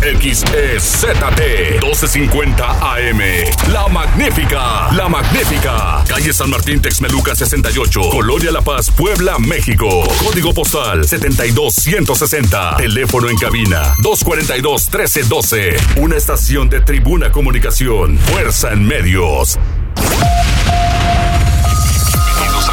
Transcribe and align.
XEZT 0.00 1.22
1250 1.82 2.94
AM. 2.94 3.20
La 3.70 3.86
Magnífica, 3.88 4.90
La 4.92 5.08
Magnífica. 5.08 6.02
Calle 6.08 6.32
San 6.32 6.50
Martín 6.50 6.80
Texmeluca 6.80 7.34
68, 7.34 8.00
Colonia 8.10 8.50
La 8.50 8.62
Paz, 8.62 8.90
Puebla, 8.90 9.38
México. 9.38 10.04
Código 10.24 10.54
postal 10.54 11.06
72160. 11.06 12.76
Teléfono 12.78 13.28
en 13.28 13.36
cabina 13.36 13.94
242 14.02 14.88
1312. 14.90 15.76
Una 15.96 16.16
estación 16.16 16.70
de 16.70 16.80
Tribuna 16.80 17.30
Comunicación. 17.30 18.18
Fuerza 18.18 18.72
en 18.72 18.86
medios. 18.86 19.58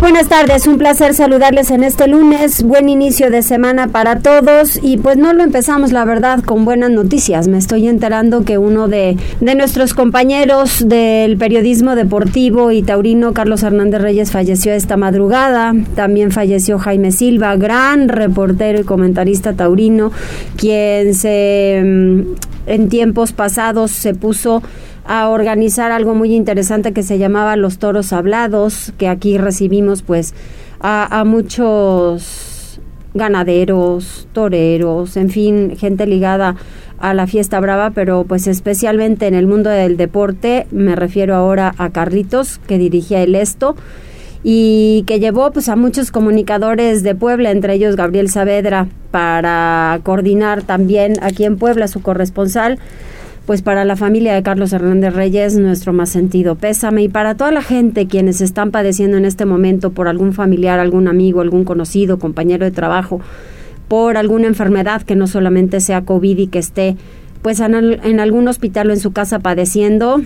Buenas 0.00 0.28
tardes, 0.28 0.68
un 0.68 0.78
placer 0.78 1.12
saludarles 1.12 1.72
en 1.72 1.82
este 1.82 2.06
lunes. 2.06 2.62
Buen 2.62 2.88
inicio 2.88 3.32
de 3.32 3.42
semana 3.42 3.88
para 3.88 4.20
todos 4.20 4.78
y 4.80 4.96
pues 4.96 5.16
no 5.16 5.32
lo 5.32 5.42
empezamos, 5.42 5.90
la 5.90 6.04
verdad, 6.04 6.44
con 6.44 6.64
buenas 6.64 6.90
noticias. 6.90 7.48
Me 7.48 7.58
estoy 7.58 7.88
enterando 7.88 8.44
que 8.44 8.58
uno 8.58 8.86
de, 8.86 9.16
de 9.40 9.54
nuestros 9.56 9.94
compañeros 9.94 10.86
del 10.86 11.36
periodismo 11.36 11.96
deportivo 11.96 12.70
y 12.70 12.82
taurino, 12.82 13.34
Carlos 13.34 13.64
Hernández 13.64 14.00
Reyes, 14.00 14.30
falleció 14.30 14.72
esta 14.72 14.96
madrugada. 14.96 15.74
También 15.96 16.30
falleció 16.30 16.78
Jaime 16.78 17.10
Silva, 17.10 17.56
gran 17.56 18.08
reportero 18.08 18.80
y 18.80 18.84
comentarista 18.84 19.54
taurino, 19.54 20.12
quien 20.56 21.12
se 21.12 21.82
mm, 21.84 22.20
en 22.68 22.88
tiempos 22.88 23.32
pasados 23.32 23.90
se 23.90 24.14
puso 24.14 24.62
a 25.08 25.30
organizar 25.30 25.90
algo 25.90 26.14
muy 26.14 26.34
interesante 26.34 26.92
que 26.92 27.02
se 27.02 27.16
llamaba 27.16 27.56
Los 27.56 27.78
Toros 27.78 28.12
Hablados, 28.12 28.92
que 28.98 29.08
aquí 29.08 29.38
recibimos 29.38 30.02
pues 30.02 30.34
a, 30.80 31.20
a 31.20 31.24
muchos 31.24 32.78
ganaderos, 33.14 34.28
toreros, 34.34 35.16
en 35.16 35.30
fin, 35.30 35.76
gente 35.78 36.06
ligada 36.06 36.56
a 36.98 37.14
la 37.14 37.26
fiesta 37.26 37.58
brava, 37.58 37.90
pero 37.90 38.24
pues 38.28 38.46
especialmente 38.46 39.26
en 39.26 39.34
el 39.34 39.46
mundo 39.46 39.70
del 39.70 39.96
deporte, 39.96 40.66
me 40.70 40.94
refiero 40.94 41.34
ahora 41.34 41.74
a 41.78 41.88
Carlitos, 41.88 42.58
que 42.58 42.76
dirigía 42.76 43.22
el 43.22 43.34
Esto 43.34 43.76
y 44.44 45.04
que 45.06 45.20
llevó 45.20 45.50
pues 45.52 45.70
a 45.70 45.76
muchos 45.76 46.10
comunicadores 46.10 47.02
de 47.02 47.14
Puebla, 47.14 47.50
entre 47.50 47.74
ellos 47.74 47.96
Gabriel 47.96 48.28
Saavedra, 48.28 48.88
para 49.10 50.00
coordinar 50.02 50.64
también 50.64 51.14
aquí 51.22 51.44
en 51.44 51.56
Puebla 51.56 51.88
su 51.88 52.02
corresponsal 52.02 52.78
pues 53.48 53.62
para 53.62 53.86
la 53.86 53.96
familia 53.96 54.34
de 54.34 54.42
Carlos 54.42 54.74
Hernández 54.74 55.14
Reyes 55.14 55.56
nuestro 55.56 55.94
más 55.94 56.10
sentido 56.10 56.56
pésame 56.56 57.04
y 57.04 57.08
para 57.08 57.34
toda 57.34 57.50
la 57.50 57.62
gente 57.62 58.06
quienes 58.06 58.42
están 58.42 58.70
padeciendo 58.70 59.16
en 59.16 59.24
este 59.24 59.46
momento 59.46 59.90
por 59.90 60.06
algún 60.06 60.34
familiar, 60.34 60.78
algún 60.78 61.08
amigo, 61.08 61.40
algún 61.40 61.64
conocido, 61.64 62.18
compañero 62.18 62.66
de 62.66 62.72
trabajo, 62.72 63.22
por 63.88 64.18
alguna 64.18 64.48
enfermedad 64.48 65.00
que 65.00 65.16
no 65.16 65.26
solamente 65.26 65.80
sea 65.80 66.04
COVID 66.04 66.36
y 66.36 66.46
que 66.48 66.58
esté 66.58 66.98
pues 67.40 67.60
en, 67.60 68.20
algún 68.20 68.48
hospital 68.48 68.90
o 68.90 68.92
en 68.92 69.00
su 69.00 69.12
casa 69.12 69.38
padeciendo, 69.38 70.20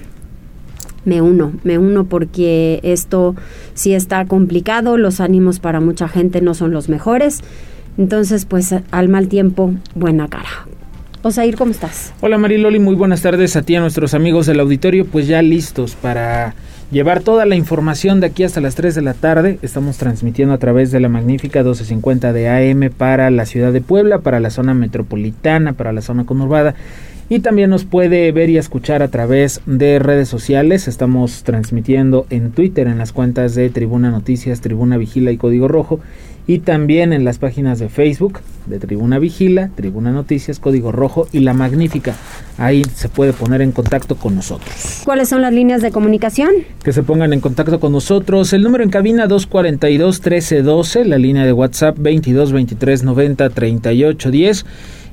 me 1.04 1.22
uno, 1.22 1.52
me 1.62 1.78
uno 1.78 2.06
porque 2.06 2.80
esto 2.82 3.36
sí 3.74 3.94
está 3.94 4.24
complicado, 4.24 4.98
los 4.98 5.20
ánimos 5.20 5.60
para 5.60 5.78
mucha 5.78 6.08
gente 6.08 6.40
no 6.40 6.54
son 6.54 6.72
los 6.72 6.88
mejores, 6.88 7.42
entonces 7.98 8.46
pues 8.46 8.74
al 8.90 9.08
mal 9.08 9.28
tiempo, 9.28 9.72
buena 9.94 10.26
cara. 10.26 10.71
Osair, 11.24 11.54
¿cómo 11.54 11.70
estás? 11.70 12.12
Hola 12.20 12.36
Mariloli, 12.36 12.80
muy 12.80 12.96
buenas 12.96 13.22
tardes 13.22 13.54
a 13.54 13.62
ti, 13.62 13.76
a 13.76 13.80
nuestros 13.80 14.12
amigos 14.12 14.46
del 14.46 14.58
auditorio, 14.58 15.06
pues 15.06 15.28
ya 15.28 15.40
listos 15.40 15.94
para 15.94 16.56
llevar 16.90 17.20
toda 17.20 17.46
la 17.46 17.54
información 17.54 18.18
de 18.18 18.26
aquí 18.26 18.42
hasta 18.42 18.60
las 18.60 18.74
3 18.74 18.96
de 18.96 19.02
la 19.02 19.14
tarde. 19.14 19.60
Estamos 19.62 19.98
transmitiendo 19.98 20.52
a 20.52 20.58
través 20.58 20.90
de 20.90 20.98
la 20.98 21.08
magnífica 21.08 21.60
1250 21.60 22.32
de 22.32 22.48
AM 22.48 22.90
para 22.90 23.30
la 23.30 23.46
ciudad 23.46 23.72
de 23.72 23.80
Puebla, 23.80 24.18
para 24.18 24.40
la 24.40 24.50
zona 24.50 24.74
metropolitana, 24.74 25.74
para 25.74 25.92
la 25.92 26.02
zona 26.02 26.26
conurbada. 26.26 26.74
Y 27.28 27.38
también 27.38 27.70
nos 27.70 27.84
puede 27.84 28.32
ver 28.32 28.50
y 28.50 28.58
escuchar 28.58 29.00
a 29.00 29.08
través 29.08 29.60
de 29.64 30.00
redes 30.00 30.28
sociales. 30.28 30.88
Estamos 30.88 31.44
transmitiendo 31.44 32.26
en 32.30 32.50
Twitter 32.50 32.88
en 32.88 32.98
las 32.98 33.12
cuentas 33.12 33.54
de 33.54 33.70
Tribuna 33.70 34.10
Noticias, 34.10 34.60
Tribuna 34.60 34.96
Vigila 34.96 35.30
y 35.30 35.36
Código 35.36 35.68
Rojo 35.68 36.00
y 36.46 36.58
también 36.58 37.12
en 37.12 37.24
las 37.24 37.38
páginas 37.38 37.78
de 37.78 37.88
Facebook 37.88 38.40
de 38.66 38.78
Tribuna 38.78 39.18
Vigila, 39.18 39.70
Tribuna 39.74 40.12
Noticias, 40.12 40.58
Código 40.58 40.92
Rojo 40.92 41.28
y 41.32 41.40
La 41.40 41.52
Magnífica. 41.52 42.14
Ahí 42.58 42.84
se 42.94 43.08
puede 43.08 43.32
poner 43.32 43.60
en 43.62 43.72
contacto 43.72 44.16
con 44.16 44.34
nosotros. 44.34 45.02
¿Cuáles 45.04 45.28
son 45.28 45.42
las 45.42 45.52
líneas 45.52 45.82
de 45.82 45.90
comunicación? 45.90 46.50
Que 46.82 46.92
se 46.92 47.02
pongan 47.02 47.32
en 47.32 47.40
contacto 47.40 47.80
con 47.80 47.92
nosotros. 47.92 48.52
El 48.52 48.62
número 48.62 48.84
en 48.84 48.90
cabina 48.90 49.26
242 49.26 50.20
1312, 50.20 51.04
la 51.04 51.18
línea 51.18 51.44
de 51.44 51.52
WhatsApp 51.52 51.96
22 51.98 52.52
23 52.52 53.02
90 53.02 53.50
38 53.50 54.30
10 54.30 54.66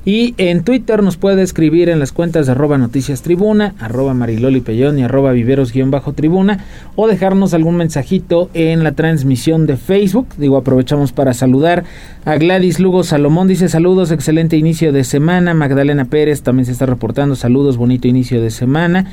y 0.04 0.34
en 0.38 0.64
Twitter 0.64 1.02
nos 1.02 1.16
puede 1.16 1.42
escribir 1.42 1.88
en 1.88 1.98
las 1.98 2.12
cuentas 2.12 2.46
de 2.46 2.52
arroba 2.52 2.78
noticias 2.78 3.22
tribuna, 3.22 3.74
arroba 3.78 4.14
mariloli 4.14 4.60
pellón 4.60 4.98
y 4.98 5.02
arroba 5.02 5.32
viveros 5.32 5.72
guion 5.72 5.90
bajo 5.90 6.12
tribuna 6.12 6.64
o 6.96 7.06
dejarnos 7.06 7.52
algún 7.54 7.76
mensajito 7.76 8.50
en 8.54 8.82
la 8.82 8.92
transmisión 8.92 9.66
de 9.66 9.76
Facebook. 9.76 10.28
Digo, 10.38 10.56
aprovechamos 10.56 11.12
para 11.12 11.34
saludar 11.34 11.84
a 12.24 12.36
Gladys 12.36 12.80
Lugo 12.80 13.04
Salomón. 13.04 13.48
Dice 13.48 13.68
saludos, 13.68 14.10
excelente 14.10 14.56
inicio 14.56 14.92
de 14.92 15.04
semana. 15.04 15.52
Magdalena 15.54 16.06
Pérez 16.06 16.42
también 16.42 16.66
se 16.66 16.72
está 16.72 16.86
reportando 16.86 17.36
saludos, 17.36 17.76
bonito 17.76 18.08
inicio 18.08 18.40
de 18.40 18.50
semana. 18.50 19.06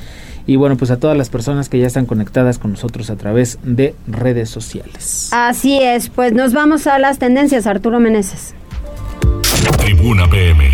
Y 0.45 0.55
bueno, 0.55 0.77
pues 0.77 0.91
a 0.91 0.97
todas 0.97 1.17
las 1.17 1.29
personas 1.29 1.67
que 1.67 1.77
ya 1.77 1.87
están 1.87 2.05
conectadas 2.05 2.57
con 2.57 2.71
nosotros 2.71 3.09
a 3.09 3.17
través 3.17 3.59
de 3.63 3.93
redes 4.07 4.49
sociales. 4.49 5.29
Así 5.33 5.77
es, 5.81 6.07
pues 6.07 6.31
nos 6.31 6.53
vamos 6.53 6.87
a 6.87 6.97
las 6.99 7.19
tendencias, 7.19 7.67
Arturo 7.67 7.99
Meneses. 7.99 8.55
Tribuna 9.71 10.29
PM. 10.29 10.69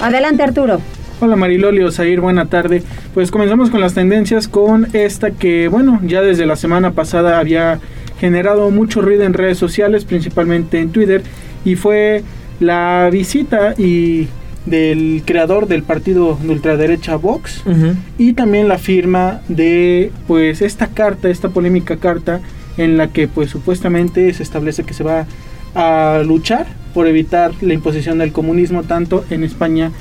Adelante, 0.00 0.42
Arturo. 0.42 0.80
Hola 1.20 1.36
Mariloli 1.36 1.82
Osair, 1.82 2.20
buena 2.20 2.46
tarde. 2.46 2.82
Pues 3.14 3.30
comenzamos 3.30 3.70
con 3.70 3.80
las 3.80 3.94
tendencias 3.94 4.46
con 4.48 4.88
esta 4.92 5.32
que, 5.32 5.68
bueno, 5.68 6.00
ya 6.04 6.22
desde 6.22 6.46
la 6.46 6.56
semana 6.56 6.92
pasada 6.92 7.38
había 7.38 7.80
generado 8.20 8.70
mucho 8.70 9.00
ruido 9.00 9.24
en 9.24 9.34
redes 9.34 9.58
sociales, 9.58 10.04
principalmente 10.04 10.80
en 10.80 10.90
Twitter, 10.90 11.22
y 11.64 11.76
fue 11.76 12.22
la 12.60 13.08
visita 13.10 13.74
y 13.76 14.28
del 14.66 15.22
creador 15.24 15.66
del 15.66 15.82
partido 15.82 16.38
de 16.42 16.50
ultraderecha 16.50 17.16
Vox 17.16 17.62
uh 17.64 17.70
-huh. 17.70 17.94
y 18.18 18.34
también 18.34 18.68
la 18.68 18.78
firma 18.78 19.40
de 19.48 20.12
pues 20.26 20.60
esta 20.60 20.88
carta, 20.88 21.30
esta 21.30 21.48
polémica 21.48 21.96
carta 21.96 22.40
en 22.76 22.98
la 22.98 23.08
que 23.08 23.28
pues 23.28 23.50
supuestamente 23.50 24.32
se 24.34 24.42
establece 24.42 24.84
que 24.84 24.92
se 24.94 25.04
va 25.04 25.26
a 25.74 26.22
luchar 26.24 26.66
por 26.94 27.06
evitar 27.06 27.52
la 27.60 27.74
imposición 27.74 28.18
del 28.18 28.32
comunismo 28.32 28.82
tanto 28.82 29.24
en 29.30 29.44
España 29.44 29.92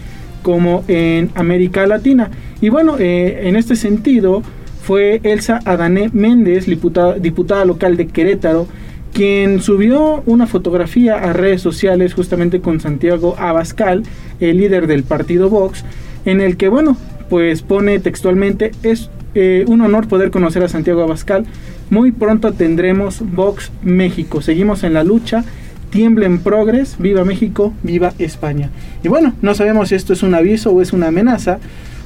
como 0.42 0.84
en 0.88 1.30
América 1.36 1.86
Latina. 1.88 2.32
Y 2.62 2.70
bueno, 2.70 2.98
eh, 3.00 3.48
en 3.48 3.56
este 3.56 3.76
sentido 3.76 4.42
fue 4.82 5.20
Elsa 5.24 5.60
Adané 5.66 6.10
Méndez, 6.14 6.66
diputada, 6.66 7.16
diputada 7.16 7.66
local 7.66 7.98
de 7.98 8.08
Querétaro, 8.08 8.68
quien 9.14 9.62
subió 9.62 10.24
una 10.26 10.48
fotografía 10.48 11.16
a 11.16 11.34
redes 11.34 11.62
sociales 11.62 12.14
justamente 12.14 12.62
con 12.62 12.80
Santiago 12.80 13.36
Abascal, 13.38 14.04
el 14.40 14.58
líder 14.58 14.88
del 14.88 15.04
partido 15.04 15.50
Vox, 15.50 15.84
en 16.26 16.40
el 16.40 16.56
que, 16.56 16.70
bueno, 16.70 16.98
pues 17.30 17.62
pone 17.62 18.00
textualmente, 18.00 18.72
es 18.84 19.10
eh, 19.36 19.66
un 19.68 19.82
honor 19.82 20.08
poder 20.08 20.32
conocer 20.32 20.64
a 20.64 20.70
Santiago 20.70 21.04
Abascal, 21.04 21.46
muy 21.90 22.12
pronto 22.12 22.54
tendremos 22.54 23.22
Vox 23.22 23.72
México, 23.84 24.42
seguimos 24.42 24.84
en 24.84 24.94
la 24.94 25.04
lucha, 25.04 25.44
tiembla 25.90 26.26
en 26.26 26.40
progres, 26.40 26.98
viva 27.00 27.24
México, 27.24 27.74
viva 27.84 28.14
España. 28.20 28.70
Y 29.04 29.08
bueno, 29.08 29.34
no 29.42 29.56
sabemos 29.56 29.90
si 29.90 29.96
esto 29.96 30.14
es 30.14 30.24
un 30.24 30.36
aviso 30.36 30.72
o 30.72 30.82
es 30.82 30.94
una 30.94 31.08
amenaza, 31.08 31.60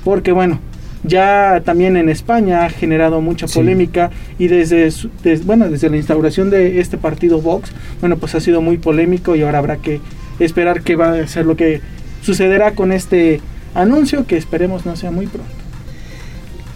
porque 0.03 0.31
bueno, 0.31 0.59
ya 1.03 1.61
también 1.65 1.97
en 1.97 2.09
España 2.09 2.65
ha 2.65 2.69
generado 2.69 3.21
mucha 3.21 3.47
polémica 3.47 4.11
sí. 4.37 4.45
y 4.45 4.47
desde, 4.47 4.91
desde, 5.23 5.43
bueno, 5.45 5.69
desde 5.69 5.89
la 5.89 5.97
instauración 5.97 6.49
de 6.49 6.79
este 6.79 6.97
partido 6.97 7.41
Vox, 7.41 7.71
bueno, 7.99 8.17
pues 8.17 8.35
ha 8.35 8.39
sido 8.39 8.61
muy 8.61 8.77
polémico 8.77 9.35
y 9.35 9.41
ahora 9.41 9.57
habrá 9.57 9.77
que 9.77 9.99
esperar 10.39 10.81
qué 10.81 10.95
va 10.95 11.13
a 11.13 11.27
ser 11.27 11.45
lo 11.45 11.55
que 11.55 11.81
sucederá 12.21 12.73
con 12.73 12.91
este 12.91 13.41
anuncio 13.73 14.27
que 14.27 14.37
esperemos 14.37 14.85
no 14.85 14.95
sea 14.95 15.11
muy 15.11 15.27
pronto. 15.27 15.60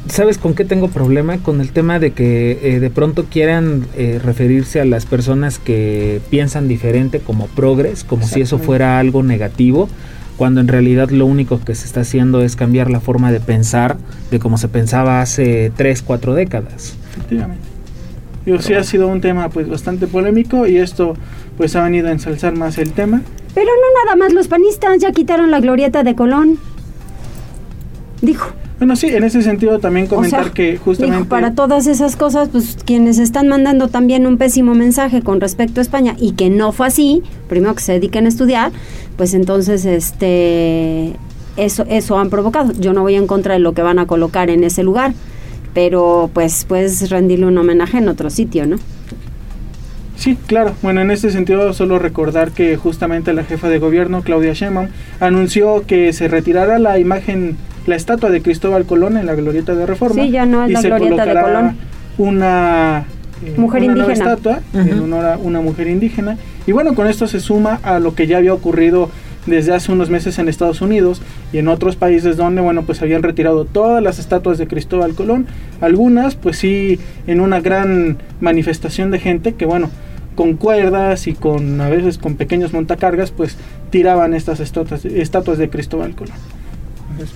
¿Sabes 0.07 0.37
con 0.37 0.53
qué 0.53 0.65
tengo 0.65 0.89
problema? 0.89 1.39
Con 1.39 1.61
el 1.61 1.71
tema 1.71 1.99
de 1.99 2.11
que 2.11 2.59
eh, 2.61 2.79
de 2.79 2.89
pronto 2.89 3.25
quieran 3.25 3.87
eh, 3.97 4.19
referirse 4.23 4.79
a 4.79 4.85
las 4.85 5.05
personas 5.05 5.59
que 5.59 6.21
piensan 6.29 6.67
diferente 6.67 7.19
como 7.19 7.47
progres, 7.47 8.03
como 8.03 8.25
si 8.25 8.41
eso 8.41 8.59
fuera 8.59 8.99
algo 8.99 9.23
negativo 9.23 9.89
cuando 10.37 10.61
en 10.61 10.67
realidad 10.67 11.09
lo 11.09 11.25
único 11.25 11.59
que 11.63 11.75
se 11.75 11.85
está 11.85 12.01
haciendo 12.01 12.41
es 12.41 12.55
cambiar 12.55 12.89
la 12.89 12.99
forma 12.99 13.31
de 13.31 13.39
pensar 13.39 13.97
de 14.31 14.39
como 14.39 14.57
se 14.57 14.67
pensaba 14.67 15.21
hace 15.21 15.71
tres, 15.75 16.01
cuatro 16.01 16.33
décadas. 16.33 16.95
Efectivamente. 17.11 17.63
Yo 18.45 18.61
sí 18.61 18.73
ha 18.73 18.83
sido 18.83 19.07
un 19.07 19.21
tema 19.21 19.49
pues 19.49 19.67
bastante 19.67 20.07
polémico 20.07 20.67
y 20.67 20.77
esto 20.77 21.15
pues 21.57 21.75
ha 21.75 21.83
venido 21.83 22.09
a 22.09 22.11
ensalzar 22.11 22.55
más 22.55 22.77
el 22.77 22.91
tema. 22.91 23.21
Pero 23.53 23.67
no 23.67 24.03
nada 24.03 24.15
más 24.17 24.33
los 24.33 24.47
panistas 24.47 24.99
ya 24.99 25.11
quitaron 25.11 25.49
la 25.51 25.61
glorieta 25.61 26.03
de 26.03 26.15
Colón. 26.15 26.59
Dijo. 28.21 28.53
Bueno, 28.77 28.97
sí, 28.97 29.07
en 29.07 29.23
ese 29.23 29.41
sentido 29.41 29.79
también 29.79 30.07
comentar 30.07 30.51
que 30.51 30.77
justamente... 30.77 31.29
para 31.29 31.53
todas 31.53 31.87
esas 31.87 32.17
cosas, 32.17 32.49
pues 32.49 32.77
quienes 32.83 33.19
están 33.19 33.47
mandando 33.47 33.87
también 33.87 34.27
un 34.27 34.37
pésimo 34.37 34.75
mensaje 34.75 35.21
con 35.21 35.39
respecto 35.39 35.79
a 35.79 35.83
España 35.83 36.15
y 36.19 36.33
que 36.33 36.49
no 36.49 36.73
fue 36.73 36.87
así, 36.87 37.23
primero 37.47 37.73
que 37.73 37.81
se 37.81 37.93
dediquen 37.93 38.25
a 38.25 38.29
estudiar, 38.29 38.71
pues 39.15 39.33
entonces 39.33 39.85
este 39.85 41.13
eso 41.55 41.85
eso 41.87 42.19
han 42.19 42.29
provocado. 42.29 42.73
Yo 42.73 42.91
no 42.91 43.01
voy 43.01 43.15
en 43.15 43.27
contra 43.27 43.53
de 43.53 43.59
lo 43.59 43.73
que 43.73 43.81
van 43.81 43.97
a 43.97 44.07
colocar 44.07 44.49
en 44.49 44.65
ese 44.65 44.83
lugar, 44.83 45.13
pero 45.73 46.29
pues 46.33 46.65
puedes 46.65 47.09
rendirle 47.09 47.45
un 47.45 47.57
homenaje 47.57 47.99
en 47.99 48.09
otro 48.09 48.29
sitio, 48.29 48.65
¿no? 48.65 48.75
Sí, 50.17 50.37
claro. 50.47 50.73
Bueno, 50.81 51.01
en 51.01 51.11
este 51.11 51.29
sentido 51.29 51.73
solo 51.73 51.97
recordar 51.97 52.51
que 52.51 52.75
justamente 52.75 53.33
la 53.33 53.43
jefa 53.43 53.69
de 53.69 53.79
gobierno, 53.79 54.21
Claudia 54.21 54.53
Sheinbaum, 54.53 54.87
anunció 55.19 55.85
que 55.85 56.11
se 56.13 56.27
retirará 56.27 56.77
la 56.79 56.99
imagen 56.99 57.57
la 57.85 57.95
estatua 57.95 58.29
de 58.29 58.41
Cristóbal 58.41 58.85
Colón 58.85 59.17
en 59.17 59.25
la 59.25 59.35
glorieta 59.35 59.75
de 59.75 59.85
Reforma. 59.85 60.23
Sí, 60.23 60.31
ya 60.31 60.45
no 60.45 60.63
es 60.63 60.69
y 60.69 60.73
la 60.73 60.81
se 60.81 60.87
glorieta 60.89 61.25
de 61.25 61.41
Colón. 61.41 61.77
Una 62.17 63.05
eh, 63.43 63.53
mujer 63.57 63.83
una 63.83 63.93
nueva 63.93 64.11
indígena. 64.13 64.33
estatua 64.33 64.59
en 64.73 64.99
honor 64.99 65.25
a 65.25 65.37
una 65.37 65.61
mujer 65.61 65.87
indígena. 65.87 66.37
Y 66.65 66.71
bueno, 66.71 66.95
con 66.95 67.07
esto 67.07 67.27
se 67.27 67.39
suma 67.39 67.79
a 67.83 67.99
lo 67.99 68.15
que 68.15 68.27
ya 68.27 68.37
había 68.37 68.53
ocurrido 68.53 69.09
desde 69.45 69.73
hace 69.73 69.91
unos 69.91 70.09
meses 70.09 70.39
en 70.39 70.47
Estados 70.47 70.81
Unidos 70.81 71.21
y 71.53 71.59
en 71.59 71.67
otros 71.67 71.95
países 71.95 72.37
donde, 72.37 72.61
bueno, 72.61 72.83
pues 72.83 73.01
habían 73.01 73.21
retirado 73.21 73.65
todas 73.65 74.01
las 74.01 74.19
estatuas 74.19 74.57
de 74.57 74.67
Cristóbal 74.67 75.13
Colón. 75.13 75.45
Algunas, 75.81 76.35
pues 76.35 76.57
sí, 76.57 76.99
en 77.27 77.39
una 77.39 77.59
gran 77.59 78.17
manifestación 78.39 79.11
de 79.11 79.19
gente 79.19 79.53
que, 79.53 79.65
bueno, 79.65 79.89
con 80.35 80.55
cuerdas 80.55 81.27
y 81.27 81.33
con 81.33 81.79
a 81.79 81.89
veces 81.89 82.17
con 82.17 82.35
pequeños 82.35 82.73
montacargas, 82.73 83.31
pues 83.31 83.57
tiraban 83.89 84.33
estas 84.33 84.59
estatuas, 84.59 85.05
estatuas 85.05 85.57
de 85.57 85.69
Cristóbal 85.69 86.15
Colón. 86.15 86.35
Entonces, 87.11 87.35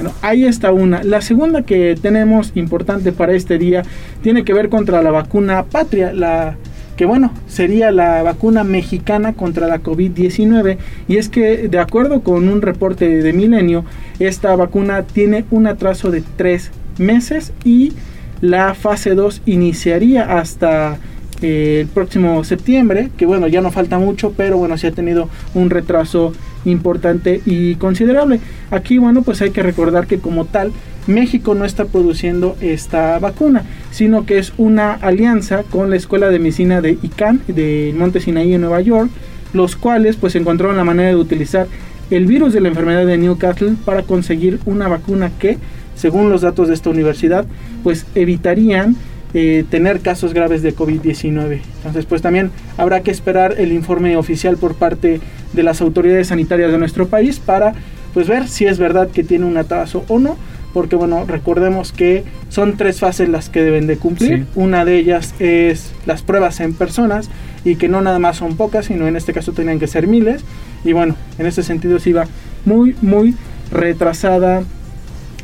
bueno, 0.00 0.16
ahí 0.22 0.46
está 0.46 0.72
una. 0.72 1.02
La 1.02 1.20
segunda 1.20 1.60
que 1.60 1.94
tenemos 2.00 2.52
importante 2.54 3.12
para 3.12 3.34
este 3.34 3.58
día 3.58 3.82
tiene 4.22 4.44
que 4.46 4.54
ver 4.54 4.70
contra 4.70 5.02
la 5.02 5.10
vacuna 5.10 5.64
patria, 5.64 6.14
la 6.14 6.56
que 6.96 7.04
bueno, 7.04 7.34
sería 7.46 7.90
la 7.90 8.22
vacuna 8.22 8.64
mexicana 8.64 9.34
contra 9.34 9.66
la 9.66 9.82
COVID-19 9.82 10.78
y 11.06 11.18
es 11.18 11.28
que 11.28 11.68
de 11.68 11.78
acuerdo 11.78 12.22
con 12.22 12.48
un 12.48 12.62
reporte 12.62 13.22
de 13.22 13.32
Milenio, 13.34 13.84
esta 14.20 14.56
vacuna 14.56 15.02
tiene 15.02 15.44
un 15.50 15.66
atraso 15.66 16.10
de 16.10 16.22
tres 16.36 16.70
meses 16.96 17.52
y 17.62 17.92
la 18.40 18.72
fase 18.72 19.14
2 19.14 19.42
iniciaría 19.44 20.38
hasta 20.38 20.96
eh, 21.42 21.80
el 21.82 21.88
próximo 21.88 22.42
septiembre, 22.44 23.10
que 23.18 23.26
bueno, 23.26 23.48
ya 23.48 23.60
no 23.60 23.70
falta 23.70 23.98
mucho, 23.98 24.32
pero 24.34 24.56
bueno, 24.56 24.78
sí 24.78 24.86
ha 24.86 24.92
tenido 24.92 25.28
un 25.52 25.68
retraso 25.68 26.32
importante 26.64 27.40
y 27.46 27.76
considerable. 27.76 28.40
Aquí, 28.70 28.98
bueno, 28.98 29.22
pues 29.22 29.40
hay 29.42 29.50
que 29.50 29.62
recordar 29.62 30.06
que 30.06 30.18
como 30.18 30.44
tal, 30.44 30.72
México 31.06 31.54
no 31.54 31.64
está 31.64 31.86
produciendo 31.86 32.56
esta 32.60 33.18
vacuna, 33.18 33.64
sino 33.90 34.26
que 34.26 34.38
es 34.38 34.52
una 34.58 34.92
alianza 34.92 35.62
con 35.64 35.90
la 35.90 35.96
Escuela 35.96 36.28
de 36.28 36.38
Medicina 36.38 36.80
de 36.80 36.98
ICANN 37.02 37.42
de 37.48 37.94
Monte 37.96 38.20
Sinaí 38.20 38.54
en 38.54 38.60
Nueva 38.60 38.80
York, 38.80 39.10
los 39.52 39.76
cuales 39.76 40.16
pues 40.16 40.36
encontraron 40.36 40.76
la 40.76 40.84
manera 40.84 41.08
de 41.08 41.16
utilizar 41.16 41.66
el 42.10 42.26
virus 42.26 42.52
de 42.52 42.60
la 42.60 42.68
enfermedad 42.68 43.06
de 43.06 43.18
Newcastle 43.18 43.74
para 43.84 44.02
conseguir 44.02 44.60
una 44.66 44.88
vacuna 44.88 45.30
que, 45.38 45.58
según 45.94 46.30
los 46.30 46.42
datos 46.42 46.68
de 46.68 46.74
esta 46.74 46.90
universidad, 46.90 47.46
pues 47.82 48.06
evitarían 48.14 48.96
eh, 49.34 49.64
tener 49.70 50.00
casos 50.00 50.34
graves 50.34 50.62
de 50.62 50.74
COVID-19. 50.74 51.60
Entonces, 51.76 52.04
pues 52.06 52.22
también 52.22 52.50
habrá 52.76 53.00
que 53.02 53.10
esperar 53.10 53.54
el 53.58 53.72
informe 53.72 54.16
oficial 54.16 54.56
por 54.56 54.74
parte 54.74 55.20
de 55.52 55.62
las 55.62 55.80
autoridades 55.80 56.28
sanitarias 56.28 56.72
de 56.72 56.78
nuestro 56.78 57.08
país 57.08 57.38
para 57.38 57.74
pues 58.12 58.28
ver 58.28 58.48
si 58.48 58.66
es 58.66 58.78
verdad 58.78 59.08
que 59.08 59.22
tiene 59.22 59.46
un 59.46 59.56
atraso 59.56 60.04
o 60.08 60.18
no, 60.18 60.36
porque 60.72 60.96
bueno, 60.96 61.24
recordemos 61.26 61.92
que 61.92 62.24
son 62.48 62.76
tres 62.76 63.00
fases 63.00 63.28
las 63.28 63.48
que 63.48 63.62
deben 63.62 63.86
de 63.86 63.96
cumplir. 63.96 64.40
Sí. 64.40 64.46
Una 64.54 64.84
de 64.84 64.96
ellas 64.96 65.34
es 65.38 65.92
las 66.06 66.22
pruebas 66.22 66.60
en 66.60 66.74
personas 66.74 67.30
y 67.64 67.76
que 67.76 67.88
no 67.88 68.00
nada 68.00 68.18
más 68.18 68.36
son 68.36 68.56
pocas, 68.56 68.86
sino 68.86 69.06
en 69.06 69.16
este 69.16 69.32
caso 69.32 69.52
tenían 69.52 69.78
que 69.78 69.86
ser 69.86 70.06
miles. 70.06 70.42
Y 70.84 70.92
bueno, 70.92 71.14
en 71.38 71.46
ese 71.46 71.62
sentido 71.62 71.98
sí 71.98 72.12
va 72.12 72.26
muy, 72.64 72.96
muy 73.02 73.34
retrasada 73.70 74.62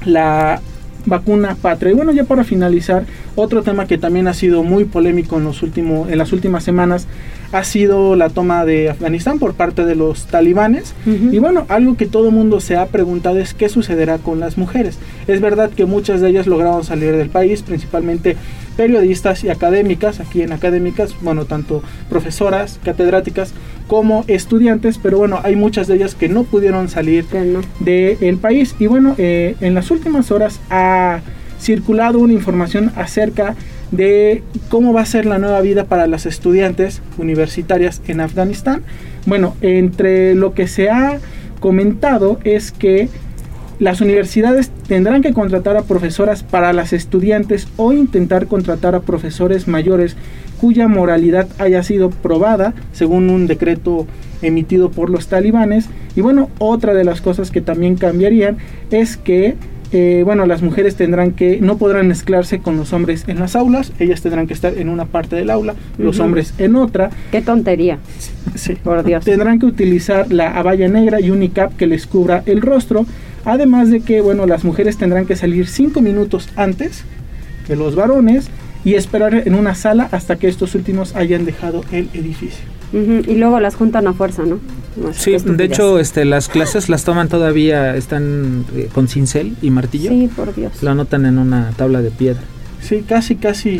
la 0.05 0.61
vacuna 1.06 1.56
patria. 1.61 1.93
Y 1.93 1.94
bueno, 1.94 2.12
ya 2.12 2.25
para 2.25 2.44
finalizar, 2.44 3.05
otro 3.35 3.62
tema 3.62 3.87
que 3.87 3.97
también 3.99 4.29
ha 4.29 4.35
sido 4.35 4.62
muy 4.62 4.85
polémico 4.85 5.38
en, 5.38 5.44
los 5.44 5.62
últimos, 5.62 6.11
en 6.11 6.19
las 6.19 6.32
últimas 6.32 6.64
semanas 6.64 7.06
ha 7.53 7.64
sido 7.64 8.17
la 8.17 8.29
toma 8.29 8.64
de 8.64 8.91
Afganistán 8.91 9.38
por 9.38 9.55
parte 9.55 9.85
de 9.85 9.94
los 9.94 10.26
talibanes. 10.26 10.94
Y 11.06 11.38
bueno, 11.38 11.64
algo 11.69 11.97
que 11.97 12.06
todo 12.06 12.29
el 12.29 12.35
mundo 12.35 12.61
se 12.61 12.76
ha 12.76 12.87
preguntado 12.87 13.38
es 13.38 13.55
qué 13.55 13.69
sucederá 13.69 14.19
con 14.19 14.41
las 14.41 14.58
mujeres. 14.58 14.99
Es 15.26 15.41
verdad 15.41 15.70
que 15.70 15.87
muchas 15.87 16.20
de 16.20 16.31
ellas 16.31 16.47
lograron 16.47 16.85
salir 16.85 17.17
del 17.17 17.31
país, 17.31 17.62
principalmente 17.62 18.37
periodistas 18.76 19.43
y 19.44 19.50
académicas, 19.50 20.20
aquí 20.20 20.43
en 20.43 20.52
académicas, 20.52 21.14
bueno, 21.23 21.44
tanto 21.44 21.82
profesoras, 22.08 22.78
catedráticas 22.84 23.52
como 23.87 24.25
estudiantes, 24.26 24.99
pero 24.99 25.19
bueno, 25.19 25.40
hay 25.43 25.56
muchas 25.56 25.87
de 25.87 25.94
ellas 25.96 26.14
que 26.14 26.28
no 26.28 26.44
pudieron 26.44 26.88
salir 26.88 27.25
del 27.81 28.38
país. 28.38 28.75
Y 28.78 28.87
bueno, 28.87 29.14
eh, 29.19 29.56
en 29.61 29.75
las 29.75 29.90
últimas 29.90 30.31
horas 30.31 30.61
ha 30.70 31.20
circulado 31.61 32.19
una 32.19 32.32
información 32.32 32.93
acerca 32.96 33.55
de 33.90 34.43
cómo 34.69 34.93
va 34.93 35.02
a 35.02 35.06
ser 35.06 35.26
la 35.26 35.38
nueva 35.38 35.61
vida 35.61 35.84
para 35.84 36.06
las 36.06 36.26
estudiantes 36.26 37.00
universitarias 37.19 38.02
en 38.08 38.20
Afganistán. 38.20 38.82
Bueno, 39.26 39.56
entre 39.61 40.34
lo 40.34 40.55
que 40.55 40.67
se 40.67 40.90
ha 40.90 41.20
comentado 41.61 42.38
es 42.44 42.72
que 42.72 43.08
las 43.78 44.00
universidades 44.00 44.70
tendrán 44.88 45.23
que 45.23 45.34
contratar 45.34 45.76
a 45.76 45.82
profesoras 45.82 46.43
para 46.43 46.73
las 46.73 46.93
estudiantes 46.93 47.69
o 47.76 47.93
intentar 47.93 48.46
contratar 48.46 48.94
a 48.94 49.00
profesores 49.00 49.69
mayores 49.69 50.17
cuya 50.61 50.88
moralidad 50.88 51.46
haya 51.58 51.82
sido 51.82 52.11
probada 52.11 52.73
según 52.93 53.28
un 53.28 53.46
decreto 53.46 54.06
emitido 54.43 54.90
por 54.90 55.11
los 55.11 55.28
talibanes. 55.28 55.88
Y 56.14 56.23
bueno, 56.23 56.49
otra 56.58 56.94
de 56.94 57.05
las 57.05 57.20
cosas 57.20 57.50
que 57.50 57.61
también 57.61 57.96
cambiarían 57.96 58.56
es 58.90 59.17
que 59.17 59.56
eh, 59.93 60.23
bueno, 60.25 60.47
las 60.47 60.63
mujeres 60.63 60.96
tendrán 60.96 61.32
que, 61.32 61.60
no 61.60 61.79
podrán 61.79 62.08
mezclarse 62.08 62.58
con 62.60 62.77
los 62.77 62.93
hombres 62.93 63.25
en 63.27 63.39
las 63.39 63.56
aulas, 63.56 63.93
ellas 63.99 64.20
tendrán 64.22 64.46
que 64.46 64.55
estar 64.55 64.77
en 64.77 64.89
una 64.89 65.05
parte 65.05 65.37
del 65.37 65.51
aula, 65.51 65.75
los 65.99 66.19
hombres 66.20 66.55
en 66.58 66.77
otra. 66.77 67.10
Qué 67.31 67.43
tontería. 67.43 67.99
Sí. 68.55 68.75
Por 68.82 69.05
Dios. 69.05 69.25
Tendrán 69.25 69.58
que 69.58 69.67
utilizar 69.67 70.32
la 70.32 70.56
abaya 70.56 70.89
negra 70.89 71.20
y 71.20 71.31
un 71.31 71.41
niqab 71.41 71.77
que 71.77 71.87
les 71.87 72.06
cubra 72.06 72.43
el 72.46 72.63
rostro. 72.63 73.06
Además 73.44 73.91
de 73.91 74.01
que, 74.01 74.20
bueno, 74.20 74.46
las 74.46 74.65
mujeres 74.65 74.96
tendrán 74.96 75.27
que 75.27 75.37
salir 75.37 75.69
cinco 75.69 76.01
minutos 76.01 76.49
antes 76.56 77.05
que 77.67 77.77
los 77.77 77.94
varones 77.94 78.49
y 78.84 78.94
esperar 78.94 79.34
en 79.34 79.55
una 79.55 79.75
sala 79.75 80.08
hasta 80.13 80.37
que 80.37 80.49
estos 80.49 80.75
últimos 80.75 81.15
hayan 81.17 81.44
dejado 81.44 81.84
el 81.93 82.08
edificio. 82.15 82.65
Y 82.93 83.34
luego 83.34 83.60
las 83.60 83.75
juntan 83.75 84.06
a 84.06 84.13
fuerza, 84.13 84.44
¿no? 84.44 84.58
No, 84.96 85.12
Sí, 85.12 85.36
de 85.38 85.65
hecho, 85.65 85.98
este, 85.98 86.24
las 86.24 86.48
clases 86.48 86.88
las 86.88 87.05
toman 87.05 87.29
todavía, 87.29 87.96
están 87.96 88.65
eh, 88.74 88.88
con 88.93 89.08
cincel 89.08 89.56
y 89.62 89.70
martillo. 89.70 90.10
Sí, 90.10 90.29
por 90.34 90.55
Dios. 90.55 90.82
Lo 90.82 90.91
anotan 90.91 91.26
en 91.26 91.38
una 91.38 91.70
tabla 91.76 92.00
de 92.03 92.10
piedra. 92.10 92.41
Sí, 92.81 93.05
casi, 93.06 93.36
casi 93.36 93.79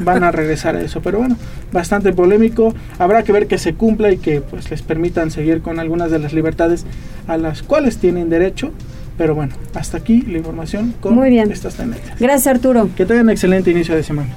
van 0.00 0.22
a 0.22 0.30
regresar 0.30 0.76
a 0.76 0.80
eso, 0.82 1.00
pero 1.02 1.18
bueno, 1.18 1.36
bastante 1.72 2.12
polémico. 2.12 2.74
Habrá 2.98 3.24
que 3.24 3.32
ver 3.32 3.46
que 3.46 3.58
se 3.58 3.74
cumpla 3.74 4.12
y 4.12 4.18
que 4.18 4.40
pues 4.40 4.70
les 4.70 4.82
permitan 4.82 5.30
seguir 5.30 5.60
con 5.60 5.80
algunas 5.80 6.10
de 6.10 6.18
las 6.18 6.32
libertades 6.32 6.84
a 7.26 7.36
las 7.36 7.62
cuales 7.62 7.98
tienen 7.98 8.30
derecho. 8.30 8.70
Pero 9.18 9.34
bueno, 9.34 9.54
hasta 9.74 9.98
aquí 9.98 10.22
la 10.22 10.38
información 10.38 10.94
con 11.00 11.14
Muy 11.14 11.30
bien. 11.30 11.50
estas 11.52 11.74
tendencias. 11.74 12.18
Gracias, 12.18 12.46
Arturo. 12.48 12.88
Que 12.96 13.06
tengan 13.06 13.30
excelente 13.30 13.70
inicio 13.70 13.94
de 13.94 14.02
semana. 14.02 14.34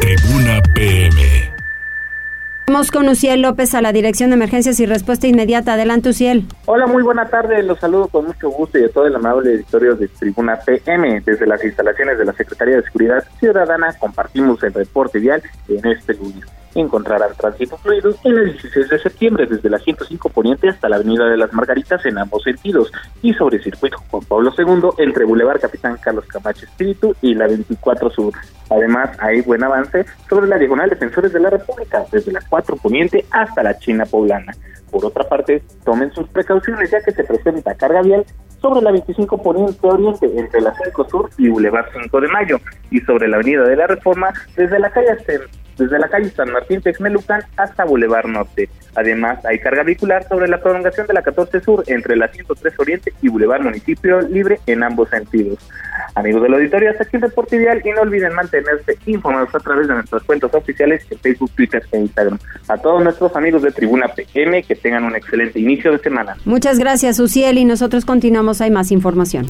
Tribuna 0.00 0.60
PM. 0.74 1.37
Vamos 2.70 2.90
con 2.90 3.08
Uciel 3.08 3.40
López 3.40 3.74
a 3.74 3.80
la 3.80 3.94
Dirección 3.94 4.28
de 4.28 4.36
Emergencias 4.36 4.78
y 4.78 4.84
Respuesta 4.84 5.26
Inmediata. 5.26 5.72
Adelante, 5.72 6.10
Uciel. 6.10 6.44
Hola, 6.66 6.86
muy 6.86 7.02
buena 7.02 7.26
tarde. 7.30 7.62
Los 7.62 7.78
saludo 7.78 8.08
con 8.08 8.26
mucho 8.26 8.50
gusto 8.50 8.78
y 8.78 8.84
a 8.84 8.90
todo 8.90 9.06
el 9.06 9.16
amable 9.16 9.52
auditorio 9.52 9.94
de 9.94 10.06
Tribuna 10.08 10.58
PM. 10.58 11.22
Desde 11.24 11.46
las 11.46 11.64
instalaciones 11.64 12.18
de 12.18 12.26
la 12.26 12.34
Secretaría 12.34 12.76
de 12.76 12.82
Seguridad 12.82 13.24
Ciudadana 13.40 13.94
compartimos 13.98 14.62
el 14.64 14.74
reporte 14.74 15.18
vial 15.18 15.42
en 15.66 15.86
este 15.86 16.12
lunes. 16.12 16.44
Encontrarán 16.80 17.34
tránsito 17.36 17.76
fluido 17.78 18.14
en 18.24 18.38
el 18.38 18.52
16 18.52 18.88
de 18.88 18.98
septiembre 18.98 19.46
desde 19.46 19.70
la 19.70 19.78
105 19.78 20.28
Poniente 20.28 20.68
hasta 20.68 20.88
la 20.88 20.96
Avenida 20.96 21.26
de 21.26 21.36
las 21.36 21.52
Margaritas 21.52 22.04
en 22.06 22.18
ambos 22.18 22.42
sentidos 22.42 22.92
y 23.22 23.34
sobre 23.34 23.62
circuito 23.62 23.98
Juan 24.10 24.24
Pablo 24.24 24.52
II 24.56 24.90
entre 24.98 25.24
Boulevard 25.24 25.60
Capitán 25.60 25.98
Carlos 26.00 26.26
Camacho 26.26 26.66
Espíritu 26.66 27.14
y 27.22 27.34
la 27.34 27.46
24 27.46 28.10
Sur. 28.10 28.34
Además, 28.70 29.10
hay 29.20 29.40
buen 29.40 29.64
avance 29.64 30.04
sobre 30.28 30.48
la 30.48 30.58
diagonal 30.58 30.90
Defensores 30.90 31.32
de 31.32 31.40
la 31.40 31.50
República 31.50 32.04
desde 32.10 32.32
la 32.32 32.40
4 32.48 32.76
Poniente 32.76 33.24
hasta 33.30 33.62
la 33.62 33.78
China 33.78 34.04
Poblana. 34.06 34.52
Por 34.90 35.04
otra 35.04 35.24
parte, 35.24 35.62
tomen 35.84 36.12
sus 36.12 36.28
precauciones 36.28 36.90
ya 36.90 37.00
que 37.02 37.12
se 37.12 37.24
presenta 37.24 37.74
carga 37.74 38.02
vial 38.02 38.24
sobre 38.60 38.82
la 38.82 38.90
25 38.90 39.42
Poniente 39.42 39.86
Oriente 39.86 40.30
entre 40.36 40.60
la 40.60 40.74
5 40.84 41.08
Sur 41.08 41.30
y 41.38 41.48
Boulevard 41.48 41.86
5 41.92 42.20
de 42.20 42.28
Mayo 42.28 42.60
y 42.90 43.00
sobre 43.00 43.28
la 43.28 43.36
Avenida 43.36 43.64
de 43.64 43.76
la 43.76 43.86
Reforma 43.86 44.32
desde 44.56 44.78
la 44.78 44.90
calle 44.90 45.10
desde 45.78 45.98
la 45.98 46.08
calle 46.08 46.30
San 46.30 46.50
Martín 46.50 46.82
Texmelucan 46.82 47.42
hasta 47.56 47.84
Boulevard 47.84 48.26
Norte. 48.26 48.68
Además, 48.94 49.44
hay 49.44 49.58
carga 49.60 49.84
vehicular 49.84 50.26
sobre 50.28 50.48
la 50.48 50.60
prolongación 50.60 51.06
de 51.06 51.14
la 51.14 51.22
14 51.22 51.60
Sur 51.60 51.84
entre 51.86 52.16
la 52.16 52.28
103 52.28 52.74
Oriente 52.78 53.12
y 53.22 53.28
Boulevard 53.28 53.62
Municipio 53.62 54.20
Libre 54.20 54.58
en 54.66 54.82
ambos 54.82 55.08
sentidos. 55.10 55.58
Amigos 56.14 56.42
del 56.42 56.54
auditorio, 56.54 56.90
hasta 56.90 57.04
aquí 57.04 57.16
el 57.16 57.22
reporte 57.22 57.56
ideal 57.56 57.80
y 57.84 57.90
no 57.90 58.00
olviden 58.00 58.34
mantenerse 58.34 58.98
informados 59.06 59.54
a 59.54 59.60
través 59.60 59.86
de 59.88 59.94
nuestras 59.94 60.22
cuentas 60.24 60.52
oficiales 60.52 61.06
en 61.10 61.18
Facebook, 61.18 61.50
Twitter 61.54 61.82
e 61.92 61.98
Instagram. 61.98 62.38
A 62.68 62.76
todos 62.76 63.02
nuestros 63.02 63.34
amigos 63.36 63.62
de 63.62 63.70
Tribuna 63.70 64.08
PM 64.08 64.62
que 64.64 64.74
tengan 64.74 65.04
un 65.04 65.14
excelente 65.14 65.60
inicio 65.60 65.92
de 65.92 65.98
semana. 65.98 66.36
Muchas 66.44 66.78
gracias, 66.78 67.20
Uciel, 67.20 67.58
y 67.58 67.64
nosotros 67.64 68.04
continuamos. 68.04 68.60
Hay 68.60 68.70
más 68.70 68.90
información. 68.90 69.46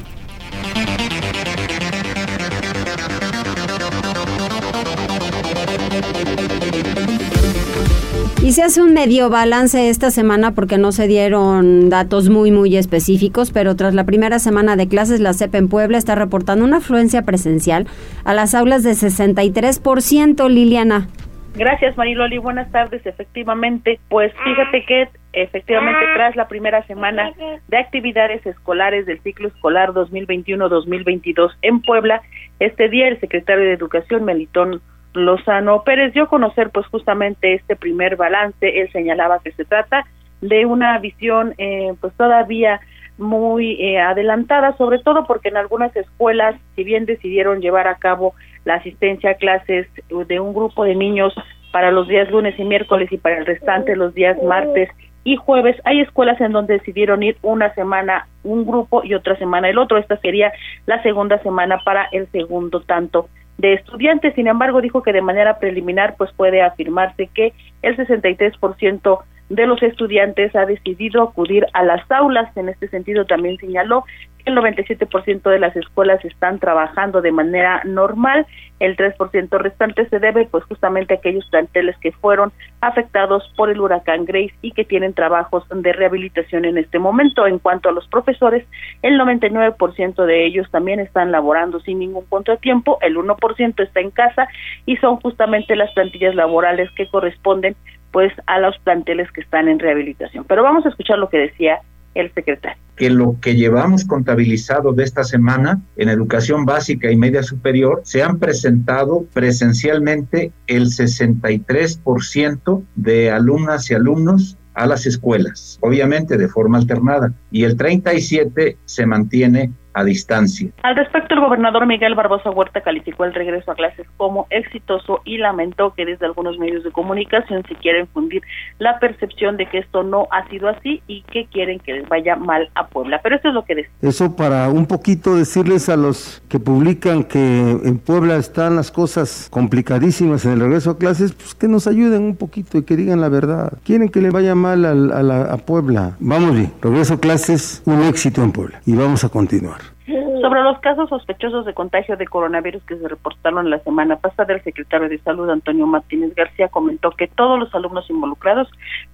Y 8.49 8.53
se 8.53 8.63
hace 8.63 8.81
un 8.81 8.95
medio 8.95 9.29
balance 9.29 9.91
esta 9.91 10.11
semana 10.11 10.53
porque 10.53 10.79
no 10.79 10.91
se 10.91 11.07
dieron 11.07 11.91
datos 11.91 12.31
muy, 12.31 12.51
muy 12.51 12.79
específicos, 12.79 13.53
pero 13.53 13.77
tras 13.77 13.93
la 13.93 14.05
primera 14.05 14.39
semana 14.39 14.75
de 14.75 14.89
clases, 14.89 15.21
la 15.21 15.35
CEP 15.35 15.55
en 15.57 15.69
Puebla 15.69 15.99
está 15.99 16.15
reportando 16.15 16.65
una 16.65 16.79
afluencia 16.79 17.21
presencial 17.27 17.87
a 18.25 18.33
las 18.33 18.55
aulas 18.55 18.85
de 18.85 18.93
63%, 18.93 20.49
Liliana. 20.49 21.09
Gracias, 21.57 21.95
Mariloli. 21.99 22.39
Buenas 22.39 22.73
tardes. 22.73 23.05
Efectivamente, 23.05 24.01
pues 24.09 24.33
fíjate 24.43 24.83
que 24.87 25.09
efectivamente 25.35 26.07
tras 26.15 26.35
la 26.35 26.49
primera 26.49 26.83
semana 26.87 27.35
de 27.69 27.77
actividades 27.77 28.47
escolares 28.47 29.05
del 29.05 29.21
ciclo 29.21 29.49
escolar 29.49 29.91
2021-2022 29.91 31.51
en 31.61 31.83
Puebla, 31.83 32.23
este 32.61 32.89
día 32.89 33.09
el 33.09 33.21
secretario 33.21 33.65
de 33.65 33.75
Educación, 33.75 34.25
Melitón 34.25 34.81
Lozano 35.25 35.83
Pérez 35.83 36.13
dio 36.13 36.25
a 36.25 36.29
conocer 36.29 36.71
pues 36.71 36.87
justamente 36.87 37.55
este 37.55 37.77
primer 37.77 38.17
balance. 38.17 38.81
Él 38.81 38.91
señalaba 38.93 39.41
que 39.41 39.53
se 39.53 39.65
trata 39.65 40.05
de 40.41 40.67
una 40.67 40.99
visión 40.99 41.55
eh, 41.59 41.95
pues 42.01 42.13
todavía 42.15 42.81
muy 43.19 43.73
eh, 43.81 43.99
adelantada, 43.99 44.77
sobre 44.77 45.01
todo 45.01 45.27
porque 45.27 45.49
en 45.49 45.57
algunas 45.57 45.95
escuelas, 45.97 46.55
si 46.77 46.85
bien 46.85 47.05
decidieron 47.05 47.61
llevar 47.61 47.89
a 47.89 47.97
cabo 47.97 48.35
la 48.65 48.75
asistencia 48.75 49.31
a 49.31 49.35
clases 49.35 49.89
de 50.09 50.41
un 50.41 50.55
grupo 50.55 50.85
de 50.85 50.95
niños 50.95 51.35
para 51.73 51.91
los 51.91 52.09
días 52.09 52.31
lunes 52.31 52.59
y 52.59 52.65
miércoles 52.65 53.11
y 53.11 53.19
para 53.19 53.39
el 53.39 53.47
restante 53.47 53.97
los 53.97 54.15
días 54.15 54.41
martes 54.43 54.89
y 55.25 55.37
jueves, 55.37 55.77
hay 55.85 56.01
escuelas 56.01 56.41
en 56.41 56.53
donde 56.53 56.79
decidieron 56.79 57.23
ir 57.23 57.37
una 57.43 57.75
semana 57.75 58.29
un 58.45 58.65
grupo 58.65 59.03
y 59.05 59.15
otra 59.15 59.37
semana 59.37 59.69
el 59.69 59.79
otro. 59.79 59.99
Esta 59.99 60.17
sería 60.19 60.53
la 60.87 61.03
segunda 61.03 61.39
semana 61.43 61.81
para 61.85 62.09
el 62.13 62.29
segundo 62.29 62.81
tanto 62.81 63.29
de 63.59 63.75
estudiantes. 63.75 64.35
Sin 64.35 64.47
embargo, 64.47 64.81
dijo 64.81 65.03
que 65.03 65.13
de 65.13 65.23
manera 65.23 65.59
preliminar 65.59 66.15
pues 66.17 66.33
puede 66.33 66.63
afirmarse 66.63 67.29
que 67.35 67.53
el 67.83 67.97
63% 67.97 69.21
de 69.51 69.67
los 69.67 69.83
estudiantes 69.83 70.55
ha 70.55 70.67
decidido 70.67 71.23
acudir 71.23 71.67
a 71.73 71.83
las 71.83 72.09
aulas. 72.11 72.55
En 72.57 72.69
este 72.69 72.89
sentido, 72.89 73.27
también 73.27 73.57
señaló 73.59 74.05
el 74.49 74.57
97% 74.57 75.51
de 75.51 75.59
las 75.59 75.77
escuelas 75.77 76.25
están 76.25 76.59
trabajando 76.59 77.21
de 77.23 77.33
manera 77.33 77.83
normal. 77.85 78.47
El 78.81 78.97
3% 78.97 79.49
restante 79.59 80.09
se 80.09 80.19
debe, 80.19 80.47
pues, 80.51 80.65
justamente 80.65 81.15
a 81.15 81.17
aquellos 81.19 81.47
planteles 81.51 81.97
que 81.99 82.13
fueron 82.13 82.53
afectados 82.81 83.53
por 83.57 83.71
el 83.71 83.81
huracán 83.81 84.25
Grace 84.25 84.55
y 84.63 84.73
que 84.73 84.85
tienen 84.85 85.15
trabajos 85.15 85.65
de 85.69 85.93
rehabilitación 85.93 86.65
en 86.65 86.79
este 86.79 86.99
momento. 86.99 87.47
En 87.47 87.59
cuanto 87.59 87.89
a 87.89 87.93
los 87.93 88.07
profesores, 88.09 88.67
el 89.03 89.19
99% 89.19 90.25
de 90.25 90.47
ellos 90.47 90.71
también 90.71 91.01
están 91.01 91.33
laborando 91.33 91.81
sin 91.81 91.99
ningún 91.99 92.25
contratiempo. 92.27 92.99
El 93.01 93.17
1% 93.17 93.83
está 93.83 94.01
en 94.01 94.11
casa 94.11 94.49
y 94.87 94.97
son 94.97 95.17
justamente 95.17 95.77
las 95.77 95.93
plantillas 95.93 96.35
laborales 96.35 96.91
que 96.93 97.09
corresponden 97.09 97.77
pues 98.11 98.33
a 98.47 98.59
los 98.59 98.79
planteles 98.79 99.31
que 99.33 99.43
están 99.43 99.69
en 99.69 99.79
rehabilitación. 99.79 100.45
Pero 100.45 100.63
vamos 100.63 100.87
a 100.87 100.89
escuchar 100.89 101.19
lo 101.19 101.29
que 101.29 101.39
decía 101.39 101.81
el 102.23 102.33
secretario. 102.35 102.79
Que 102.97 103.11
lo 103.11 103.37
que 103.41 103.55
llevamos 103.55 104.05
contabilizado 104.05 104.93
de 104.93 105.05
esta 105.05 105.25
semana 105.25 105.81
en 105.97 106.09
educación 106.09 106.65
básica 106.65 107.11
y 107.11 107.17
media 107.17 107.43
superior 107.43 108.03
se 108.05 108.23
han 108.23 108.39
presentado 108.39 109.25
presencialmente 109.33 110.53
el 110.67 110.87
63% 110.87 112.83
de 112.97 113.31
alumnas 113.31 113.91
y 113.91 113.95
alumnos 113.95 114.57
a 114.75 114.87
las 114.87 115.07
escuelas, 115.07 115.79
obviamente 115.81 116.37
de 116.37 116.49
forma 116.49 116.79
alternada, 116.79 117.33
y 117.51 117.65
el 117.65 117.77
37 117.77 118.77
se 118.85 119.07
mantiene 119.07 119.73
a 119.99 120.05
distancia. 120.05 120.71
Al 120.83 120.97
respecto, 120.97 121.35
el 121.35 121.41
gobernador 121.41 121.87
Miguel 121.87 122.15
Barbosa 122.15 122.51
Huerta 122.51 122.81
calificó 122.81 123.25
el 123.25 123.35
regreso 123.35 123.73
a 123.73 123.75
clases 123.75 124.07
como 124.17 124.47
exitoso 124.51 125.21
y 125.25 125.39
lamentó 125.39 125.93
que 125.95 126.05
desde 126.05 126.27
algunos 126.27 126.59
medios 126.59 126.85
de 126.85 126.93
comunicación 126.93 127.65
se 127.69 127.75
quieren 127.75 128.07
fundir 128.09 128.43
la 128.79 128.99
percepción 129.01 129.57
de 129.57 129.67
que 129.67 129.79
esto 129.79 130.05
no 130.05 130.29
ha 130.31 130.49
sido 130.49 130.69
así 130.69 131.03
y 131.09 131.23
que 131.23 131.47
quieren 131.47 131.81
que 131.81 131.95
les 131.95 132.09
vaya 132.09 132.37
mal 132.37 132.71
a 132.75 132.87
Puebla. 132.87 133.21
Pero 133.23 133.37
eso 133.37 133.49
es 133.49 133.55
lo 133.55 133.65
que 133.65 133.75
decía. 133.75 133.91
Eso 134.03 134.37
para 134.37 134.69
un 134.69 134.87
poquito 134.87 135.35
decirles 135.35 135.89
a 135.89 135.97
los 135.97 136.43
que 136.49 136.61
publican 136.61 137.25
que 137.25 137.39
en 137.39 137.99
Puebla 137.99 138.37
están 138.37 138.77
las 138.77 138.93
cosas 138.93 139.49
complicadísimas 139.51 140.45
en 140.45 140.53
el 140.53 140.61
regreso 140.61 140.91
a 140.91 140.99
clases, 140.99 141.33
pues 141.33 141.55
que 141.57 141.67
nos 141.67 141.89
ayuden 141.89 142.23
un 142.23 142.37
poquito 142.37 142.79
y 142.79 142.85
que 142.85 142.97
digan 142.97 143.21
la 143.21 143.29
verdad. 143.29 143.73
Quieren 143.85 144.11
que 144.11 144.21
le 144.21 144.31
vaya 144.31 144.55
mal 144.55 144.85
a, 144.85 144.91
a, 144.91 145.55
a 145.55 145.57
Puebla. 145.57 146.17
Vamos 146.21 146.55
bien, 146.55 146.73
regreso 146.81 147.15
a 147.15 147.21
clases, 147.21 147.83
un 147.85 148.05
éxito 148.05 148.45
en 148.45 148.53
Puebla 148.53 148.81
y 148.87 148.95
vamos 148.95 149.25
a 149.25 149.29
continuar. 149.29 149.88
Sobre 150.07 150.63
los 150.63 150.79
casos 150.81 151.09
sospechosos 151.11 151.67
de 151.67 151.75
contagio 151.75 152.17
de 152.17 152.27
coronavirus 152.27 152.83
que 152.85 152.97
se 152.97 153.09
reportaron 153.09 153.69
la 153.69 153.79
semana 153.81 154.17
pasada, 154.17 154.55
el 154.55 154.63
secretario 154.63 155.09
de 155.09 155.19
Salud, 155.19 155.51
Antonio 155.51 155.87
Martínez 155.87 156.35
García, 156.35 156.69
comentó 156.69 157.11
que 157.11 157.29
todos 157.29 157.59
los 157.59 157.75
alumnos 157.75 158.09
involucrados 158.09 158.69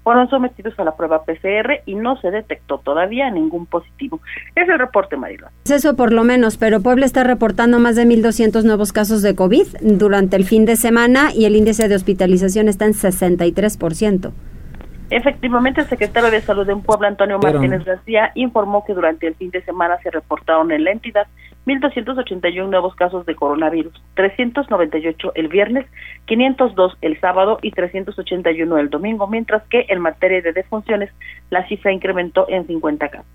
fueron 0.04 0.28
sometidos 0.30 0.78
a 0.78 0.84
la 0.84 0.96
prueba 0.96 1.24
PCR 1.24 1.82
y 1.86 1.96
no 1.96 2.16
se 2.20 2.30
detectó 2.30 2.78
todavía 2.78 3.30
ningún 3.30 3.66
positivo. 3.66 4.20
Es 4.54 4.68
el 4.68 4.78
reporte, 4.78 5.16
Marilo. 5.16 5.48
Es 5.64 5.72
eso 5.72 5.96
por 5.96 6.12
lo 6.12 6.22
menos, 6.22 6.56
pero 6.56 6.80
Puebla 6.80 7.06
está 7.06 7.24
reportando 7.24 7.80
más 7.80 7.96
de 7.96 8.04
1.200 8.04 8.64
nuevos 8.64 8.92
casos 8.92 9.22
de 9.22 9.34
COVID 9.34 9.66
durante 9.82 10.36
el 10.36 10.44
fin 10.44 10.64
de 10.64 10.76
semana 10.76 11.32
y 11.34 11.46
el 11.46 11.56
índice 11.56 11.88
de 11.88 11.96
hospitalización 11.96 12.68
está 12.68 12.84
en 12.84 12.92
63%. 12.92 14.32
Efectivamente, 15.14 15.80
el 15.80 15.86
secretario 15.86 16.28
de 16.28 16.40
Salud 16.40 16.68
en 16.68 16.82
Puebla, 16.82 17.06
Antonio 17.06 17.38
Martínez 17.38 17.84
García, 17.84 18.32
informó 18.34 18.84
que 18.84 18.94
durante 18.94 19.28
el 19.28 19.36
fin 19.36 19.48
de 19.52 19.62
semana 19.62 19.96
se 20.02 20.10
reportaron 20.10 20.72
en 20.72 20.82
la 20.82 20.90
entidad 20.90 21.28
1.281 21.66 22.68
nuevos 22.68 22.96
casos 22.96 23.24
de 23.24 23.36
coronavirus, 23.36 23.94
398 24.14 25.32
el 25.36 25.46
viernes, 25.46 25.86
502 26.24 26.98
el 27.00 27.20
sábado 27.20 27.60
y 27.62 27.70
381 27.70 28.76
el 28.76 28.90
domingo, 28.90 29.28
mientras 29.28 29.62
que 29.68 29.86
en 29.88 30.00
materia 30.00 30.42
de 30.42 30.52
defunciones 30.52 31.10
la 31.48 31.64
cifra 31.68 31.92
incrementó 31.92 32.46
en 32.48 32.66
50 32.66 33.08
casos. 33.08 33.26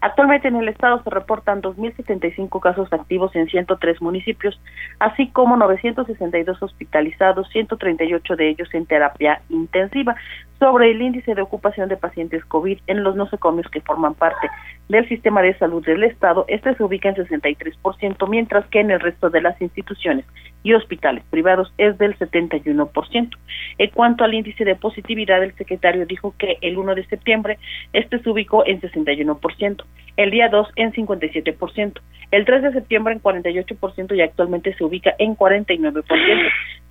Actualmente 0.00 0.48
en 0.48 0.56
el 0.56 0.68
estado 0.68 1.02
se 1.02 1.10
reportan 1.10 1.62
2.075 1.62 2.60
casos 2.60 2.92
activos 2.92 3.34
en 3.34 3.48
103 3.48 4.02
municipios, 4.02 4.60
así 4.98 5.28
como 5.28 5.56
962 5.56 6.62
hospitalizados, 6.62 7.48
138 7.50 8.36
de 8.36 8.48
ellos 8.48 8.68
en 8.74 8.86
terapia 8.86 9.40
intensiva. 9.48 10.16
Sobre 10.58 10.90
el 10.90 11.02
índice 11.02 11.34
de 11.34 11.42
ocupación 11.42 11.88
de 11.88 11.98
pacientes 11.98 12.44
COVID 12.46 12.78
en 12.86 13.02
los 13.02 13.14
nosocomios 13.14 13.68
que 13.70 13.82
forman 13.82 14.14
parte 14.14 14.48
del 14.88 15.06
sistema 15.08 15.42
de 15.42 15.56
salud 15.58 15.84
del 15.84 16.04
estado, 16.04 16.46
este 16.48 16.74
se 16.74 16.82
ubica 16.82 17.10
en 17.10 17.16
63%, 17.16 18.28
mientras 18.28 18.66
que 18.68 18.80
en 18.80 18.90
el 18.90 19.00
resto 19.00 19.28
de 19.28 19.42
las 19.42 19.60
instituciones 19.60 20.24
y 20.66 20.74
hospitales 20.74 21.22
privados 21.30 21.72
es 21.78 21.96
del 21.96 22.18
71%. 22.18 23.30
En 23.78 23.90
cuanto 23.90 24.24
al 24.24 24.34
índice 24.34 24.64
de 24.64 24.74
positividad, 24.74 25.40
el 25.44 25.54
secretario 25.54 26.06
dijo 26.06 26.34
que 26.36 26.58
el 26.60 26.76
1 26.76 26.96
de 26.96 27.06
septiembre 27.06 27.56
este 27.92 28.18
se 28.18 28.28
ubicó 28.28 28.66
en 28.66 28.80
61%, 28.80 29.84
el 30.16 30.30
día 30.32 30.48
2 30.48 30.68
en 30.74 30.92
57%, 30.92 32.00
el 32.32 32.44
3 32.44 32.62
de 32.64 32.72
septiembre 32.72 33.14
en 33.14 33.22
48% 33.22 34.16
y 34.16 34.20
actualmente 34.22 34.74
se 34.74 34.82
ubica 34.82 35.14
en 35.20 35.36
49%. 35.36 36.02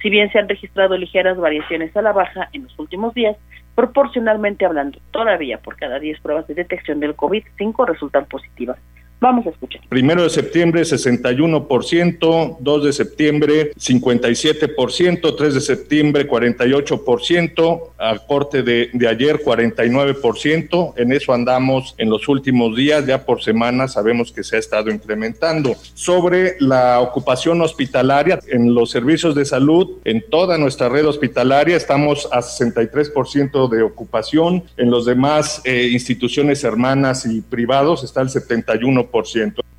Si 0.01 0.09
bien 0.09 0.31
se 0.31 0.39
han 0.39 0.47
registrado 0.47 0.95
ligeras 0.95 1.35
variaciones 1.35 1.93
a 1.97 2.01
la 2.01 2.13
baja 2.13 2.47
en 2.53 2.63
los 2.63 2.79
últimos 2.79 3.13
días, 3.13 3.35
proporcionalmente 3.75 4.63
hablando, 4.63 4.99
todavía 5.11 5.57
por 5.57 5.75
cada 5.75 5.99
10 5.99 6.21
pruebas 6.21 6.47
de 6.47 6.53
detección 6.53 7.01
del 7.01 7.15
COVID, 7.15 7.43
5 7.57 7.85
resultan 7.85 8.25
positivas. 8.25 8.77
Vamos 9.25 9.47
a 9.47 9.49
escuchar. 9.49 9.81
Primero 9.89 10.21
de 10.21 10.29
septiembre 10.29 10.83
61%, 10.83 12.57
2 12.59 12.83
de 12.83 12.93
septiembre 12.93 13.71
57%, 13.73 15.35
3 15.35 15.53
de 15.55 15.61
septiembre 15.61 16.29
48%, 16.29 17.81
a 17.97 18.19
corte 18.19 18.61
de, 18.61 18.91
de 18.93 19.07
ayer 19.07 19.41
49%. 19.43 20.93
En 20.97 21.11
eso 21.11 21.33
andamos 21.33 21.95
en 21.97 22.11
los 22.11 22.27
últimos 22.27 22.75
días, 22.75 23.07
ya 23.07 23.25
por 23.25 23.41
semana 23.41 23.87
sabemos 23.87 24.31
que 24.31 24.43
se 24.43 24.57
ha 24.57 24.59
estado 24.59 24.91
incrementando. 24.91 25.73
Sobre 25.95 26.57
la 26.59 26.99
ocupación 26.99 27.59
hospitalaria 27.61 28.37
en 28.47 28.75
los 28.75 28.91
servicios 28.91 29.33
de 29.33 29.45
salud, 29.45 29.97
en 30.05 30.23
toda 30.29 30.59
nuestra 30.59 30.87
red 30.87 31.07
hospitalaria 31.07 31.75
estamos 31.75 32.29
a 32.31 32.41
63% 32.41 33.69
de 33.69 33.81
ocupación, 33.81 34.65
en 34.77 34.91
los 34.91 35.07
demás 35.07 35.63
eh, 35.65 35.89
instituciones 35.91 36.63
hermanas 36.63 37.25
y 37.25 37.41
privados 37.41 38.03
está 38.03 38.21
el 38.21 38.29
71%. 38.29 39.14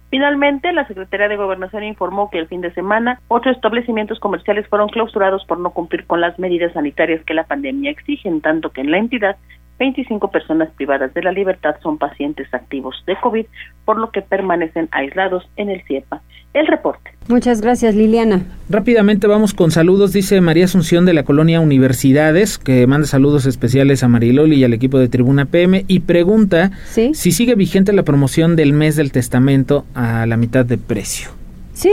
Finalmente, 0.09 0.73
la 0.73 0.87
Secretaría 0.87 1.29
de 1.29 1.37
Gobernación 1.37 1.83
informó 1.83 2.31
que 2.31 2.39
el 2.39 2.47
fin 2.47 2.61
de 2.61 2.73
semana 2.73 3.21
ocho 3.29 3.51
establecimientos 3.51 4.21
comerciales 4.21 4.67
fueron 4.69 4.89
clausurados 4.89 5.45
por 5.47 5.59
no 5.59 5.71
cumplir 5.71 6.07
con 6.07 6.21
las 6.21 6.39
medidas 6.39 6.73
sanitarias 6.73 7.25
que 7.25 7.35
la 7.35 7.45
pandemia 7.45 7.91
exige, 7.91 8.29
en 8.29 8.41
tanto 8.41 8.71
que 8.71 8.83
en 8.83 8.93
la 8.93 8.99
entidad 8.99 9.37
25 9.79 10.31
personas 10.31 10.71
privadas 10.77 11.13
de 11.15 11.23
la 11.23 11.33
libertad 11.33 11.77
son 11.83 11.99
pacientes 11.99 12.53
activos 12.53 12.97
de 13.07 13.17
COVID, 13.23 13.47
por 13.85 13.99
lo 13.99 14.11
que 14.11 14.23
permanecen 14.23 14.89
aislados 14.91 15.49
en 15.57 15.71
el 15.71 15.83
CIEPA. 15.85 16.23
El 16.55 16.67
reporte. 16.67 17.11
Muchas 17.29 17.61
gracias, 17.61 17.95
Liliana. 17.95 18.43
Rápidamente 18.71 19.27
vamos 19.27 19.53
con 19.53 19.71
saludos, 19.71 20.15
dice 20.15 20.41
María 20.41 20.65
Asunción 20.65 21.05
de 21.05 21.13
la 21.13 21.23
colonia 21.23 21.61
Universidades, 21.61 22.57
que 22.57 22.87
manda 22.87 23.07
saludos 23.07 23.45
especiales 23.45 24.03
a 24.03 24.09
Mariloli 24.09 24.57
y 24.57 24.65
al 24.65 24.73
equipo 24.73 24.99
de 24.99 25.09
Tribuna 25.09 25.45
PM 25.45 25.85
y 25.87 26.01
pregunta 26.01 26.71
si 26.87 27.13
sigue 27.13 27.55
vigente 27.57 27.93
la 27.93 28.05
promoción 28.05 28.57
del 28.57 28.73
mes 28.73 28.97
del 28.97 29.13
testamento 29.13 29.85
a 29.95 30.25
la 30.25 30.39
mitad 30.39 30.65
de 30.65 30.79
precio. 30.79 31.29
Sí. 31.75 31.93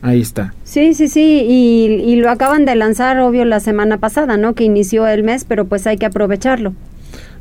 Ahí 0.00 0.20
está. 0.20 0.54
Sí, 0.64 0.94
sí, 0.94 1.08
sí, 1.08 1.44
y, 1.48 1.86
y 2.04 2.16
lo 2.16 2.30
acaban 2.30 2.64
de 2.64 2.74
lanzar, 2.74 3.18
obvio, 3.20 3.44
la 3.44 3.60
semana 3.60 3.98
pasada, 3.98 4.36
¿no? 4.36 4.54
Que 4.54 4.64
inició 4.64 5.06
el 5.06 5.22
mes, 5.22 5.44
pero 5.44 5.64
pues 5.64 5.86
hay 5.86 5.96
que 5.96 6.06
aprovecharlo. 6.06 6.72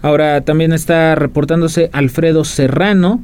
Ahora 0.01 0.41
también 0.41 0.73
está 0.73 1.15
reportándose 1.15 1.89
Alfredo 1.93 2.43
Serrano. 2.43 3.21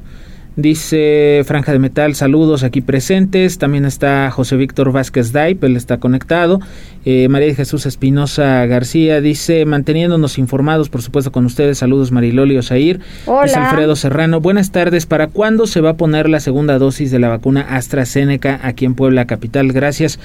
Dice 0.58 1.44
Franja 1.46 1.72
de 1.72 1.78
Metal, 1.78 2.16
saludos 2.16 2.64
aquí 2.64 2.82
presentes. 2.82 3.60
También 3.60 3.86
está 3.86 4.32
José 4.32 4.58
Víctor 4.58 4.92
Vázquez 4.92 5.32
Daip, 5.32 5.64
él 5.64 5.78
está 5.78 6.00
conectado. 6.00 6.60
Eh, 7.06 7.28
María 7.30 7.50
de 7.50 7.54
Jesús 7.54 7.86
Espinosa 7.86 8.66
García 8.66 9.22
dice, 9.22 9.66
manteniéndonos 9.66 10.40
informados, 10.40 10.90
por 10.90 11.04
supuesto, 11.04 11.32
con 11.32 11.46
ustedes. 11.46 11.78
Saludos 11.78 12.12
Mariloli 12.12 12.58
Osair. 12.58 13.02
Hola. 13.28 13.44
Dice 13.44 13.60
Alfredo 13.60 13.96
Serrano, 13.96 14.42
buenas 14.42 14.72
tardes. 14.72 15.06
¿Para 15.06 15.28
cuándo 15.28 15.68
se 15.68 15.80
va 15.80 15.92
a 15.92 15.98
poner 15.98 16.28
la 16.28 16.40
segunda 16.40 16.80
dosis 16.80 17.12
de 17.12 17.20
la 17.20 17.30
vacuna 17.30 17.62
AstraZeneca 17.62 18.60
aquí 18.64 18.86
en 18.86 18.96
Puebla 18.96 19.26
Capital? 19.28 19.72
Gracias. 19.74 20.20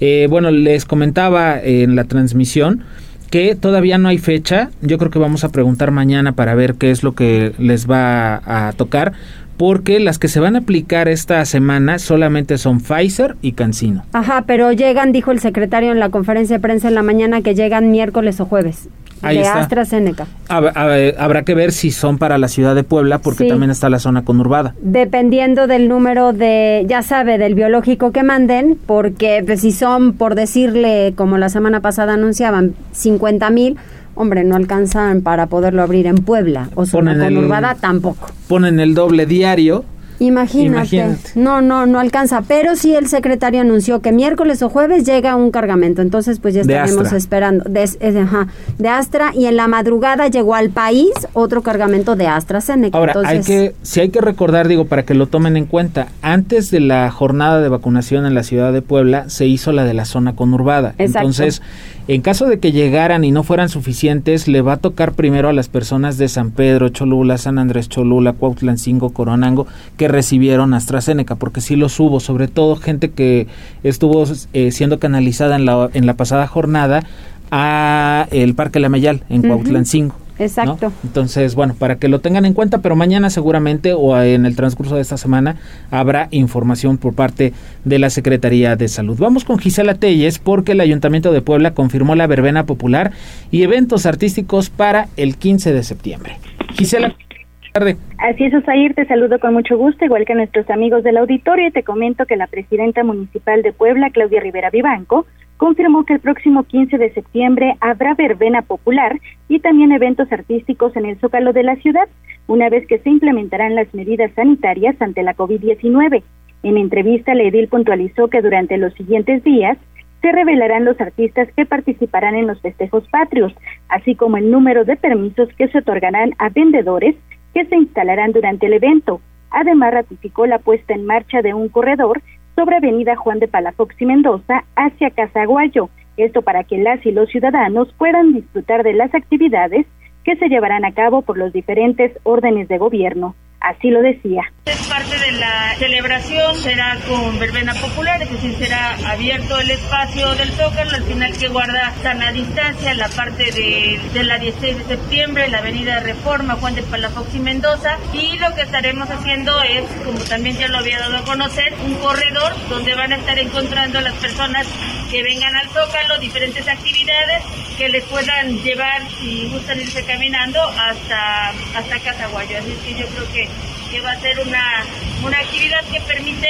Eh, 0.00 0.26
bueno, 0.28 0.50
les 0.50 0.84
comentaba 0.84 1.60
en 1.62 1.94
la 1.94 2.02
transmisión 2.02 2.82
que 3.30 3.54
todavía 3.54 3.98
no 3.98 4.08
hay 4.08 4.18
fecha. 4.18 4.70
Yo 4.82 4.98
creo 4.98 5.10
que 5.10 5.18
vamos 5.18 5.44
a 5.44 5.50
preguntar 5.50 5.90
mañana 5.90 6.32
para 6.32 6.54
ver 6.54 6.74
qué 6.74 6.90
es 6.90 7.02
lo 7.02 7.14
que 7.14 7.52
les 7.58 7.90
va 7.90 8.42
a 8.44 8.72
tocar 8.72 9.12
porque 9.56 10.00
las 10.00 10.18
que 10.18 10.28
se 10.28 10.40
van 10.40 10.54
a 10.54 10.60
aplicar 10.60 11.08
esta 11.08 11.44
semana 11.44 11.98
solamente 11.98 12.58
son 12.58 12.80
Pfizer 12.80 13.36
y 13.40 13.52
Cancino. 13.52 14.04
Ajá, 14.12 14.44
pero 14.46 14.72
llegan, 14.72 15.12
dijo 15.12 15.30
el 15.30 15.40
secretario 15.40 15.92
en 15.92 15.98
la 15.98 16.10
conferencia 16.10 16.56
de 16.56 16.60
prensa 16.60 16.88
en 16.88 16.94
la 16.94 17.02
mañana, 17.02 17.42
que 17.42 17.54
llegan 17.54 17.90
miércoles 17.90 18.40
o 18.40 18.46
jueves. 18.46 18.88
Ahí 19.22 19.36
de 19.38 19.42
está. 19.42 19.60
AstraZeneca. 19.60 20.26
Hab- 20.48 20.72
hab- 20.74 21.14
Habrá 21.18 21.42
que 21.42 21.54
ver 21.54 21.72
si 21.72 21.90
son 21.90 22.18
para 22.18 22.38
la 22.38 22.48
ciudad 22.48 22.74
de 22.74 22.84
Puebla, 22.84 23.18
porque 23.18 23.44
Sí. 23.44 23.48
también 23.48 23.70
está 23.70 23.88
la 23.88 23.98
zona 23.98 24.24
conurbada. 24.24 24.74
Dependiendo 24.82 25.66
del 25.66 25.88
número 25.88 26.32
de, 26.32 26.84
ya 26.88 27.02
sabe, 27.02 27.38
del 27.38 27.54
biológico 27.54 28.12
que 28.12 28.22
manden, 28.22 28.78
porque 28.86 29.42
pues, 29.46 29.60
si 29.62 29.72
son, 29.72 30.12
por 30.12 30.34
decirle, 30.34 31.14
como 31.16 31.38
la 31.38 31.48
semana 31.48 31.80
pasada 31.80 32.14
anunciaban, 32.14 32.74
50 32.92 33.50
mil, 33.50 33.76
hombre, 34.14 34.44
no 34.44 34.56
alcanzan 34.56 35.20
para 35.22 35.46
poderlo 35.46 35.82
abrir 35.82 36.06
en 36.06 36.16
Puebla. 36.16 36.68
O 36.74 36.86
zona 36.86 37.12
Ponen 37.12 37.26
el- 37.26 37.34
conurbada 37.34 37.74
tampoco. 37.74 38.28
Ponen 38.48 38.80
el 38.80 38.94
doble 38.94 39.26
diario. 39.26 39.84
Imagínate. 40.18 40.96
Imagínate. 40.96 41.30
No, 41.34 41.60
no, 41.60 41.86
no 41.86 41.98
alcanza. 42.00 42.42
Pero 42.42 42.76
sí 42.76 42.94
el 42.94 43.08
secretario 43.08 43.60
anunció 43.60 44.00
que 44.00 44.12
miércoles 44.12 44.62
o 44.62 44.68
jueves 44.68 45.04
llega 45.04 45.36
un 45.36 45.50
cargamento. 45.50 46.02
Entonces, 46.02 46.38
pues 46.40 46.54
ya 46.54 46.62
De 46.62 46.72
estaremos 46.74 47.12
esperando. 47.12 47.64
De, 47.68 47.82
es- 47.82 47.98
ajá, 48.00 48.48
de 48.78 48.88
Astra. 48.88 49.32
Y 49.34 49.46
en 49.46 49.56
la 49.56 49.68
madrugada 49.68 50.28
llegó 50.28 50.54
al 50.54 50.70
país 50.70 51.10
otro 51.32 51.62
cargamento 51.62 52.16
de 52.16 52.26
AstraZeneca. 52.26 52.96
Ahora, 52.96 53.12
Entonces, 53.12 53.38
hay 53.38 53.44
que, 53.44 53.74
si 53.82 54.00
hay 54.00 54.08
que 54.10 54.20
recordar, 54.20 54.68
digo, 54.68 54.86
para 54.86 55.04
que 55.04 55.14
lo 55.14 55.26
tomen 55.26 55.56
en 55.56 55.66
cuenta, 55.66 56.08
antes 56.22 56.70
de 56.70 56.80
la 56.80 57.10
jornada 57.10 57.60
de 57.60 57.68
vacunación 57.68 58.26
en 58.26 58.34
la 58.34 58.42
ciudad 58.42 58.72
de 58.72 58.82
Puebla, 58.82 59.28
se 59.28 59.46
hizo 59.46 59.72
la 59.72 59.84
de 59.84 59.94
la 59.94 60.04
zona 60.04 60.34
conurbada. 60.34 60.94
Exacto. 60.98 61.18
Entonces, 61.18 61.62
en 62.08 62.22
caso 62.22 62.46
de 62.46 62.60
que 62.60 62.72
llegaran 62.72 63.24
y 63.24 63.32
no 63.32 63.42
fueran 63.42 63.68
suficientes, 63.68 64.46
le 64.46 64.62
va 64.62 64.74
a 64.74 64.76
tocar 64.76 65.12
primero 65.12 65.48
a 65.48 65.52
las 65.52 65.68
personas 65.68 66.18
de 66.18 66.28
San 66.28 66.52
Pedro, 66.52 66.88
Cholula, 66.88 67.36
San 67.36 67.58
Andrés 67.58 67.88
Cholula, 67.88 68.32
Cuautlancingo, 68.32 69.10
Coronango, 69.10 69.66
que 69.96 70.06
recibieron 70.06 70.72
AstraZeneca, 70.74 71.34
porque 71.34 71.60
sí 71.60 71.74
los 71.74 71.98
hubo, 71.98 72.20
sobre 72.20 72.46
todo 72.46 72.76
gente 72.76 73.10
que 73.10 73.48
estuvo 73.82 74.24
eh, 74.52 74.70
siendo 74.70 75.00
canalizada 75.00 75.56
en 75.56 75.64
la, 75.64 75.90
en 75.94 76.06
la 76.06 76.14
pasada 76.14 76.46
jornada 76.46 77.02
a 77.50 78.28
el 78.30 78.54
Parque 78.54 78.80
La 78.80 78.88
Mayal, 78.88 79.22
en. 79.28 79.42
Cuautlancingo. 79.42 80.25
¿No? 80.38 80.44
Exacto. 80.44 80.92
Entonces, 81.04 81.54
bueno, 81.54 81.74
para 81.78 81.96
que 81.96 82.08
lo 82.08 82.20
tengan 82.20 82.44
en 82.44 82.54
cuenta, 82.54 82.78
pero 82.78 82.96
mañana 82.96 83.30
seguramente 83.30 83.92
o 83.92 84.20
en 84.20 84.46
el 84.46 84.56
transcurso 84.56 84.96
de 84.96 85.02
esta 85.02 85.16
semana 85.16 85.56
habrá 85.90 86.28
información 86.30 86.98
por 86.98 87.14
parte 87.14 87.52
de 87.84 87.98
la 87.98 88.10
Secretaría 88.10 88.76
de 88.76 88.88
Salud. 88.88 89.16
Vamos 89.18 89.44
con 89.44 89.58
Gisela 89.58 89.94
Telles 89.94 90.38
porque 90.38 90.72
el 90.72 90.80
Ayuntamiento 90.80 91.32
de 91.32 91.42
Puebla 91.42 91.74
confirmó 91.74 92.14
la 92.14 92.26
verbena 92.26 92.64
popular 92.64 93.12
y 93.50 93.62
eventos 93.62 94.06
artísticos 94.06 94.70
para 94.70 95.08
el 95.16 95.36
15 95.36 95.72
de 95.72 95.82
septiembre. 95.82 96.38
Gisela, 96.74 97.08
buenas 97.08 97.72
tardes. 97.72 97.96
Así 98.18 98.44
es, 98.44 98.54
Osair, 98.54 98.94
te 98.94 99.06
saludo 99.06 99.38
con 99.38 99.52
mucho 99.52 99.76
gusto, 99.76 100.04
igual 100.04 100.24
que 100.24 100.32
a 100.32 100.36
nuestros 100.36 100.68
amigos 100.70 101.04
del 101.04 101.18
auditorio, 101.18 101.68
y 101.68 101.70
te 101.70 101.82
comento 101.82 102.24
que 102.26 102.36
la 102.36 102.46
presidenta 102.46 103.04
municipal 103.04 103.62
de 103.62 103.72
Puebla, 103.72 104.10
Claudia 104.10 104.40
Rivera 104.40 104.70
Vivanco, 104.70 105.26
confirmó 105.56 106.04
que 106.04 106.14
el 106.14 106.20
próximo 106.20 106.64
15 106.64 106.98
de 106.98 107.12
septiembre 107.12 107.76
habrá 107.80 108.14
verbena 108.14 108.62
popular 108.62 109.18
y 109.48 109.60
también 109.60 109.92
eventos 109.92 110.30
artísticos 110.30 110.94
en 110.96 111.06
el 111.06 111.18
Zócalo 111.18 111.52
de 111.52 111.62
la 111.62 111.76
ciudad, 111.76 112.08
una 112.46 112.68
vez 112.68 112.86
que 112.86 112.98
se 112.98 113.10
implementarán 113.10 113.74
las 113.74 113.92
medidas 113.94 114.30
sanitarias 114.34 115.00
ante 115.00 115.22
la 115.22 115.34
COVID-19. 115.34 116.22
En 116.62 116.76
entrevista, 116.76 117.34
la 117.34 117.44
edil 117.44 117.68
puntualizó 117.68 118.28
que 118.28 118.42
durante 118.42 118.76
los 118.78 118.92
siguientes 118.94 119.42
días 119.44 119.78
se 120.20 120.32
revelarán 120.32 120.84
los 120.84 121.00
artistas 121.00 121.48
que 121.54 121.66
participarán 121.66 122.34
en 122.34 122.46
los 122.46 122.60
festejos 122.60 123.06
patrios, 123.08 123.54
así 123.88 124.14
como 124.14 124.36
el 124.36 124.50
número 124.50 124.84
de 124.84 124.96
permisos 124.96 125.48
que 125.56 125.68
se 125.68 125.78
otorgarán 125.78 126.32
a 126.38 126.48
vendedores 126.48 127.16
que 127.54 127.64
se 127.66 127.76
instalarán 127.76 128.32
durante 128.32 128.66
el 128.66 128.74
evento. 128.74 129.20
Además, 129.50 129.94
ratificó 129.94 130.46
la 130.46 130.58
puesta 130.58 130.94
en 130.94 131.06
marcha 131.06 131.42
de 131.42 131.54
un 131.54 131.68
corredor 131.68 132.20
sobre 132.56 132.76
Avenida 132.76 133.14
Juan 133.14 133.38
de 133.38 133.48
Palafox 133.48 133.94
y 134.00 134.06
Mendoza 134.06 134.64
hacia 134.74 135.10
Casaguayo, 135.10 135.90
esto 136.16 136.42
para 136.42 136.64
que 136.64 136.78
las 136.78 137.04
y 137.04 137.12
los 137.12 137.28
ciudadanos 137.28 137.92
puedan 137.98 138.32
disfrutar 138.32 138.82
de 138.82 138.94
las 138.94 139.14
actividades 139.14 139.86
que 140.24 140.36
se 140.36 140.48
llevarán 140.48 140.84
a 140.84 140.92
cabo 140.92 141.22
por 141.22 141.38
los 141.38 141.52
diferentes 141.52 142.12
órdenes 142.24 142.66
de 142.68 142.78
gobierno. 142.78 143.36
Así 143.60 143.90
lo 143.90 144.00
decía. 144.00 144.42
Es 144.66 144.76
parte 144.86 145.18
de 145.18 145.32
la 145.32 145.74
celebración, 145.78 146.56
será 146.56 146.98
con 147.08 147.38
verbena 147.38 147.74
popular, 147.74 148.22
es 148.22 148.30
decir, 148.30 148.54
será 148.58 148.96
abierto 149.10 149.58
el 149.58 149.70
espacio 149.70 150.34
del 150.34 150.50
Zócalo, 150.50 150.90
al 150.90 151.02
final 151.04 151.36
que 151.36 151.48
guarda 151.48 151.92
sana 152.02 152.32
distancia, 152.32 152.94
la 152.94 153.08
parte 153.08 153.50
de, 153.52 153.98
de 154.12 154.24
la 154.24 154.38
16 154.38 154.78
de 154.78 154.96
septiembre, 154.96 155.48
la 155.48 155.58
avenida 155.58 156.00
Reforma, 156.00 156.54
Juan 156.56 156.74
de 156.74 156.82
Palafox 156.82 157.34
y 157.34 157.38
Mendoza, 157.38 157.98
y 158.12 158.38
lo 158.38 158.54
que 158.54 158.62
estaremos 158.62 159.08
haciendo 159.10 159.62
es, 159.62 159.84
como 160.04 160.18
también 160.20 160.56
ya 160.58 160.68
lo 160.68 160.78
había 160.78 160.98
dado 160.98 161.16
a 161.16 161.24
conocer, 161.24 161.74
un 161.84 161.94
corredor 161.94 162.52
donde 162.68 162.94
van 162.94 163.12
a 163.12 163.16
estar 163.16 163.38
encontrando 163.38 164.00
las 164.00 164.14
personas 164.14 164.66
que 165.10 165.22
vengan 165.22 165.54
al 165.56 165.68
Zócalo, 165.68 166.18
diferentes 166.18 166.66
actividades 166.68 167.42
que 167.76 167.88
les 167.88 168.04
puedan 168.04 168.58
llevar, 168.62 169.02
si 169.20 169.48
gustan 169.50 169.80
irse 169.80 170.04
caminando, 170.04 170.60
hasta, 170.62 171.50
hasta 171.50 172.00
Casaguayo. 172.00 172.58
Así 172.58 172.76
que 172.84 172.94
yo 172.94 173.06
creo 173.08 173.32
que 173.32 173.45
que 173.90 174.00
va 174.00 174.12
a 174.12 174.16
ser 174.16 174.38
una, 174.40 174.84
una 175.24 175.38
actividad 175.38 175.80
que 175.92 176.00
permite 176.00 176.48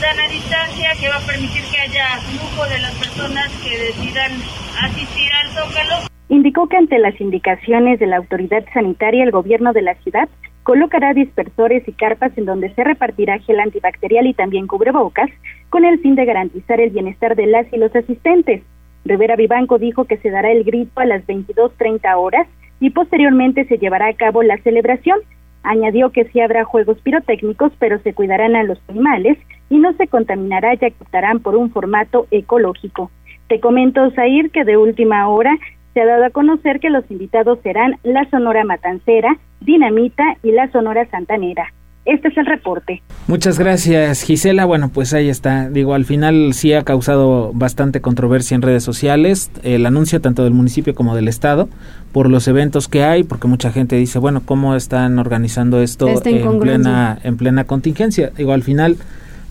sana 0.00 0.28
distancia, 0.28 0.90
que 1.00 1.08
va 1.08 1.16
a 1.16 1.26
permitir 1.26 1.62
que 1.70 1.80
haya 1.80 2.18
flujo 2.18 2.68
de 2.68 2.80
las 2.80 2.94
personas 2.94 3.48
que 3.62 3.78
decidan 3.78 4.32
asistir 4.80 5.30
al 5.32 5.48
Zócalo. 5.50 6.08
Indicó 6.28 6.68
que 6.68 6.76
ante 6.76 6.98
las 6.98 7.20
indicaciones 7.20 8.00
de 8.00 8.06
la 8.06 8.16
autoridad 8.16 8.64
sanitaria, 8.72 9.22
el 9.22 9.30
gobierno 9.30 9.72
de 9.72 9.82
la 9.82 9.94
ciudad 9.96 10.28
colocará 10.62 11.12
dispersores 11.12 11.86
y 11.86 11.92
carpas 11.92 12.36
en 12.36 12.46
donde 12.46 12.72
se 12.74 12.84
repartirá 12.84 13.38
gel 13.40 13.60
antibacterial 13.60 14.26
y 14.26 14.34
también 14.34 14.66
cubrebocas, 14.66 15.30
con 15.70 15.84
el 15.84 15.98
fin 16.00 16.14
de 16.14 16.24
garantizar 16.24 16.80
el 16.80 16.90
bienestar 16.90 17.36
de 17.36 17.46
las 17.46 17.72
y 17.72 17.76
los 17.76 17.94
asistentes. 17.94 18.62
Rivera 19.04 19.36
Vivanco 19.36 19.78
dijo 19.78 20.04
que 20.04 20.18
se 20.18 20.30
dará 20.30 20.52
el 20.52 20.64
grito 20.64 21.00
a 21.00 21.04
las 21.04 21.26
22.30 21.26 22.16
horas 22.16 22.46
y 22.80 22.90
posteriormente 22.90 23.64
se 23.64 23.78
llevará 23.78 24.08
a 24.08 24.14
cabo 24.14 24.42
la 24.42 24.56
celebración. 24.58 25.18
Añadió 25.62 26.10
que 26.10 26.24
sí 26.24 26.40
habrá 26.40 26.64
juegos 26.64 27.00
pirotécnicos, 27.00 27.72
pero 27.78 27.98
se 28.00 28.14
cuidarán 28.14 28.56
a 28.56 28.64
los 28.64 28.78
animales 28.88 29.38
y 29.68 29.78
no 29.78 29.92
se 29.94 30.08
contaminará 30.08 30.74
ya 30.74 30.90
que 30.90 30.96
optarán 31.00 31.40
por 31.40 31.56
un 31.56 31.70
formato 31.70 32.26
ecológico. 32.30 33.10
Te 33.48 33.60
comento, 33.60 34.10
Zair, 34.12 34.50
que 34.50 34.64
de 34.64 34.76
última 34.76 35.28
hora 35.28 35.56
se 35.94 36.00
ha 36.00 36.06
dado 36.06 36.24
a 36.24 36.30
conocer 36.30 36.80
que 36.80 36.90
los 36.90 37.08
invitados 37.10 37.58
serán 37.62 37.96
la 38.02 38.28
Sonora 38.30 38.64
Matancera, 38.64 39.36
Dinamita 39.60 40.36
y 40.42 40.52
la 40.52 40.70
Sonora 40.70 41.06
Santanera. 41.06 41.72
Este 42.04 42.28
es 42.28 42.36
el 42.36 42.46
reporte. 42.46 43.00
Muchas 43.28 43.58
gracias, 43.58 44.22
Gisela. 44.22 44.64
Bueno, 44.64 44.90
pues 44.92 45.14
ahí 45.14 45.28
está. 45.28 45.70
Digo, 45.70 45.94
al 45.94 46.04
final 46.04 46.52
sí 46.52 46.72
ha 46.72 46.82
causado 46.82 47.52
bastante 47.54 48.00
controversia 48.00 48.56
en 48.56 48.62
redes 48.62 48.82
sociales 48.82 49.50
el 49.62 49.86
anuncio 49.86 50.20
tanto 50.20 50.42
del 50.42 50.52
municipio 50.52 50.94
como 50.94 51.14
del 51.14 51.28
estado 51.28 51.68
por 52.10 52.28
los 52.28 52.48
eventos 52.48 52.88
que 52.88 53.04
hay, 53.04 53.22
porque 53.22 53.46
mucha 53.46 53.70
gente 53.70 53.96
dice, 53.96 54.18
bueno, 54.18 54.42
¿cómo 54.44 54.74
están 54.74 55.18
organizando 55.18 55.80
esto 55.80 56.08
en 56.08 56.58
plena 56.58 57.18
en 57.22 57.36
plena 57.36 57.64
contingencia? 57.64 58.32
Digo, 58.36 58.52
al 58.52 58.62
final 58.64 58.96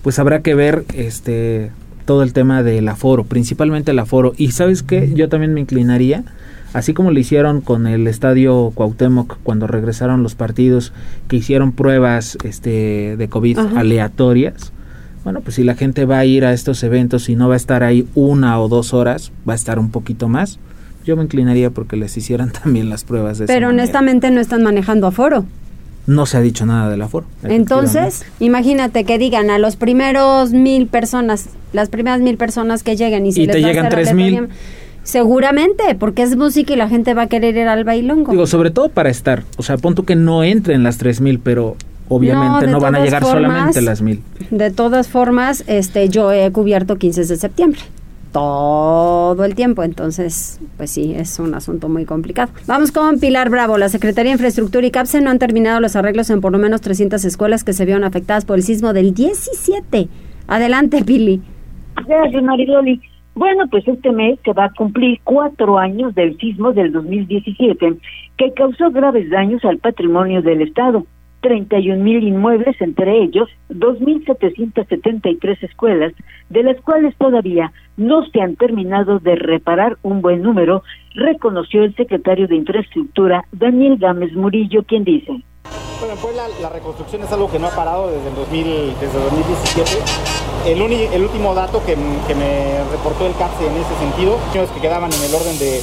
pues 0.02 0.20
habrá 0.20 0.42
que 0.42 0.54
ver 0.54 0.84
este 0.94 1.72
todo 2.06 2.24
el 2.24 2.34
tema 2.34 2.64
del 2.64 2.88
aforo, 2.90 3.24
principalmente 3.24 3.92
el 3.92 4.00
aforo. 4.00 4.34
Y 4.36 4.52
sabes 4.52 4.84
qué, 4.84 5.14
yo 5.14 5.30
también 5.30 5.54
me 5.54 5.62
inclinaría 5.62 6.24
así 6.74 6.94
como 6.94 7.12
lo 7.12 7.20
hicieron 7.20 7.62
con 7.62 7.88
el 7.88 8.08
estadio 8.08 8.72
Cuauhtémoc 8.74 9.38
cuando 9.44 9.68
regresaron 9.68 10.24
los 10.24 10.36
partidos 10.36 10.94
que 11.28 11.38
hicieron 11.38 11.72
pruebas 11.72 12.38
este 12.44 13.16
de 13.18 13.30
COVID 13.30 13.58
aleatorias. 13.76 14.72
Bueno, 15.24 15.42
pues 15.42 15.56
si 15.56 15.64
la 15.64 15.76
gente 15.76 16.06
va 16.06 16.20
a 16.20 16.26
ir 16.26 16.46
a 16.46 16.54
estos 16.54 16.82
eventos 16.84 17.30
y 17.30 17.36
no 17.36 17.48
va 17.48 17.54
a 17.54 17.58
estar 17.58 17.84
ahí 17.84 18.08
una 18.16 18.60
o 18.60 18.68
dos 18.68 18.94
horas, 18.94 19.32
va 19.48 19.54
a 19.54 19.56
estar 19.56 19.78
un 19.78 19.92
poquito 19.92 20.28
más. 20.28 20.58
Yo 21.06 21.16
me 21.16 21.24
inclinaría 21.24 21.70
porque 21.70 21.96
les 21.96 22.16
hicieran 22.18 22.52
también 22.64 22.90
las 22.90 23.04
pruebas 23.04 23.38
de 23.38 23.46
Pero 23.46 23.70
honestamente 23.70 24.32
no 24.32 24.42
están 24.42 24.64
manejando 24.64 25.08
aforo. 25.08 25.46
No 26.08 26.26
se 26.26 26.38
ha 26.38 26.42
dicho 26.42 26.66
nada 26.66 26.90
del 26.90 27.04
aforo. 27.04 27.28
Entonces, 27.44 28.26
imagínate 28.40 29.04
que 29.04 29.20
digan 29.20 29.52
a 29.52 29.60
los 29.60 29.76
primeros 29.76 30.52
mil 30.52 30.88
personas, 30.88 31.50
las 31.74 31.90
primeras 31.90 32.22
mil 32.22 32.38
personas 32.38 32.82
que 32.82 32.96
lleguen 32.96 33.28
y 33.28 33.32
se 33.32 33.44
y 33.44 33.48
te 33.48 33.62
llegan 33.62 33.88
tres 33.90 34.12
mil 34.16 34.50
Seguramente, 35.04 35.96
porque 35.98 36.22
es 36.22 36.36
música 36.36 36.74
y 36.74 36.76
la 36.76 36.88
gente 36.88 37.14
va 37.14 37.24
a 37.24 37.28
querer 37.28 37.56
ir 37.56 37.68
al 37.68 37.84
bailongo. 37.84 38.32
Digo, 38.32 38.48
sobre 38.48 38.72
todo 38.72 38.90
para 38.90 39.10
estar. 39.10 39.44
O 39.58 39.64
sea, 39.64 39.78
punto 39.78 40.04
que 40.04 40.16
no 40.16 40.44
entren 40.44 40.84
las 40.84 40.98
3000, 40.98 41.40
pero 41.40 41.76
obviamente 42.08 42.68
no, 42.68 42.80
van 42.80 42.96
a 42.96 43.04
llegar 43.04 43.24
solamente 43.24 43.82
las 43.82 44.02
1000. 44.02 44.22
De 44.52 44.70
todas 44.70 45.08
formas, 45.08 45.64
este 45.68 46.10
yo 46.10 46.32
he 46.32 46.52
cubierto 46.52 46.98
15 46.98 47.26
de 47.26 47.36
septiembre. 47.36 47.82
Todo 48.32 49.44
el 49.44 49.56
tiempo, 49.56 49.84
entonces, 49.84 50.60
pues 50.78 50.90
sí, 50.92 51.14
es 51.14 51.38
un 51.40 51.54
asunto 51.54 51.90
muy 51.90 52.06
complicado. 52.06 52.50
Vamos 52.66 52.94
con 52.94 53.20
Pilar 53.20 53.50
Bravo. 53.50 53.78
La 53.78 53.90
Secretaría 53.90 54.30
de 54.30 54.36
Infraestructura 54.36 54.88
y 54.88 54.92
CAPSE 54.92 55.20
no 55.20 55.32
han 55.32 55.40
terminado 55.40 55.82
los 55.82 55.98
arreglos 55.98 56.30
en 56.30 56.40
por 56.40 56.54
lo 56.54 56.58
menos 56.58 56.80
300 56.80 57.26
escuelas 57.26 57.66
que 57.66 57.74
se 57.74 57.84
vieron 57.84 58.06
afectadas 58.06 58.46
por 58.46 58.58
el 58.58 58.64
sismo 58.64 58.94
del 58.94 59.14
17. 59.14 60.08
Adelante, 60.48 61.04
Pili. 61.04 61.42
Gracias, 62.08 62.44
Mariloli. 62.44 63.02
Bueno, 63.42 63.66
pues 63.72 63.88
este 63.88 64.12
mes 64.12 64.38
se 64.46 64.54
va 64.54 64.66
a 64.66 64.74
cumplir 64.74 65.20
cuatro 65.24 65.80
años 65.80 66.14
del 66.14 66.38
sismo 66.38 66.74
del 66.74 66.92
2017 66.92 67.98
que 68.38 68.54
causó 68.54 68.92
graves 68.92 69.32
daños 69.32 69.66
al 69.66 69.80
patrimonio 69.80 70.44
del 70.44 70.62
Estado. 70.62 71.08
31 71.42 72.04
mil 72.04 72.22
inmuebles, 72.22 72.80
entre 72.80 73.24
ellos 73.24 73.50
2.773 73.72 75.64
escuelas, 75.64 76.14
de 76.50 76.62
las 76.62 76.80
cuales 76.82 77.16
todavía 77.18 77.72
no 77.98 78.24
se 78.28 78.42
han 78.42 78.58
terminado 78.58 79.18
de 79.18 79.36
reparar 79.36 79.98
un 80.04 80.22
buen 80.22 80.44
número, 80.44 80.84
reconoció 81.16 81.84
el 81.84 81.96
secretario 81.96 82.48
de 82.48 82.58
Infraestructura, 82.58 83.44
Daniel 83.52 83.98
Gámez 83.98 84.34
Murillo, 84.34 84.84
quien 84.84 85.04
dice. 85.04 85.42
Bueno, 86.02 86.16
en 86.16 86.20
Puebla 86.20 86.48
la 86.60 86.70
reconstrucción 86.70 87.22
es 87.22 87.32
algo 87.32 87.52
que 87.52 87.60
no 87.60 87.68
ha 87.68 87.76
parado 87.76 88.10
desde 88.10 88.30
el 88.30 88.36
2000, 88.36 88.96
desde 89.00 89.20
2017. 89.20 89.92
El, 90.66 90.82
el 90.82 91.22
último 91.22 91.54
dato 91.54 91.80
que, 91.86 91.96
que, 92.28 92.34
me 92.34 92.84
reportó 92.92 93.28
el 93.28 93.36
CAPSE 93.36 93.68
en 93.68 93.78
ese 93.78 93.96
sentido 94.00 94.38
es 94.56 94.70
que 94.72 94.82
quedaban 94.82 95.14
en 95.14 95.22
el 95.22 95.36
orden 95.36 95.60
de 95.60 95.80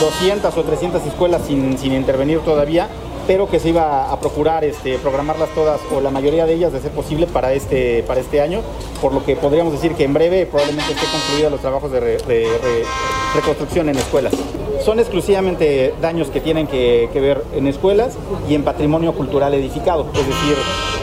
200 0.00 0.56
o 0.56 0.62
300 0.64 1.06
escuelas 1.06 1.42
sin, 1.46 1.78
sin 1.78 1.92
intervenir 1.92 2.40
todavía 2.40 2.88
pero 3.26 3.48
que 3.48 3.58
se 3.60 3.70
iba 3.70 4.10
a 4.10 4.20
procurar 4.20 4.64
este, 4.64 4.98
programarlas 4.98 5.50
todas 5.50 5.80
o 5.94 6.00
la 6.00 6.10
mayoría 6.10 6.46
de 6.46 6.54
ellas 6.54 6.72
de 6.72 6.80
ser 6.80 6.90
posible 6.92 7.26
para 7.26 7.52
este, 7.52 8.02
para 8.04 8.20
este 8.20 8.40
año, 8.40 8.60
por 9.00 9.12
lo 9.12 9.24
que 9.24 9.36
podríamos 9.36 9.72
decir 9.72 9.94
que 9.94 10.04
en 10.04 10.12
breve 10.12 10.46
probablemente 10.46 10.92
esté 10.92 11.06
concluidos 11.06 11.52
los 11.52 11.60
trabajos 11.60 11.92
de, 11.92 12.18
reconstrucción 13.34 13.88
en 13.88 13.96
escuelas. 13.96 14.34
Son 14.84 14.98
exclusivamente 14.98 15.94
daños 16.00 16.28
que 16.28 16.40
tienen 16.40 16.66
que, 16.66 17.08
ver 17.14 17.44
en 17.54 17.66
escuelas 17.66 18.14
y 18.48 18.54
en 18.54 18.64
patrimonio 18.64 19.12
cultural 19.14 19.54
edificado, 19.54 20.06
es 20.12 20.26
decir, 20.26 20.56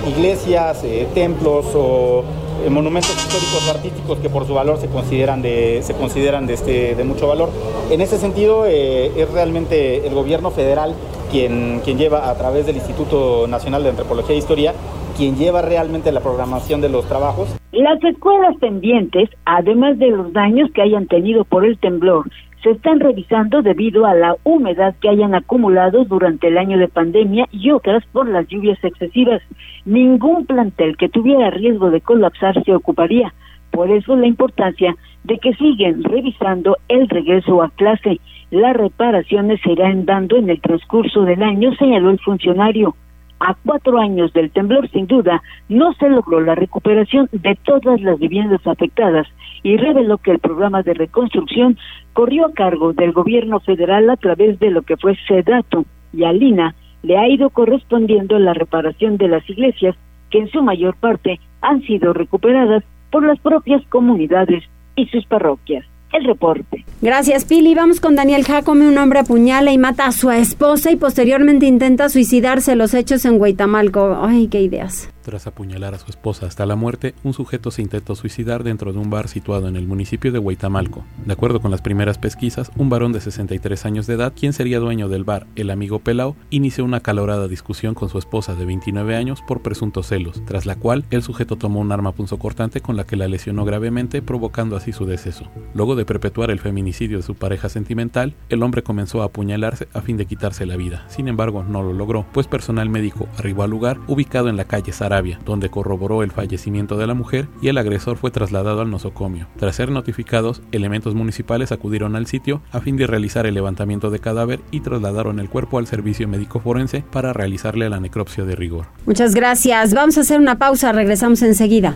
iglesias, 0.08 0.84
eh, 0.84 1.08
templos 1.14 1.66
o 1.74 2.24
monumentos 2.70 3.16
históricos 3.16 3.70
artísticos 3.70 4.20
que 4.20 4.30
por 4.30 4.46
su 4.46 4.54
valor 4.54 4.78
se 4.78 4.88
consideran 4.88 5.42
de, 5.42 5.80
se 5.84 5.94
consideran 5.94 6.48
de, 6.48 6.54
este, 6.54 6.96
de 6.96 7.04
mucho 7.04 7.28
valor. 7.28 7.50
En 7.90 8.02
ese 8.02 8.18
sentido, 8.18 8.66
eh, 8.66 9.12
es 9.16 9.32
realmente 9.32 10.06
el 10.06 10.14
gobierno 10.14 10.52
federal 10.52 10.94
quien, 11.32 11.82
quien 11.84 11.98
lleva 11.98 12.30
a 12.30 12.36
través 12.36 12.66
del 12.66 12.76
Instituto 12.76 13.48
Nacional 13.48 13.84
de 13.84 13.90
Antropología 13.90 14.36
e 14.36 14.40
Historia, 14.40 14.74
quien 15.16 15.36
lleva 15.36 15.62
realmente 15.62 16.12
la 16.12 16.22
programación 16.22 16.82
de 16.82 16.90
los 16.90 17.06
trabajos. 17.06 17.50
Las 17.72 18.04
escuelas 18.04 18.56
pendientes, 18.60 19.30
además 19.46 20.00
de 20.00 20.10
los 20.10 20.34
daños 20.34 20.70
que 20.74 20.82
hayan 20.82 21.08
tenido 21.08 21.44
por 21.46 21.66
el 21.66 21.78
temblor, 21.78 22.26
se 22.64 22.72
están 22.72 23.00
revisando 23.00 23.62
debido 23.62 24.06
a 24.06 24.14
la 24.14 24.36
humedad 24.44 24.96
que 25.02 25.10
hayan 25.10 25.34
acumulado 25.34 26.04
durante 26.06 26.48
el 26.48 26.58
año 26.58 26.78
de 26.78 26.88
pandemia 26.88 27.48
y 27.52 27.72
otras 27.72 28.06
por 28.12 28.28
las 28.28 28.48
lluvias 28.48 28.78
excesivas. 28.84 29.42
Ningún 29.86 30.46
plantel 30.46 30.98
que 30.98 31.10
tuviera 31.10 31.50
riesgo 31.52 31.90
de 31.90 32.02
colapsar 32.02 32.62
se 32.64 32.76
ocuparía. 32.76 33.34
Por 33.72 33.90
eso 33.92 34.16
la 34.16 34.28
importancia 34.28 34.96
de 35.24 35.38
que 35.38 35.54
siguen 35.54 36.04
revisando 36.04 36.78
el 36.88 37.08
regreso 37.08 37.62
a 37.62 37.70
clase. 37.70 38.20
Las 38.52 38.76
reparaciones 38.76 39.62
se 39.62 39.72
irán 39.72 40.06
dando 40.06 40.36
en 40.38 40.50
el 40.50 40.60
transcurso 40.60 41.22
del 41.22 41.44
año, 41.44 41.74
señaló 41.76 42.10
el 42.10 42.20
funcionario. 42.20 42.96
A 43.40 43.56
cuatro 43.66 44.00
años 44.00 44.34
del 44.34 44.52
temblor, 44.52 44.90
sin 44.90 45.08
duda, 45.08 45.42
no 45.70 45.94
se 45.94 46.10
logró 46.10 46.42
la 46.42 46.56
recuperación 46.56 47.30
de 47.32 47.58
todas 47.64 48.02
las 48.02 48.20
viviendas 48.20 48.66
afectadas 48.68 49.28
y 49.64 49.78
reveló 49.78 50.18
que 50.18 50.32
el 50.32 50.40
programa 50.40 50.84
de 50.84 50.94
reconstrucción 50.94 51.78
corrió 52.14 52.48
a 52.48 52.54
cargo 52.54 52.92
del 52.92 53.14
gobierno 53.14 53.60
federal 53.62 54.10
a 54.10 54.18
través 54.18 54.60
de 54.60 54.72
lo 54.72 54.82
que 54.82 54.98
fue 54.98 55.18
SEDATO 55.28 55.86
y 56.14 56.24
Alina 56.26 56.76
le 57.02 57.18
ha 57.18 57.30
ido 57.30 57.50
correspondiendo 57.50 58.38
la 58.40 58.54
reparación 58.54 59.18
de 59.18 59.30
las 59.30 59.50
iglesias 59.50 59.96
que 60.30 60.40
en 60.40 60.50
su 60.50 60.62
mayor 60.62 60.96
parte 60.98 61.40
han 61.62 61.82
sido 61.84 62.14
recuperadas 62.14 62.84
por 63.10 63.26
las 63.26 63.40
propias 63.40 63.82
comunidades 63.88 64.64
y 64.96 65.06
sus 65.08 65.26
parroquias. 65.26 65.86
El 66.12 66.26
reporte. 66.26 66.86
Gracias, 67.02 67.46
Pili. 67.46 67.76
Vamos 67.76 68.00
con 68.00 68.16
Daniel 68.16 68.44
Jacome. 68.44 68.88
Un 68.88 68.98
hombre 68.98 69.20
apuñala 69.20 69.72
y 69.72 69.78
mata 69.78 70.06
a 70.06 70.12
su 70.12 70.32
esposa 70.32 70.92
y 70.92 70.96
posteriormente 70.96 71.66
intenta 71.66 72.10
suicidarse. 72.10 72.76
Los 72.76 72.94
hechos 72.94 73.26
en 73.26 73.38
Guaitamalco. 73.38 74.18
Ay, 74.22 74.48
qué 74.48 74.62
ideas. 74.62 75.10
Tras 75.30 75.46
apuñalar 75.46 75.94
a 75.94 76.00
su 76.00 76.10
esposa 76.10 76.48
hasta 76.48 76.66
la 76.66 76.76
muerte, 76.76 77.14
un 77.24 77.34
sujeto 77.34 77.70
se 77.70 77.84
intentó 77.84 78.16
suicidar 78.16 78.64
dentro 78.64 78.94
de 78.94 78.98
un 78.98 79.12
bar 79.12 79.28
situado 79.28 79.68
en 79.68 79.76
el 79.76 79.86
municipio 79.86 80.32
de 80.32 80.40
Huaytamalco. 80.40 81.06
De 81.24 81.32
acuerdo 81.32 81.62
con 81.62 81.70
las 81.70 81.84
primeras 81.84 82.18
pesquisas, 82.18 82.72
un 82.78 82.90
varón 82.90 83.14
de 83.14 83.22
63 83.22 83.86
años 83.86 84.08
de 84.08 84.16
edad, 84.16 84.34
quien 84.36 84.54
sería 84.54 84.80
dueño 84.80 85.08
del 85.08 85.26
bar, 85.26 85.46
el 85.56 85.70
amigo 85.70 86.00
Pelao, 86.00 86.36
inició 86.50 86.84
una 86.84 87.02
calorada 87.02 87.48
discusión 87.48 87.94
con 87.94 88.10
su 88.10 88.18
esposa 88.18 88.56
de 88.56 88.66
29 88.66 89.16
años 89.16 89.44
por 89.44 89.62
presuntos 89.62 90.08
celos, 90.08 90.42
tras 90.48 90.66
la 90.66 90.78
cual 90.78 91.06
el 91.12 91.22
sujeto 91.22 91.58
tomó 91.58 91.80
un 91.80 91.92
arma 91.92 92.14
punzocortante 92.14 92.82
con 92.82 92.98
la 92.98 93.04
que 93.04 93.16
la 93.16 93.28
lesionó 93.28 93.66
gravemente, 93.66 94.24
provocando 94.24 94.78
así 94.78 94.94
su 94.94 95.06
deceso. 95.06 95.52
Luego 95.76 95.96
de 95.96 96.06
perpetuar 96.06 96.50
el 96.50 96.60
feminicidio 96.60 97.18
de 97.18 97.24
su 97.24 97.36
pareja 97.36 97.70
sentimental, 97.70 98.34
el 98.50 98.64
hombre 98.64 98.82
comenzó 98.82 99.22
a 99.22 99.26
apuñalarse 99.26 99.90
a 99.94 100.02
fin 100.02 100.18
de 100.18 100.26
quitarse 100.26 100.66
la 100.66 100.76
vida. 100.76 101.06
Sin 101.08 101.28
embargo, 101.28 101.64
no 101.64 101.84
lo 101.84 101.94
logró, 101.94 102.26
pues 102.34 102.48
personal 102.48 102.90
médico 102.90 103.28
arribó 103.38 103.62
al 103.62 103.70
lugar, 103.70 104.00
ubicado 104.08 104.50
en 104.50 104.58
la 104.58 104.66
calle 104.66 104.92
Sara 104.92 105.19
donde 105.46 105.70
corroboró 105.70 106.24
el 106.24 106.32
fallecimiento 106.32 106.98
de 106.98 107.08
la 107.08 107.14
mujer 107.14 107.48
y 107.62 107.68
el 107.68 107.78
agresor 107.78 108.18
fue 108.18 108.32
trasladado 108.32 108.82
al 108.82 108.90
nosocomio. 108.90 109.48
Tras 109.58 109.76
ser 109.76 109.92
notificados, 109.92 110.62
elementos 110.72 111.16
municipales 111.16 111.72
acudieron 111.72 112.16
al 112.16 112.28
sitio 112.28 112.62
a 112.72 112.80
fin 112.80 112.98
de 112.98 113.08
realizar 113.08 113.46
el 113.46 113.54
levantamiento 113.54 114.10
de 114.10 114.20
cadáver 114.20 114.60
y 114.72 114.82
trasladaron 114.82 115.40
el 115.40 115.50
cuerpo 115.50 115.78
al 115.78 115.88
servicio 115.88 116.28
médico 116.28 116.60
forense 116.60 117.04
para 117.12 117.34
realizarle 117.34 117.90
la 117.90 118.00
necropsia 118.00 118.46
de 118.46 118.56
rigor. 118.56 118.88
Muchas 119.06 119.36
gracias. 119.36 119.94
Vamos 119.94 120.18
a 120.18 120.22
hacer 120.22 120.40
una 120.40 120.58
pausa, 120.58 120.92
regresamos 120.92 121.42
enseguida. 121.42 121.96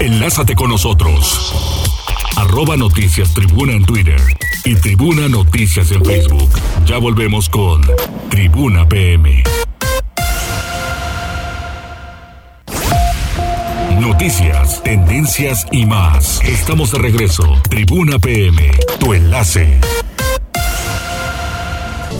Enlázate 0.00 0.54
con 0.56 0.68
nosotros. 0.68 2.01
Arroba 2.36 2.76
Noticias 2.76 3.32
Tribuna 3.34 3.72
en 3.72 3.84
Twitter 3.84 4.20
y 4.64 4.74
Tribuna 4.76 5.28
Noticias 5.28 5.90
en 5.92 6.04
Facebook. 6.04 6.50
Ya 6.86 6.98
volvemos 6.98 7.48
con 7.48 7.82
Tribuna 8.30 8.88
PM. 8.88 9.42
Noticias, 14.00 14.82
tendencias 14.82 15.66
y 15.70 15.86
más. 15.86 16.40
Estamos 16.42 16.92
de 16.92 16.98
regreso. 16.98 17.44
Tribuna 17.68 18.18
PM, 18.18 18.70
tu 18.98 19.14
enlace. 19.14 19.80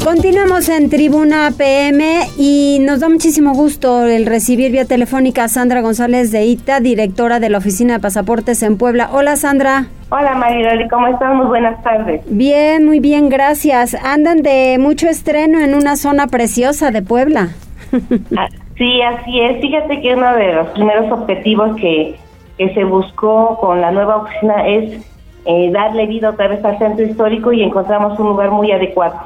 Continuamos 0.05 0.69
en 0.69 0.91
Tribuna 0.91 1.51
PM 1.57 2.23
y 2.37 2.79
nos 2.81 2.99
da 2.99 3.09
muchísimo 3.09 3.55
gusto 3.55 4.05
el 4.05 4.27
recibir 4.27 4.73
vía 4.73 4.85
telefónica 4.85 5.45
a 5.45 5.49
Sandra 5.49 5.81
González 5.81 6.33
de 6.33 6.45
ITA, 6.45 6.81
directora 6.81 7.38
de 7.38 7.49
la 7.49 7.59
Oficina 7.59 7.95
de 7.95 8.01
Pasaportes 8.01 8.65
en 8.65 8.79
Puebla. 8.79 9.11
Hola 9.12 9.37
Sandra. 9.37 9.87
Hola 10.11 10.35
Mariloli, 10.35 10.88
¿cómo 10.88 11.07
estás? 11.07 11.33
Muy 11.37 11.47
buenas 11.47 11.81
tardes. 11.85 12.21
Bien, 12.27 12.85
muy 12.85 12.99
bien, 12.99 13.29
gracias. 13.29 13.95
Andan 13.95 14.43
de 14.43 14.77
mucho 14.81 15.09
estreno 15.09 15.61
en 15.61 15.73
una 15.73 15.95
zona 15.95 16.27
preciosa 16.27 16.91
de 16.91 17.03
Puebla. 17.03 17.51
Ah, 18.37 18.49
sí, 18.77 19.03
así 19.03 19.41
es. 19.41 19.61
Fíjate 19.61 20.01
que 20.01 20.15
uno 20.15 20.35
de 20.35 20.55
los 20.55 20.69
primeros 20.71 21.12
objetivos 21.12 21.77
que, 21.77 22.17
que 22.59 22.75
se 22.75 22.83
buscó 22.85 23.57
con 23.61 23.81
la 23.81 23.93
nueva 23.93 24.17
oficina 24.17 24.67
es 24.67 25.07
eh, 25.45 25.71
darle 25.71 26.07
vida 26.07 26.31
otra 26.31 26.49
vez 26.49 26.65
al 26.65 26.79
centro 26.79 27.05
histórico 27.05 27.53
y 27.53 27.62
encontramos 27.62 28.19
un 28.19 28.29
lugar 28.29 28.51
muy 28.51 28.73
adecuado. 28.73 29.21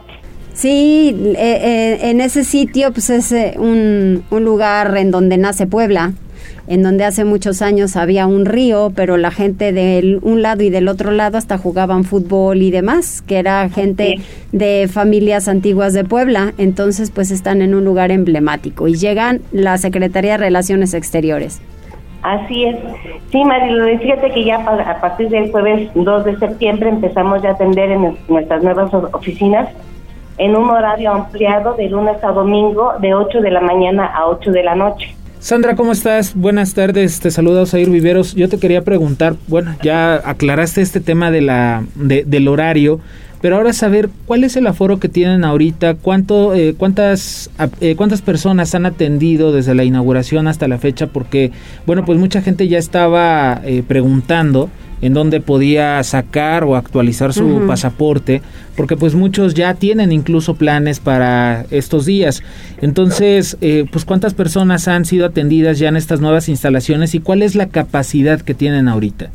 Sí, 0.56 1.14
eh, 1.36 1.36
eh, 1.36 2.10
en 2.10 2.22
ese 2.22 2.42
sitio 2.42 2.90
pues 2.90 3.10
es 3.10 3.30
eh, 3.30 3.56
un, 3.58 4.24
un, 4.30 4.44
lugar 4.44 4.96
en 4.96 5.10
donde 5.10 5.36
nace 5.36 5.66
Puebla, 5.66 6.14
en 6.66 6.82
donde 6.82 7.04
hace 7.04 7.26
muchos 7.26 7.60
años 7.60 7.94
había 7.94 8.26
un 8.26 8.46
río, 8.46 8.90
pero 8.96 9.18
la 9.18 9.30
gente 9.30 9.72
de 9.72 10.18
un 10.22 10.40
lado 10.40 10.62
y 10.62 10.70
del 10.70 10.88
otro 10.88 11.10
lado 11.10 11.36
hasta 11.36 11.58
jugaban 11.58 12.04
fútbol 12.04 12.62
y 12.62 12.70
demás, 12.70 13.20
que 13.20 13.36
era 13.36 13.68
gente 13.68 14.14
de 14.52 14.88
familias 14.90 15.46
antiguas 15.46 15.92
de 15.92 16.04
Puebla, 16.04 16.54
entonces 16.56 17.10
pues 17.10 17.30
están 17.30 17.60
en 17.60 17.74
un 17.74 17.84
lugar 17.84 18.10
emblemático 18.10 18.88
y 18.88 18.94
llegan 18.94 19.42
la 19.52 19.76
Secretaría 19.76 20.32
de 20.32 20.38
Relaciones 20.38 20.94
Exteriores. 20.94 21.60
Así 22.22 22.64
es. 22.64 22.76
Sí, 23.30 23.44
Marilu, 23.44 23.98
fíjate 23.98 24.30
que 24.30 24.42
ya 24.42 24.56
a 24.56 25.00
partir 25.02 25.28
del 25.28 25.50
jueves 25.50 25.90
2 25.94 26.24
de 26.24 26.38
septiembre 26.38 26.88
empezamos 26.88 27.42
ya 27.42 27.50
a 27.50 27.52
atender 27.52 27.90
en 27.90 28.16
nuestras 28.26 28.62
nuevas 28.62 28.90
oficinas 29.12 29.68
en 30.38 30.56
un 30.56 30.70
horario 30.70 31.12
ampliado 31.12 31.74
de 31.74 31.88
lunes 31.88 32.22
a 32.22 32.32
domingo 32.32 32.92
de 33.00 33.14
8 33.14 33.40
de 33.40 33.50
la 33.50 33.60
mañana 33.60 34.06
a 34.06 34.26
8 34.26 34.50
de 34.50 34.62
la 34.62 34.74
noche. 34.74 35.16
Sandra, 35.38 35.76
¿cómo 35.76 35.92
estás? 35.92 36.34
Buenas 36.34 36.74
tardes, 36.74 37.20
te 37.20 37.30
saluda 37.30 37.62
Osair 37.62 37.90
Viveros. 37.90 38.34
Yo 38.34 38.48
te 38.48 38.58
quería 38.58 38.82
preguntar, 38.82 39.34
bueno, 39.46 39.74
ya 39.82 40.14
aclaraste 40.14 40.80
este 40.80 41.00
tema 41.00 41.30
de 41.30 41.40
la, 41.40 41.84
de, 41.94 42.24
del 42.24 42.48
horario, 42.48 43.00
pero 43.40 43.56
ahora 43.56 43.72
saber 43.72 44.08
cuál 44.26 44.44
es 44.44 44.56
el 44.56 44.66
aforo 44.66 44.98
que 44.98 45.08
tienen 45.08 45.44
ahorita, 45.44 45.94
cuánto, 45.94 46.54
eh, 46.54 46.74
cuántas, 46.76 47.50
eh, 47.80 47.94
cuántas 47.94 48.22
personas 48.22 48.74
han 48.74 48.86
atendido 48.86 49.52
desde 49.52 49.74
la 49.74 49.84
inauguración 49.84 50.48
hasta 50.48 50.66
la 50.68 50.78
fecha, 50.78 51.06
porque, 51.06 51.52
bueno, 51.86 52.04
pues 52.04 52.18
mucha 52.18 52.40
gente 52.40 52.66
ya 52.66 52.78
estaba 52.78 53.60
eh, 53.64 53.84
preguntando 53.86 54.70
en 55.02 55.14
dónde 55.14 55.40
podía 55.40 56.02
sacar 56.02 56.64
o 56.64 56.76
actualizar 56.76 57.32
su 57.32 57.46
uh 57.46 57.60
-huh. 57.60 57.66
pasaporte, 57.66 58.42
porque 58.76 58.96
pues 58.96 59.14
muchos 59.14 59.54
ya 59.54 59.74
tienen 59.74 60.12
incluso 60.12 60.54
planes 60.54 61.00
para 61.00 61.64
estos 61.70 62.06
días. 62.06 62.42
Entonces, 62.80 63.58
eh, 63.60 63.84
pues 63.90 64.04
cuántas 64.04 64.34
personas 64.34 64.88
han 64.88 65.04
sido 65.04 65.26
atendidas 65.26 65.78
ya 65.78 65.88
en 65.88 65.96
estas 65.96 66.20
nuevas 66.20 66.48
instalaciones 66.48 67.14
y 67.14 67.20
cuál 67.20 67.42
es 67.42 67.54
la 67.54 67.66
capacidad 67.66 68.40
que 68.40 68.54
tienen 68.54 68.88
ahorita. 68.88 69.30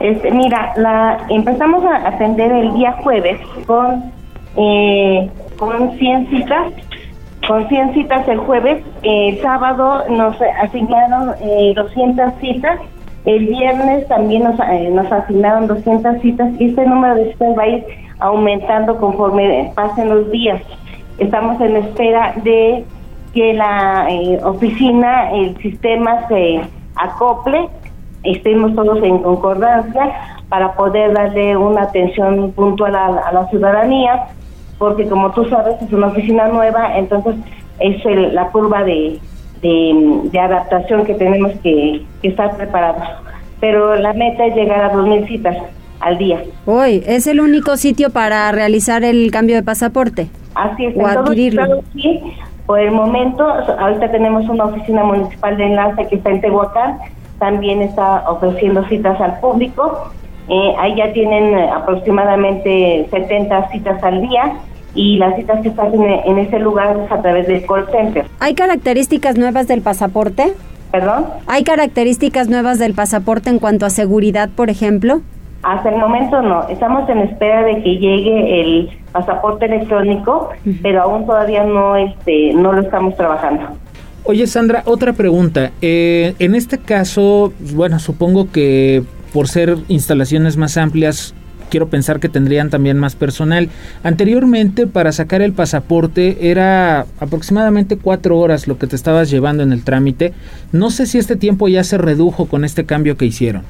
Este, 0.00 0.32
mira, 0.32 0.72
la, 0.76 1.26
empezamos 1.28 1.84
a 1.84 2.08
atender 2.08 2.50
el 2.50 2.74
día 2.74 2.92
jueves 3.04 3.40
con, 3.66 4.12
eh, 4.56 5.30
con 5.56 5.96
100 5.96 6.28
citas, 6.28 6.72
con 7.46 7.68
100 7.68 7.94
citas 7.94 8.26
el 8.26 8.38
jueves, 8.38 8.82
el 9.04 9.40
sábado 9.40 10.02
nos 10.10 10.36
asignaron 10.60 11.34
eh, 11.40 11.72
200 11.76 12.32
citas 12.40 12.80
el 13.24 13.46
viernes 13.46 14.08
también 14.08 14.42
nos, 14.42 14.58
eh, 14.58 14.92
asignaron 15.10 15.68
200 15.68 16.20
citas 16.20 16.48
y 16.58 16.70
este 16.70 16.86
número 16.86 17.14
de 17.14 17.32
citas 17.32 17.56
va 17.56 17.62
a 17.62 17.68
ir 17.68 17.84
aumentando 18.18 18.96
conforme 18.96 19.70
pasen 19.74 20.08
los 20.08 20.30
días. 20.30 20.60
Estamos 21.18 21.60
en 21.60 21.76
espera 21.76 22.34
de 22.42 22.84
que 23.32 23.54
la 23.54 24.06
eh, 24.10 24.40
oficina, 24.42 25.30
el 25.32 25.56
sistema 25.58 26.26
se 26.28 26.62
acople, 26.96 27.68
estemos 28.24 28.74
todos 28.74 29.02
en 29.02 29.18
concordancia 29.18 30.12
para 30.48 30.74
poder 30.74 31.12
darle 31.14 31.56
una 31.56 31.82
atención 31.82 32.52
puntual 32.52 32.94
a, 32.94 33.06
a 33.06 33.32
la 33.32 33.48
ciudadanía, 33.48 34.26
porque 34.78 35.08
como 35.08 35.30
tú 35.30 35.44
sabes 35.46 35.80
es 35.80 35.92
una 35.92 36.08
oficina 36.08 36.48
nueva, 36.48 36.98
entonces 36.98 37.36
es 37.78 38.04
el, 38.04 38.34
la 38.34 38.48
curva 38.48 38.82
de 38.82 39.20
de, 39.62 40.20
de, 40.30 40.38
adaptación 40.38 41.04
que 41.04 41.14
tenemos 41.14 41.52
que, 41.62 42.02
que, 42.20 42.28
estar 42.28 42.56
preparados. 42.56 43.04
Pero 43.60 43.94
la 43.96 44.12
meta 44.12 44.44
es 44.46 44.56
llegar 44.56 44.82
a 44.82 44.92
2.000 44.92 45.28
citas 45.28 45.56
al 46.00 46.18
día. 46.18 46.42
Hoy, 46.66 47.02
¿es 47.06 47.26
el 47.26 47.40
único 47.40 47.76
sitio 47.76 48.10
para 48.10 48.50
realizar 48.52 49.04
el 49.04 49.30
cambio 49.30 49.56
de 49.56 49.62
pasaporte? 49.62 50.28
Así 50.54 50.86
es, 50.86 50.96
o 50.96 51.06
adquirirlo. 51.06 51.66
Todo, 51.66 51.82
sí, 51.94 52.20
por 52.66 52.80
el 52.80 52.90
momento, 52.90 53.44
ahorita 53.44 54.10
tenemos 54.10 54.48
una 54.48 54.64
oficina 54.64 55.04
municipal 55.04 55.56
de 55.56 55.64
enlace 55.64 56.08
que 56.08 56.16
está 56.16 56.30
en 56.30 56.40
Tehuacán, 56.40 56.98
también 57.38 57.82
está 57.82 58.28
ofreciendo 58.28 58.84
citas 58.88 59.20
al 59.20 59.38
público. 59.40 60.10
Eh, 60.48 60.74
ahí 60.78 60.96
ya 60.96 61.12
tienen 61.12 61.56
aproximadamente 61.70 63.06
70 63.10 63.70
citas 63.70 64.02
al 64.02 64.22
día 64.22 64.54
y 64.94 65.16
las 65.18 65.36
citas 65.36 65.60
que 65.62 65.70
se 65.70 65.80
hacen 65.80 66.02
en 66.02 66.38
ese 66.38 66.58
lugar 66.58 66.96
es 67.04 67.10
a 67.10 67.22
través 67.22 67.46
del 67.46 67.64
call 67.66 67.86
center. 67.90 68.26
¿Hay 68.40 68.54
características 68.54 69.36
nuevas 69.36 69.68
del 69.68 69.82
pasaporte? 69.82 70.52
¿Perdón? 70.90 71.26
¿Hay 71.46 71.64
características 71.64 72.48
nuevas 72.48 72.78
del 72.78 72.94
pasaporte 72.94 73.48
en 73.50 73.58
cuanto 73.58 73.86
a 73.86 73.90
seguridad, 73.90 74.50
por 74.54 74.68
ejemplo? 74.68 75.22
Hasta 75.62 75.88
el 75.90 75.96
momento 75.96 76.42
no. 76.42 76.68
Estamos 76.68 77.08
en 77.08 77.18
espera 77.20 77.62
de 77.62 77.82
que 77.82 77.96
llegue 77.96 78.60
el 78.60 78.90
pasaporte 79.12 79.66
electrónico, 79.66 80.50
uh 80.50 80.68
-huh. 80.68 80.78
pero 80.82 81.02
aún 81.02 81.24
todavía 81.24 81.64
no, 81.64 81.96
este, 81.96 82.52
no 82.54 82.72
lo 82.72 82.82
estamos 82.82 83.16
trabajando. 83.16 83.62
Oye, 84.24 84.46
Sandra, 84.46 84.82
otra 84.86 85.12
pregunta. 85.12 85.72
Eh, 85.80 86.34
en 86.38 86.54
este 86.54 86.78
caso, 86.78 87.52
bueno, 87.74 87.98
supongo 87.98 88.50
que 88.52 89.02
por 89.32 89.48
ser 89.48 89.76
instalaciones 89.88 90.56
más 90.56 90.76
amplias, 90.76 91.34
quiero 91.72 91.88
pensar 91.88 92.20
que 92.20 92.28
tendrían 92.28 92.68
también 92.68 92.98
más 92.98 93.16
personal. 93.16 93.70
Anteriormente, 94.04 94.86
para 94.86 95.10
sacar 95.10 95.40
el 95.40 95.54
pasaporte 95.54 96.50
era 96.50 97.06
aproximadamente 97.18 97.96
cuatro 97.96 98.38
horas 98.38 98.68
lo 98.68 98.76
que 98.76 98.86
te 98.86 98.94
estabas 98.94 99.30
llevando 99.30 99.62
en 99.62 99.72
el 99.72 99.82
trámite. 99.82 100.34
No 100.70 100.90
sé 100.90 101.06
si 101.06 101.16
este 101.16 101.34
tiempo 101.34 101.68
ya 101.68 101.82
se 101.82 101.96
redujo 101.96 102.44
con 102.44 102.66
este 102.66 102.84
cambio 102.84 103.16
que 103.16 103.24
hicieron. 103.24 103.62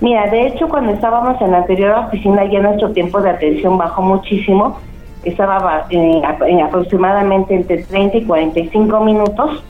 Mira, 0.00 0.30
de 0.30 0.46
hecho, 0.46 0.70
cuando 0.70 0.92
estábamos 0.92 1.38
en 1.42 1.50
la 1.50 1.58
anterior 1.58 1.90
oficina, 2.06 2.50
ya 2.50 2.60
nuestro 2.60 2.92
tiempo 2.92 3.20
de 3.20 3.28
atención 3.28 3.76
bajó 3.76 4.00
muchísimo. 4.00 4.78
Estaba 5.24 5.84
en, 5.90 6.22
en 6.46 6.60
aproximadamente 6.62 7.54
entre 7.54 7.82
30 7.82 8.16
y 8.16 8.24
45 8.24 9.04
minutos. 9.04 9.62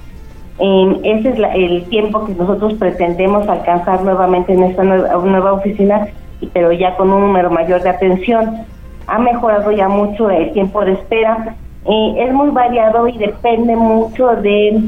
Ese 1.02 1.28
es 1.30 1.38
el 1.56 1.84
tiempo 1.86 2.24
que 2.24 2.34
nosotros 2.34 2.74
pretendemos 2.74 3.48
alcanzar 3.48 4.04
nuevamente 4.04 4.52
en 4.52 4.62
esta 4.62 4.84
nueva 4.84 5.54
oficina 5.54 6.06
pero 6.48 6.72
ya 6.72 6.96
con 6.96 7.12
un 7.12 7.20
número 7.20 7.50
mayor 7.50 7.82
de 7.82 7.90
atención. 7.90 8.64
Ha 9.06 9.18
mejorado 9.18 9.72
ya 9.72 9.88
mucho 9.88 10.30
el 10.30 10.52
tiempo 10.52 10.84
de 10.84 10.92
espera. 10.92 11.56
Eh, 11.84 12.14
es 12.18 12.32
muy 12.32 12.50
variado 12.50 13.08
y 13.08 13.18
depende 13.18 13.74
mucho 13.76 14.28
de, 14.36 14.82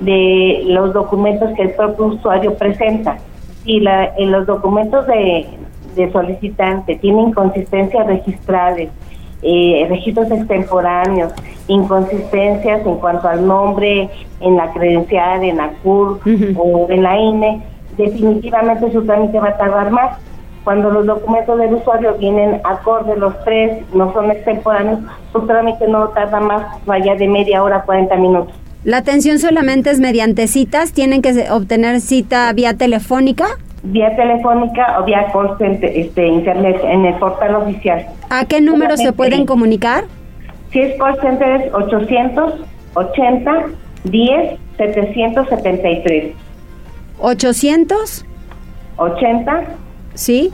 de 0.00 0.62
los 0.66 0.92
documentos 0.92 1.50
que 1.54 1.62
el 1.62 1.70
propio 1.70 2.06
usuario 2.06 2.54
presenta. 2.54 3.18
Si 3.64 3.80
la, 3.80 4.12
en 4.16 4.30
los 4.30 4.46
documentos 4.46 5.06
de, 5.06 5.46
de 5.96 6.12
solicitante 6.12 6.96
tienen 6.96 7.28
inconsistencias 7.28 8.06
registrales, 8.06 8.90
eh, 9.42 9.86
registros 9.88 10.30
extemporáneos, 10.30 11.32
inconsistencias 11.68 12.86
en 12.86 12.94
cuanto 12.96 13.28
al 13.28 13.46
nombre 13.46 14.08
en 14.40 14.56
la 14.56 14.72
credencial, 14.72 15.42
en 15.42 15.56
la 15.56 15.70
CUR 15.82 16.12
uh 16.12 16.20
-huh. 16.24 16.56
o 16.56 16.90
en 16.90 17.02
la 17.02 17.18
INE, 17.18 17.60
definitivamente 17.96 18.90
su 18.92 19.04
trámite 19.04 19.38
va 19.40 19.48
a 19.48 19.56
tardar 19.56 19.90
más 19.90 20.18
cuando 20.66 20.90
los 20.90 21.06
documentos 21.06 21.60
del 21.60 21.74
usuario 21.74 22.16
vienen 22.18 22.60
acorde 22.64 23.16
los 23.16 23.32
tres, 23.44 23.84
no 23.94 24.12
son 24.12 24.32
extemporáneos, 24.32 24.98
su 25.30 25.46
trámite 25.46 25.86
no 25.86 26.08
tarda 26.08 26.40
más, 26.40 26.84
vaya 26.84 27.14
de 27.14 27.28
media 27.28 27.62
hora 27.62 27.76
a 27.76 27.82
40 27.82 28.16
minutos. 28.16 28.52
¿La 28.82 28.96
atención 28.96 29.38
solamente 29.38 29.90
es 29.90 30.00
mediante 30.00 30.48
citas? 30.48 30.92
¿Tienen 30.92 31.22
que 31.22 31.48
obtener 31.52 32.00
cita 32.00 32.52
vía 32.52 32.76
telefónica? 32.76 33.46
Vía 33.84 34.16
telefónica 34.16 34.98
o 34.98 35.04
vía 35.04 35.28
call 35.32 35.56
center, 35.56 35.88
este, 35.88 36.26
internet, 36.26 36.80
en 36.82 37.06
el 37.06 37.14
portal 37.14 37.54
oficial. 37.54 38.04
¿A 38.28 38.44
qué 38.46 38.60
número 38.60 38.96
se 38.96 39.12
pueden 39.12 39.46
comunicar? 39.46 40.06
Si 40.72 40.80
es 40.80 40.98
call 40.98 41.16
center 41.20 41.60
es 41.60 41.74
880 41.74 43.66
10 44.02 44.58
773. 44.78 46.34
800 47.20 48.24
80 48.96 49.64
¿Sí? 50.16 50.50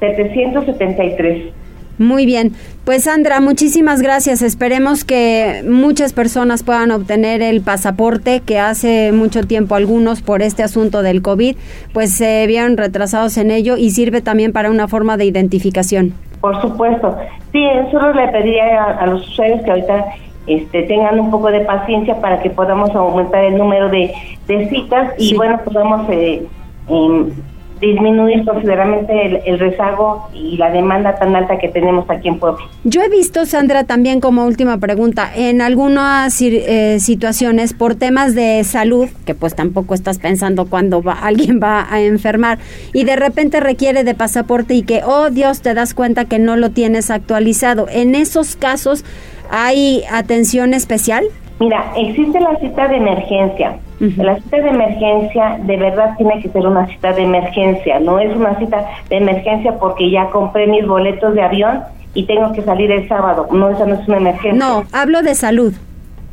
773. 0.00 1.54
Muy 1.98 2.26
bien. 2.26 2.52
Pues 2.84 3.04
Sandra, 3.04 3.40
muchísimas 3.40 4.02
gracias. 4.02 4.42
Esperemos 4.42 5.04
que 5.04 5.62
muchas 5.66 6.12
personas 6.12 6.62
puedan 6.62 6.90
obtener 6.90 7.40
el 7.40 7.62
pasaporte 7.62 8.40
que 8.40 8.58
hace 8.58 9.12
mucho 9.12 9.42
tiempo 9.44 9.74
algunos 9.74 10.20
por 10.20 10.42
este 10.42 10.62
asunto 10.62 11.02
del 11.02 11.22
COVID, 11.22 11.56
pues 11.94 12.14
se 12.14 12.46
vieron 12.46 12.76
retrasados 12.76 13.38
en 13.38 13.50
ello 13.50 13.76
y 13.78 13.90
sirve 13.90 14.20
también 14.20 14.52
para 14.52 14.70
una 14.70 14.88
forma 14.88 15.16
de 15.16 15.24
identificación. 15.24 16.12
Por 16.40 16.60
supuesto. 16.60 17.16
Sí, 17.52 17.64
solo 17.90 18.12
le 18.12 18.28
pediría 18.28 18.84
a, 18.84 19.06
los 19.06 19.26
usuarios 19.28 19.62
que 19.62 19.70
ahorita 19.70 20.04
este, 20.46 20.82
tengan 20.82 21.18
un 21.18 21.30
poco 21.30 21.50
de 21.50 21.60
paciencia 21.60 22.20
para 22.20 22.40
que 22.42 22.50
podamos 22.50 22.90
aumentar 22.90 23.42
el 23.44 23.56
número 23.56 23.88
de, 23.88 24.12
citas 24.46 25.14
y 25.18 25.34
bueno, 25.34 25.58
podamos 25.64 26.08
eh, 26.10 26.46
em, 26.88 27.30
disminuir 27.80 28.44
considerablemente 28.44 29.42
el, 29.50 29.58
rezago 29.58 30.28
y 30.32 30.56
la 30.56 30.70
demanda 30.70 31.16
tan 31.16 31.34
alta 31.36 31.58
que 31.58 31.68
tenemos 31.68 32.08
aquí 32.08 32.28
en 32.28 32.38
Puebla. 32.38 32.64
Yo 32.84 33.02
he 33.02 33.08
visto, 33.08 33.44
Sandra, 33.44 33.84
también 33.84 34.20
como 34.20 34.46
última 34.46 34.78
pregunta, 34.78 35.30
en 35.34 35.60
algunas 35.60 36.40
eh, 36.40 36.98
situaciones 37.00 37.74
por 37.74 37.94
temas 37.94 38.34
de 38.34 38.64
salud, 38.64 39.08
que 39.24 39.34
pues 39.34 39.54
tampoco 39.54 39.94
estás 39.94 40.18
pensando 40.18 40.66
cuando 40.66 41.02
va, 41.02 41.14
alguien 41.14 41.60
va 41.62 41.86
a 41.90 42.00
enfermar 42.00 42.58
y 42.92 43.04
de 43.04 43.16
repente 43.16 43.60
requiere 43.60 44.04
de 44.04 44.14
pasaporte 44.14 44.74
y 44.74 44.82
que, 44.82 45.02
oh 45.04 45.30
Dios, 45.30 45.60
te 45.60 45.74
das 45.74 45.94
cuenta 45.94 46.24
que 46.24 46.38
no 46.38 46.56
lo 46.56 46.70
tienes 46.70 47.10
actualizado. 47.10 47.86
En 47.90 48.14
esos 48.14 48.56
casos, 48.56 49.04
¿hay 49.50 50.02
atención 50.10 50.74
especial? 50.74 51.24
Mira, 51.58 51.92
existe 51.96 52.38
la 52.40 52.56
cita 52.58 52.88
de 52.88 52.96
emergencia. 52.96 53.78
La 53.98 54.36
cita 54.36 54.58
de 54.58 54.68
emergencia 54.68 55.58
de 55.62 55.76
verdad 55.76 56.14
tiene 56.18 56.42
que 56.42 56.50
ser 56.50 56.66
una 56.66 56.86
cita 56.86 57.12
de 57.12 57.22
emergencia, 57.22 57.98
no 57.98 58.18
es 58.18 58.34
una 58.36 58.58
cita 58.58 58.84
de 59.08 59.16
emergencia 59.16 59.78
porque 59.78 60.10
ya 60.10 60.28
compré 60.30 60.66
mis 60.66 60.86
boletos 60.86 61.34
de 61.34 61.42
avión 61.42 61.80
y 62.12 62.24
tengo 62.24 62.52
que 62.52 62.62
salir 62.62 62.90
el 62.90 63.08
sábado. 63.08 63.48
No, 63.52 63.70
esa 63.70 63.86
no 63.86 63.94
es 63.94 64.06
una 64.06 64.18
emergencia. 64.18 64.52
No, 64.52 64.84
hablo 64.92 65.22
de 65.22 65.34
salud. 65.34 65.72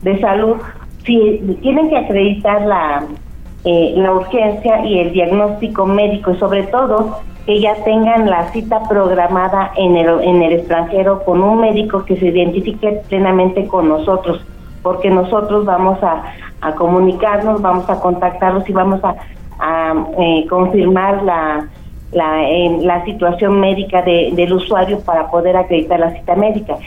De 0.02 0.20
salud. 0.20 0.58
Sí, 1.06 1.58
tienen 1.62 1.90
que 1.90 1.98
acreditar 1.98 2.62
la, 2.64 3.04
eh, 3.64 3.94
la 3.96 4.12
urgencia 4.14 4.86
y 4.86 5.00
el 5.00 5.14
diagnóstico 5.14 5.86
médico 5.86 6.32
y 6.32 6.38
sobre 6.40 6.64
todo 6.64 7.20
que 7.46 7.60
ya 7.60 7.76
tengan 7.84 8.30
la 8.30 8.50
cita 8.52 8.82
programada 8.90 9.72
en 9.78 9.98
el, 9.98 10.22
en 10.22 10.42
el 10.42 10.54
extranjero 10.54 11.24
con 11.24 11.42
un 11.42 11.62
médico 11.62 12.04
que 12.06 12.18
se 12.18 12.28
identifique 12.28 13.02
plenamente 13.10 13.68
con 13.68 13.90
nosotros 13.90 14.42
porque 14.84 15.10
nosotros 15.10 15.66
vamos 15.66 15.98
a, 16.04 16.24
comunicarnos, 16.72 17.62
vamos 17.62 17.90
a 17.90 18.00
contactarlos 18.00 18.68
y 18.70 18.74
vamos 18.74 19.02
a, 19.04 19.16
eh, 20.20 20.46
confirmar 20.50 21.24
la, 21.24 21.68
la, 22.12 22.42
la 22.82 23.06
situación 23.06 23.60
médica 23.60 24.02
del 24.02 24.54
usuario 24.54 25.00
para 25.02 25.30
poder 25.30 25.56
acreditar 25.56 26.00
la 26.00 26.12
cita 26.12 26.36
médica. 26.36 26.78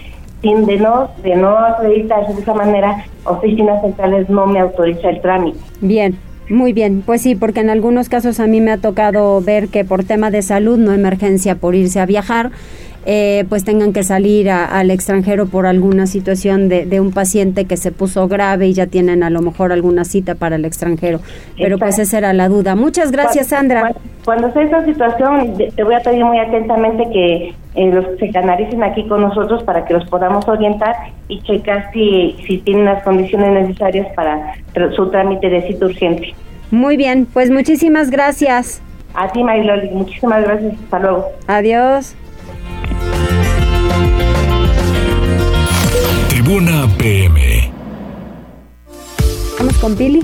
Sin 0.43 0.67
de 0.67 0.77
no, 0.77 1.09
de 1.23 1.37
no 1.37 1.57
acreditarse 1.57 2.35
de 2.35 2.41
esa 2.41 2.55
manera, 2.55 3.05
oficinas 3.25 3.81
centrales 3.81 4.29
no 4.29 4.47
me 4.47 4.61
autoriza 4.61 5.09
el 5.11 5.21
trámite. 5.21 5.59
Bien. 5.81 6.19
Muy 6.49 6.73
bien, 6.73 7.03
pues 7.05 7.23
sí, 7.23 7.35
porque 7.35 7.59
en 7.59 7.71
algunos 7.71 8.09
casos 8.09 8.39
a 8.39 8.47
mí 8.47 8.61
me 8.61 8.71
ha 8.71 8.79
tocado 8.79 9.41
ver 9.41 9.67
que 9.67 9.85
por 9.85 10.05
tema 10.05 10.31
de 10.31 10.43
salud, 10.43 10.79
no 10.79 10.93
emergencia 10.93 11.57
por 11.57 11.75
irse 11.75 11.99
a 11.99 12.07
viajar, 12.07 12.53
eh, 13.09 13.45
pues 13.49 13.65
tengan 13.65 13.93
que 13.93 14.03
salir 14.03 14.51
al 14.51 14.91
extranjero 14.91 15.47
por 15.47 15.67
alguna 15.67 16.09
situación 16.09 16.69
de, 16.69 17.01
un 17.01 17.13
paciente 17.13 17.65
que 17.65 17.77
se 17.77 17.93
puso 17.93 18.27
grave 18.27 18.67
y 18.67 18.73
ya 18.73 18.89
tienen 18.89 19.23
a 19.23 19.31
lo 19.31 19.43
mejor 19.43 19.73
alguna 19.73 20.05
cita 20.05 20.35
para 20.35 20.57
el 20.57 20.65
extranjero. 20.65 21.21
Pero 21.57 21.79
pues 21.79 22.01
esa 22.01 22.19
era 22.19 22.33
la 22.33 22.49
duda. 22.49 22.75
Muchas 22.75 23.13
gracias, 23.13 23.49
Sandra. 23.49 23.93
Cuando, 24.25 24.53
sea 24.53 24.63
esa 24.65 24.85
situación, 24.85 25.55
te 25.57 25.85
voy 25.85 25.95
a 25.95 26.01
pedir 26.01 26.25
muy 26.25 26.39
atentamente 26.41 27.05
que 27.13 27.55
eh, 27.77 27.93
los 27.93 28.19
se 28.19 28.29
canalicen 28.31 28.83
aquí 28.83 29.07
con 29.07 29.21
nosotros 29.21 29.63
para 29.63 29.85
que 29.85 29.95
los 29.95 30.05
podamos 30.09 30.49
orientar 30.49 30.97
y 31.29 31.41
checar 31.43 31.91
si, 31.93 32.37
si 32.45 32.59
tienen 32.59 32.87
las 32.87 33.05
condiciones 33.05 33.53
necesarias 33.53 34.09
para 34.17 34.55
su 34.97 35.11
trámite 35.11 35.49
de 35.49 35.63
cita 35.69 35.87
urgente. 35.87 36.35
Muy 36.73 36.97
bien, 36.97 37.29
pues 37.33 37.53
muchísimas 37.53 38.11
gracias. 38.11 38.83
A 39.15 39.31
ti, 39.31 39.45
Mariloli, 39.45 39.91
muchísimas 39.91 40.43
gracias. 40.43 40.75
Hasta 40.75 40.99
luego. 40.99 41.27
Adiós. 41.47 42.17
Tribuna 46.47 46.87
PM. 46.97 47.41
Vamos 49.59 49.79
con 49.79 49.97
Pili. 49.97 50.21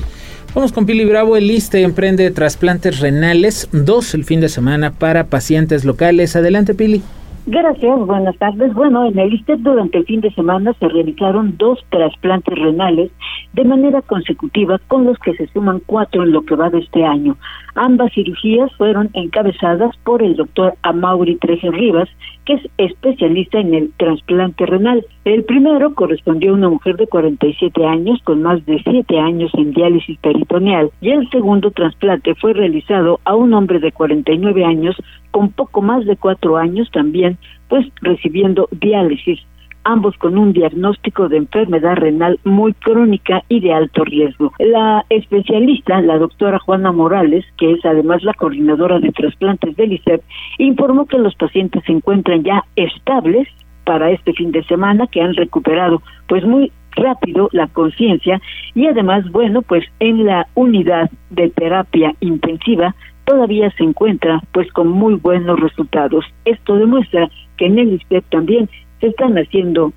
Vamos 0.54 0.70
con 0.70 0.86
Pili 0.86 1.04
Bravo. 1.04 1.36
El 1.36 1.50
ISTE 1.50 1.82
emprende 1.82 2.30
trasplantes 2.30 3.00
renales, 3.00 3.68
dos 3.72 4.14
el 4.14 4.22
fin 4.22 4.40
de 4.40 4.48
semana 4.48 4.92
para 4.92 5.24
pacientes 5.24 5.84
locales. 5.84 6.36
Adelante, 6.36 6.74
Pili. 6.74 7.02
Gracias, 7.46 7.98
buenas 8.06 8.36
tardes. 8.38 8.72
Bueno, 8.72 9.04
en 9.04 9.18
el 9.18 9.34
ISTE 9.34 9.56
durante 9.56 9.98
el 9.98 10.04
fin 10.04 10.20
de 10.20 10.32
semana 10.32 10.72
se 10.78 10.88
realizaron 10.88 11.56
dos 11.58 11.80
trasplantes 11.90 12.56
renales 12.56 13.10
de 13.52 13.64
manera 13.64 14.02
consecutiva, 14.02 14.78
con 14.88 15.04
los 15.04 15.18
que 15.18 15.34
se 15.34 15.46
suman 15.48 15.80
cuatro 15.84 16.22
en 16.22 16.32
lo 16.32 16.42
que 16.42 16.54
va 16.54 16.70
de 16.70 16.78
este 16.78 17.04
año. 17.04 17.36
Ambas 17.74 18.12
cirugías 18.12 18.70
fueron 18.76 19.10
encabezadas 19.14 19.96
por 20.04 20.22
el 20.22 20.36
doctor 20.36 20.74
Amaury 20.82 21.36
Treje 21.36 21.70
Rivas, 21.70 22.08
que 22.44 22.54
es 22.54 22.62
especialista 22.78 23.58
en 23.58 23.74
el 23.74 23.92
trasplante 23.96 24.66
renal. 24.66 25.04
El 25.24 25.44
primero 25.44 25.94
correspondió 25.94 26.50
a 26.50 26.54
una 26.54 26.68
mujer 26.68 26.96
de 26.96 27.06
47 27.06 27.84
años 27.86 28.20
con 28.24 28.42
más 28.42 28.64
de 28.66 28.82
7 28.82 29.18
años 29.18 29.50
en 29.54 29.72
diálisis 29.72 30.18
peritoneal 30.18 30.90
y 31.00 31.10
el 31.10 31.28
segundo 31.30 31.70
trasplante 31.70 32.34
fue 32.34 32.52
realizado 32.52 33.20
a 33.24 33.34
un 33.34 33.54
hombre 33.54 33.78
de 33.78 33.92
49 33.92 34.64
años 34.64 34.96
con 35.30 35.50
poco 35.50 35.82
más 35.82 36.04
de 36.04 36.16
4 36.16 36.56
años 36.56 36.90
también, 36.90 37.38
pues 37.68 37.86
recibiendo 38.02 38.68
diálisis 38.72 39.40
ambos 39.84 40.16
con 40.18 40.38
un 40.38 40.52
diagnóstico 40.52 41.28
de 41.28 41.38
enfermedad 41.38 41.96
renal 41.96 42.38
muy 42.44 42.72
crónica 42.74 43.42
y 43.48 43.60
de 43.60 43.72
alto 43.72 44.04
riesgo. 44.04 44.52
La 44.58 45.04
especialista, 45.08 46.00
la 46.00 46.18
doctora 46.18 46.58
Juana 46.58 46.92
Morales, 46.92 47.44
que 47.56 47.72
es 47.72 47.84
además 47.84 48.22
la 48.22 48.34
coordinadora 48.34 48.98
de 49.00 49.12
trasplantes 49.12 49.76
del 49.76 49.92
ICEP, 49.94 50.22
informó 50.58 51.06
que 51.06 51.18
los 51.18 51.34
pacientes 51.34 51.82
se 51.84 51.92
encuentran 51.92 52.42
ya 52.42 52.64
estables 52.76 53.48
para 53.84 54.10
este 54.10 54.32
fin 54.32 54.52
de 54.52 54.62
semana, 54.64 55.06
que 55.06 55.20
han 55.20 55.34
recuperado 55.34 56.02
pues 56.28 56.44
muy 56.44 56.70
rápido 56.94 57.48
la 57.52 57.66
conciencia 57.68 58.40
y 58.74 58.86
además, 58.86 59.28
bueno, 59.30 59.62
pues 59.62 59.84
en 59.98 60.24
la 60.24 60.46
unidad 60.54 61.10
de 61.30 61.50
terapia 61.50 62.14
intensiva 62.20 62.94
todavía 63.24 63.70
se 63.76 63.84
encuentra 63.84 64.40
pues 64.52 64.70
con 64.72 64.88
muy 64.88 65.14
buenos 65.14 65.58
resultados. 65.60 66.24
Esto 66.44 66.76
demuestra 66.76 67.28
que 67.56 67.66
en 67.66 67.78
el 67.78 67.94
ICEP 67.94 68.24
también 68.30 68.68
se 69.02 69.08
están 69.08 69.34
haciendo 69.34 69.92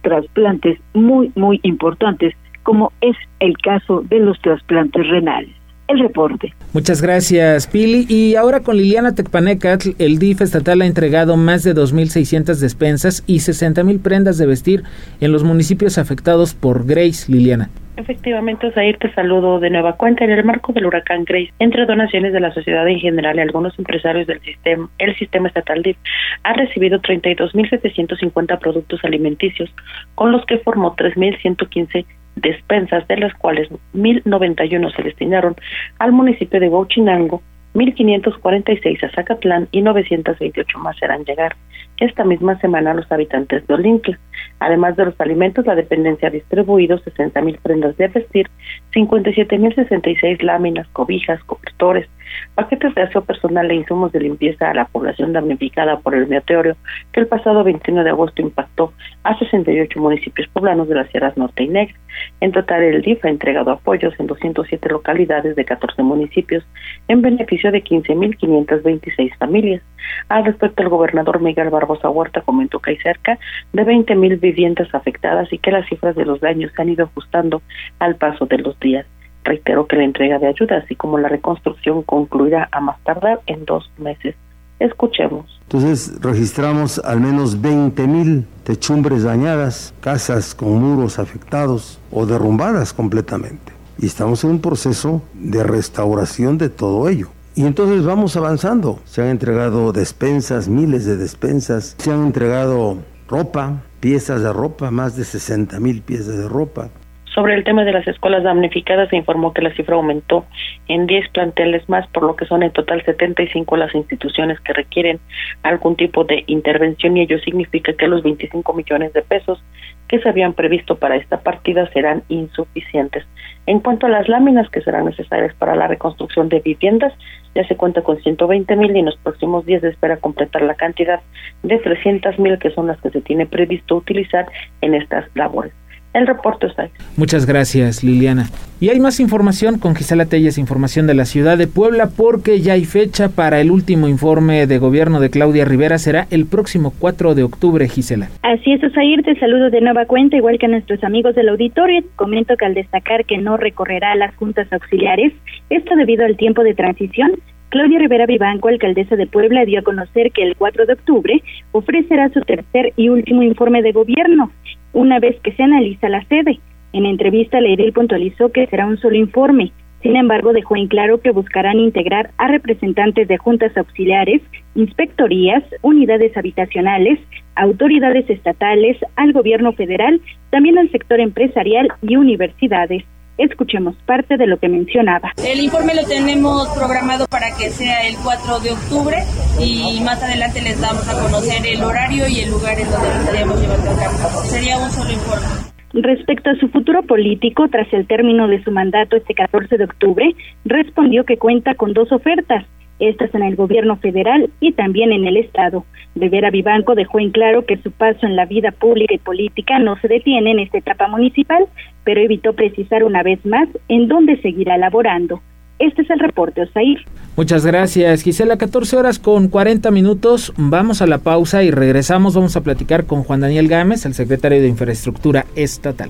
trasplantes 0.00 0.80
muy, 0.94 1.30
muy 1.36 1.60
importantes, 1.64 2.34
como 2.62 2.92
es 3.02 3.14
el 3.40 3.56
caso 3.58 4.02
de 4.08 4.20
los 4.20 4.40
trasplantes 4.40 5.06
renales. 5.06 5.54
El 5.88 6.00
reporte. 6.00 6.52
Muchas 6.74 7.00
gracias, 7.00 7.66
Pili. 7.66 8.04
Y 8.08 8.34
ahora 8.36 8.60
con 8.60 8.76
Liliana 8.76 9.14
Tecpanecatl, 9.14 9.90
el 9.98 10.18
DIF 10.18 10.42
estatal 10.42 10.82
ha 10.82 10.86
entregado 10.86 11.36
más 11.38 11.64
de 11.64 11.74
2.600 11.74 12.56
despensas 12.56 13.24
y 13.26 13.38
60.000 13.38 14.02
prendas 14.02 14.36
de 14.36 14.46
vestir 14.46 14.82
en 15.20 15.32
los 15.32 15.44
municipios 15.44 15.96
afectados 15.96 16.54
por 16.54 16.86
Grace, 16.86 17.32
Liliana. 17.32 17.70
Efectivamente, 17.98 18.68
Osair, 18.68 18.96
te 18.98 19.12
saludo 19.12 19.58
de 19.58 19.70
nueva 19.70 19.94
cuenta. 19.96 20.24
En 20.24 20.30
el 20.30 20.44
marco 20.44 20.72
del 20.72 20.86
huracán 20.86 21.24
Grace, 21.24 21.52
entre 21.58 21.84
donaciones 21.84 22.32
de 22.32 22.38
la 22.38 22.54
sociedad 22.54 22.86
en 22.86 23.00
general 23.00 23.36
y 23.36 23.40
algunos 23.40 23.76
empresarios 23.76 24.28
del 24.28 24.40
sistema, 24.40 24.88
el 24.98 25.16
sistema 25.16 25.48
estatal 25.48 25.82
DIF 25.82 25.96
ha 26.44 26.52
recibido 26.52 27.00
32.750 27.00 28.58
productos 28.60 29.02
alimenticios, 29.02 29.68
con 30.14 30.30
los 30.30 30.46
que 30.46 30.58
formó 30.58 30.94
3.115 30.94 32.06
despensas, 32.40 33.06
de 33.08 33.16
las 33.16 33.34
cuales 33.34 33.68
1.091 33.94 34.94
se 34.94 35.02
destinaron 35.02 35.56
al 35.98 36.12
municipio 36.12 36.60
de 36.60 36.68
Huachinango, 36.68 37.42
1.546 37.74 39.04
a 39.04 39.10
Zacatlán 39.10 39.68
y 39.70 39.82
928 39.82 40.78
más 40.78 40.96
serán 40.96 41.24
llegar 41.24 41.54
esta 41.98 42.24
misma 42.24 42.58
semana 42.60 42.92
a 42.92 42.94
los 42.94 43.10
habitantes 43.10 43.66
de 43.66 43.74
Olimpia. 43.74 44.18
Además 44.60 44.96
de 44.96 45.06
los 45.06 45.20
alimentos, 45.20 45.66
la 45.66 45.74
dependencia 45.74 46.28
ha 46.28 46.32
distribuido 46.32 46.98
60 46.98 47.40
mil 47.42 47.58
prendas 47.58 47.96
de 47.96 48.08
vestir, 48.08 48.48
57 48.92 49.58
mil 49.58 49.74
66 49.74 50.42
láminas, 50.42 50.86
cobijas, 50.88 51.42
cobertores, 51.44 52.08
paquetes 52.54 52.94
de 52.94 53.02
aseo 53.02 53.22
personal 53.24 53.70
e 53.70 53.74
insumos 53.74 54.12
de 54.12 54.20
limpieza 54.20 54.70
a 54.70 54.74
la 54.74 54.86
población 54.86 55.32
damnificada 55.32 55.98
por 55.98 56.14
el 56.14 56.26
meteoro 56.26 56.76
que 57.12 57.20
el 57.20 57.26
pasado 57.26 57.64
21 57.64 58.04
de 58.04 58.10
agosto 58.10 58.42
impactó 58.42 58.92
a 59.24 59.38
68 59.38 60.00
municipios 60.00 60.48
poblanos 60.48 60.88
de 60.88 60.94
las 60.94 61.08
Sierras 61.10 61.36
Norte 61.36 61.64
y 61.64 61.68
Negra. 61.68 61.94
En 62.40 62.52
total, 62.52 62.82
el 62.82 63.02
DIF 63.02 63.24
ha 63.24 63.28
entregado 63.28 63.70
apoyos 63.70 64.14
en 64.18 64.26
207 64.26 64.88
localidades 64.88 65.54
de 65.56 65.64
14 65.64 66.02
municipios 66.02 66.64
en 67.08 67.22
beneficio 67.22 67.70
de 67.70 67.82
15.526 67.84 69.36
familias. 69.38 69.82
Al 70.28 70.44
respecto, 70.44 70.82
el 70.82 70.88
gobernador 70.88 71.40
Miguel 71.40 71.70
Barbosa 71.70 72.08
Huerta 72.10 72.40
comentó 72.40 72.80
que 72.80 72.92
hay 72.92 72.96
cerca 72.98 73.38
de 73.72 73.84
20.000 73.84 74.40
viviendas 74.40 74.94
afectadas 74.94 75.52
y 75.52 75.58
que 75.58 75.70
las 75.70 75.86
cifras 75.88 76.16
de 76.16 76.24
los 76.24 76.40
daños 76.40 76.72
se 76.74 76.82
han 76.82 76.88
ido 76.88 77.04
ajustando 77.04 77.62
al 77.98 78.16
paso 78.16 78.46
de 78.46 78.58
los 78.58 78.78
días. 78.80 79.06
Reitero 79.48 79.86
que 79.86 79.96
la 79.96 80.04
entrega 80.04 80.38
de 80.38 80.46
ayuda, 80.46 80.76
así 80.84 80.94
como 80.94 81.16
la 81.16 81.30
reconstrucción, 81.30 82.02
concluirá 82.02 82.68
a 82.70 82.80
más 82.80 83.02
tardar 83.02 83.40
en 83.46 83.64
dos 83.64 83.90
meses. 83.96 84.34
Escuchemos. 84.78 85.58
Entonces 85.62 86.20
registramos 86.20 86.98
al 86.98 87.22
menos 87.22 87.58
20 87.62 88.06
mil 88.08 88.46
techumbres 88.64 89.22
dañadas, 89.22 89.94
casas 90.02 90.54
con 90.54 90.74
muros 90.74 91.18
afectados 91.18 91.98
o 92.10 92.26
derrumbadas 92.26 92.92
completamente. 92.92 93.72
Y 93.98 94.04
estamos 94.04 94.44
en 94.44 94.50
un 94.50 94.60
proceso 94.60 95.22
de 95.32 95.64
restauración 95.64 96.58
de 96.58 96.68
todo 96.68 97.08
ello 97.08 97.28
Y 97.56 97.64
entonces 97.64 98.04
vamos 98.04 98.36
avanzando. 98.36 99.00
Se 99.06 99.22
han 99.22 99.28
entregado 99.28 99.94
despensas, 99.94 100.68
miles 100.68 101.06
de 101.06 101.16
despensas. 101.16 101.96
Se 101.96 102.12
han 102.12 102.26
entregado 102.26 102.98
ropa, 103.26 103.82
piezas 104.00 104.42
de 104.42 104.52
ropa, 104.52 104.90
más 104.90 105.16
de 105.16 105.24
60 105.24 105.80
mil 105.80 106.02
piezas 106.02 106.36
de 106.36 106.48
ropa. 106.48 106.90
Sobre 107.38 107.54
el 107.54 107.62
tema 107.62 107.84
de 107.84 107.92
las 107.92 108.04
escuelas 108.08 108.42
damnificadas, 108.42 109.10
se 109.10 109.16
informó 109.16 109.54
que 109.54 109.62
la 109.62 109.72
cifra 109.72 109.94
aumentó 109.94 110.44
en 110.88 111.06
10 111.06 111.28
planteles 111.28 111.88
más, 111.88 112.04
por 112.08 112.24
lo 112.24 112.34
que 112.34 112.46
son 112.46 112.64
en 112.64 112.72
total 112.72 113.04
75 113.04 113.76
las 113.76 113.94
instituciones 113.94 114.58
que 114.58 114.72
requieren 114.72 115.20
algún 115.62 115.94
tipo 115.94 116.24
de 116.24 116.42
intervención 116.48 117.16
y 117.16 117.20
ello 117.20 117.38
significa 117.38 117.92
que 117.92 118.08
los 118.08 118.24
25 118.24 118.72
millones 118.72 119.12
de 119.12 119.22
pesos 119.22 119.62
que 120.08 120.18
se 120.18 120.28
habían 120.28 120.52
previsto 120.52 120.96
para 120.96 121.14
esta 121.14 121.38
partida 121.38 121.88
serán 121.92 122.24
insuficientes. 122.28 123.24
En 123.66 123.78
cuanto 123.78 124.06
a 124.06 124.10
las 124.10 124.28
láminas 124.28 124.68
que 124.70 124.80
serán 124.80 125.04
necesarias 125.04 125.54
para 125.54 125.76
la 125.76 125.86
reconstrucción 125.86 126.48
de 126.48 126.58
viviendas, 126.58 127.12
ya 127.54 127.64
se 127.68 127.76
cuenta 127.76 128.02
con 128.02 128.20
120 128.20 128.74
mil 128.74 128.96
y 128.96 128.98
en 128.98 129.06
los 129.06 129.16
próximos 129.18 129.64
días 129.64 129.82
se 129.82 129.90
espera 129.90 130.16
completar 130.16 130.62
la 130.62 130.74
cantidad 130.74 131.20
de 131.62 131.78
300 131.78 132.36
mil 132.40 132.58
que 132.58 132.72
son 132.72 132.88
las 132.88 133.00
que 133.00 133.10
se 133.10 133.20
tiene 133.20 133.46
previsto 133.46 133.94
utilizar 133.94 134.46
en 134.80 134.96
estas 134.96 135.24
labores. 135.36 135.72
El 136.14 136.26
reporte 136.26 136.66
está. 136.66 136.88
Muchas 137.16 137.46
gracias, 137.46 138.02
Liliana. 138.02 138.46
Y 138.80 138.88
hay 138.90 139.00
más 139.00 139.20
información 139.20 139.78
con 139.78 139.94
Gisela 139.94 140.26
Telles, 140.26 140.56
información 140.56 141.06
de 141.06 141.14
la 141.14 141.24
ciudad 141.24 141.58
de 141.58 141.66
Puebla, 141.66 142.08
porque 142.16 142.60
ya 142.60 142.74
hay 142.74 142.84
fecha 142.84 143.28
para 143.28 143.60
el 143.60 143.70
último 143.70 144.08
informe 144.08 144.66
de 144.66 144.78
gobierno 144.78 145.20
de 145.20 145.30
Claudia 145.30 145.64
Rivera. 145.64 145.98
Será 145.98 146.26
el 146.30 146.46
próximo 146.46 146.92
4 146.98 147.34
de 147.34 147.42
octubre, 147.42 147.88
Gisela. 147.88 148.28
Así 148.42 148.72
es, 148.72 148.82
Osair, 148.82 149.22
te 149.22 149.38
saludo 149.38 149.70
de 149.70 149.80
nueva 149.80 150.06
cuenta, 150.06 150.36
igual 150.36 150.58
que 150.58 150.66
a 150.66 150.70
nuestros 150.70 151.02
amigos 151.04 151.34
del 151.34 151.48
auditorio. 151.48 152.02
Comento 152.16 152.56
que 152.56 152.64
al 152.64 152.74
destacar 152.74 153.24
que 153.24 153.38
no 153.38 153.56
recorrerá 153.56 154.14
las 154.14 154.34
juntas 154.36 154.72
auxiliares, 154.72 155.32
esto 155.70 155.94
debido 155.96 156.24
al 156.24 156.36
tiempo 156.36 156.62
de 156.62 156.74
transición, 156.74 157.32
Claudia 157.70 157.98
Rivera 157.98 158.24
Vivanco, 158.24 158.68
alcaldesa 158.68 159.16
de 159.16 159.26
Puebla, 159.26 159.66
dio 159.66 159.80
a 159.80 159.82
conocer 159.82 160.32
que 160.32 160.42
el 160.42 160.56
4 160.56 160.86
de 160.86 160.94
octubre 160.94 161.42
ofrecerá 161.72 162.30
su 162.30 162.40
tercer 162.40 162.92
y 162.96 163.10
último 163.10 163.42
informe 163.42 163.82
de 163.82 163.92
gobierno 163.92 164.50
una 164.92 165.18
vez 165.18 165.38
que 165.40 165.52
se 165.52 165.62
analiza 165.62 166.08
la 166.08 166.24
sede. 166.24 166.60
En 166.92 167.06
entrevista, 167.06 167.60
la 167.60 167.68
edil 167.68 167.92
puntualizó 167.92 168.50
que 168.50 168.66
será 168.66 168.86
un 168.86 168.98
solo 168.98 169.16
informe. 169.16 169.72
Sin 170.02 170.16
embargo, 170.16 170.52
dejó 170.52 170.76
en 170.76 170.86
claro 170.86 171.20
que 171.20 171.32
buscarán 171.32 171.78
integrar 171.78 172.30
a 172.38 172.48
representantes 172.48 173.26
de 173.26 173.36
juntas 173.36 173.76
auxiliares, 173.76 174.40
inspectorías, 174.74 175.64
unidades 175.82 176.36
habitacionales, 176.36 177.18
autoridades 177.56 178.30
estatales, 178.30 178.96
al 179.16 179.32
gobierno 179.32 179.72
federal, 179.72 180.20
también 180.50 180.78
al 180.78 180.90
sector 180.90 181.18
empresarial 181.18 181.88
y 182.02 182.16
universidades. 182.16 183.04
Escuchemos 183.38 183.94
parte 184.04 184.36
de 184.36 184.48
lo 184.48 184.58
que 184.58 184.68
mencionaba. 184.68 185.32
El 185.46 185.60
informe 185.60 185.94
lo 185.94 186.04
tenemos 186.04 186.68
programado 186.76 187.26
para 187.28 187.54
que 187.56 187.70
sea 187.70 188.06
el 188.08 188.16
4 188.16 188.58
de 188.60 188.72
octubre 188.72 189.16
y 189.60 190.00
más 190.04 190.20
adelante 190.20 190.60
les 190.60 190.80
damos 190.80 191.08
a 191.08 191.22
conocer 191.22 191.64
el 191.64 191.82
horario 191.82 192.26
y 192.28 192.40
el 192.40 192.50
lugar 192.50 192.78
en 192.78 192.90
donde 192.90 193.08
lo 193.08 193.14
estaríamos 193.14 193.60
llevando 193.60 193.90
a 193.90 193.96
cabo. 193.96 194.42
Sería 194.42 194.76
un 194.78 194.90
solo 194.90 195.12
informe. 195.12 195.46
Respecto 195.92 196.50
a 196.50 196.56
su 196.56 196.68
futuro 196.68 197.02
político, 197.04 197.68
tras 197.68 197.90
el 197.92 198.06
término 198.06 198.48
de 198.48 198.62
su 198.62 198.72
mandato 198.72 199.16
este 199.16 199.34
14 199.34 199.78
de 199.78 199.84
octubre, 199.84 200.34
respondió 200.64 201.24
que 201.24 201.38
cuenta 201.38 201.74
con 201.74 201.94
dos 201.94 202.12
ofertas, 202.12 202.66
estas 202.98 203.34
en 203.34 203.42
el 203.42 203.56
gobierno 203.56 203.96
federal 203.96 204.50
y 204.60 204.72
también 204.72 205.12
en 205.12 205.26
el 205.26 205.36
Estado. 205.36 205.84
Rivera 206.14 206.50
Vivanco 206.50 206.94
dejó 206.94 207.20
en 207.20 207.30
claro 207.30 207.64
que 207.64 207.78
su 207.78 207.92
paso 207.92 208.26
en 208.26 208.36
la 208.36 208.44
vida 208.44 208.72
pública 208.72 209.14
y 209.14 209.18
política 209.18 209.78
no 209.78 209.96
se 210.00 210.08
detiene 210.08 210.50
en 210.50 210.58
esta 210.58 210.78
etapa 210.78 211.06
municipal, 211.06 211.66
pero 212.08 212.22
evitó 212.22 212.54
precisar 212.54 213.04
una 213.04 213.22
vez 213.22 213.44
más 213.44 213.68
en 213.86 214.08
dónde 214.08 214.40
seguirá 214.40 214.78
laborando. 214.78 215.42
Este 215.78 216.00
es 216.00 216.08
el 216.08 216.18
reporte, 216.20 216.62
Osair. 216.62 217.04
Muchas 217.36 217.66
gracias, 217.66 218.22
Gisela. 218.22 218.56
14 218.56 218.96
horas 218.96 219.18
con 219.18 219.48
40 219.48 219.90
minutos. 219.90 220.54
Vamos 220.56 221.02
a 221.02 221.06
la 221.06 221.18
pausa 221.18 221.64
y 221.64 221.70
regresamos. 221.70 222.34
Vamos 222.34 222.56
a 222.56 222.62
platicar 222.62 223.04
con 223.04 223.24
Juan 223.24 223.40
Daniel 223.40 223.68
Gámez, 223.68 224.06
el 224.06 224.14
secretario 224.14 224.62
de 224.62 224.68
Infraestructura 224.68 225.44
Estatal. 225.54 226.08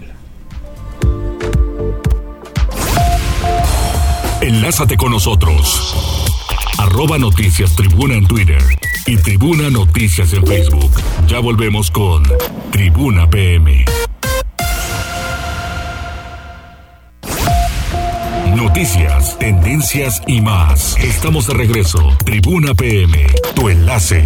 Enlázate 4.41 4.97
con 4.97 5.11
nosotros 5.11 6.15
arroba 6.79 7.19
noticias 7.19 7.75
tribuna 7.75 8.15
en 8.15 8.29
Twitter 8.29 8.63
y 9.05 9.17
tribuna 9.17 9.69
noticias 9.69 10.33
en 10.33 10.47
Facebook. 10.47 10.93
Ya 11.27 11.41
volvemos 11.41 11.91
con 11.91 12.23
Tribuna 12.71 13.29
PM. 13.29 13.85
Noticias, 18.79 19.37
tendencias 19.41 20.23
y 20.29 20.41
más. 20.41 20.97
Estamos 21.03 21.49
de 21.49 21.55
regreso. 21.55 21.99
Tribuna 22.25 22.75
PM, 22.75 23.27
tu 23.57 23.69
enlace. 23.69 24.23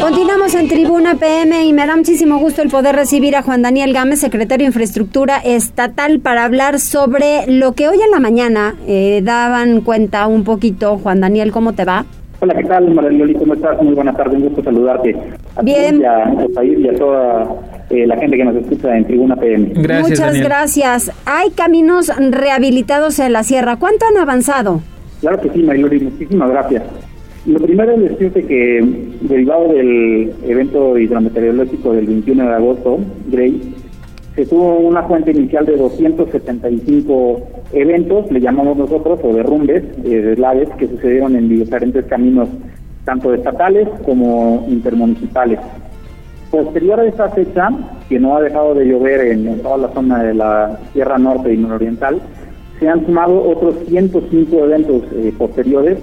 Continuamos 0.00 0.54
en 0.54 0.68
Tribuna 0.68 1.16
PM 1.16 1.64
y 1.64 1.72
me 1.72 1.84
da 1.84 1.96
muchísimo 1.96 2.38
gusto 2.38 2.62
el 2.62 2.70
poder 2.70 2.94
recibir 2.94 3.34
a 3.34 3.42
Juan 3.42 3.62
Daniel 3.62 3.92
Gámez, 3.92 4.20
secretario 4.20 4.62
de 4.62 4.68
Infraestructura 4.68 5.38
Estatal, 5.38 6.20
para 6.20 6.44
hablar 6.44 6.78
sobre 6.78 7.48
lo 7.48 7.72
que 7.72 7.88
hoy 7.88 7.98
en 8.00 8.12
la 8.12 8.20
mañana 8.20 8.76
eh, 8.86 9.20
daban 9.24 9.80
cuenta 9.80 10.28
un 10.28 10.44
poquito. 10.44 10.98
Juan 10.98 11.20
Daniel, 11.20 11.50
¿cómo 11.50 11.72
te 11.72 11.84
va? 11.84 12.04
Hola, 12.38 12.54
¿qué 12.54 12.62
tal, 12.62 12.94
Mariloli? 12.94 13.34
¿Cómo 13.34 13.54
estás? 13.54 13.82
Muy 13.82 13.94
buenas 13.94 14.16
tardes, 14.16 14.34
un 14.34 14.42
gusto 14.42 14.62
saludarte. 14.62 15.16
Bien. 15.62 16.04
a, 16.04 16.24
a, 16.24 16.64
y 16.64 16.88
a 16.88 16.94
toda 16.94 17.56
eh, 17.90 18.06
la 18.06 18.16
gente 18.16 18.36
que 18.36 18.44
nos 18.44 18.56
escucha 18.56 18.96
en 18.96 19.04
Tribuna 19.04 19.36
PM. 19.36 19.70
Gracias, 19.74 20.20
Muchas 20.20 20.40
gracias. 20.40 21.12
Hay 21.24 21.50
caminos 21.50 22.12
rehabilitados 22.18 23.18
en 23.18 23.32
la 23.32 23.42
sierra. 23.42 23.76
¿Cuánto 23.76 24.06
han 24.06 24.16
avanzado? 24.20 24.80
Claro 25.20 25.40
que 25.40 25.50
sí, 25.50 25.62
Mariloli, 25.62 26.00
muchísimas 26.00 26.50
gracias. 26.50 26.82
Lo 27.46 27.60
primero 27.60 27.92
es 27.92 28.00
decirte 28.00 28.44
que, 28.44 28.84
derivado 29.20 29.68
del 29.68 30.32
evento 30.48 30.98
hidrometeorológico 30.98 31.92
del 31.92 32.06
21 32.06 32.48
de 32.48 32.54
agosto, 32.54 32.98
Grey, 33.28 33.74
se 34.34 34.46
tuvo 34.46 34.78
una 34.80 35.04
fuente 35.04 35.30
inicial 35.30 35.64
de 35.64 35.76
275 35.76 37.40
eventos, 37.72 38.30
le 38.32 38.40
llamamos 38.40 38.76
nosotros, 38.76 39.20
o 39.22 39.32
derrumbes, 39.32 39.84
eh, 40.04 40.08
deslaves, 40.22 40.68
que 40.76 40.88
sucedieron 40.88 41.36
en 41.36 41.48
diferentes 41.48 42.04
caminos, 42.06 42.48
tanto 43.06 43.32
estatales 43.32 43.88
como 44.04 44.66
intermunicipales. 44.68 45.60
Posterior 46.50 47.00
a 47.00 47.06
esta 47.06 47.30
fecha, 47.30 47.70
que 48.08 48.20
no 48.20 48.36
ha 48.36 48.42
dejado 48.42 48.74
de 48.74 48.84
llover 48.84 49.20
en, 49.28 49.62
toda 49.62 49.78
la 49.78 49.88
zona 49.88 50.22
de 50.22 50.34
la 50.34 50.78
Sierra 50.92 51.16
Norte 51.16 51.54
y 51.54 51.56
Nororiental, 51.56 52.20
se 52.78 52.88
han 52.88 53.06
sumado 53.06 53.48
otros 53.48 53.76
105 53.88 54.64
eventos 54.64 55.02
eh, 55.14 55.32
posteriores 55.38 55.98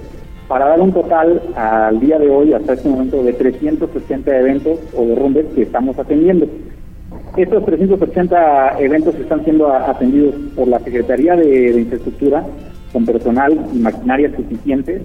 para 0.48 0.66
dar 0.66 0.80
un 0.80 0.92
total 0.92 1.40
al 1.54 2.00
día 2.00 2.18
de 2.18 2.28
hoy, 2.28 2.52
hasta 2.52 2.72
este 2.72 2.88
momento, 2.88 3.22
de 3.22 3.32
380 3.32 4.38
eventos 4.40 4.78
o 4.96 5.04
derrumbes 5.06 5.46
que 5.54 5.62
estamos 5.62 5.98
atendiendo. 5.98 6.46
Estos 7.36 7.64
380 7.64 8.80
eventos 8.80 9.14
están 9.16 9.44
siendo 9.44 9.72
atendidos 9.72 10.34
por 10.56 10.68
la 10.68 10.78
Secretaría 10.80 11.36
de, 11.36 11.80
Infraestructura 11.80 12.44
con 12.92 13.04
personal 13.04 13.58
y 13.74 13.78
maquinaria 13.78 14.34
suficientes. 14.36 15.02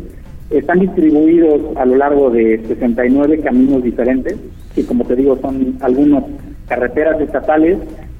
Están 0.49 0.79
distribuidos 0.79 1.61
a 1.77 1.85
lo 1.85 1.95
largo 1.95 2.29
de 2.29 2.61
69 2.67 3.39
caminos 3.41 3.83
diferentes, 3.83 4.35
que 4.73 4.85
como 4.85 5.05
te 5.05 5.15
digo 5.15 5.37
son 5.37 5.77
algunos 5.81 6.23
carreteras 6.67 7.21
estatales 7.21 7.77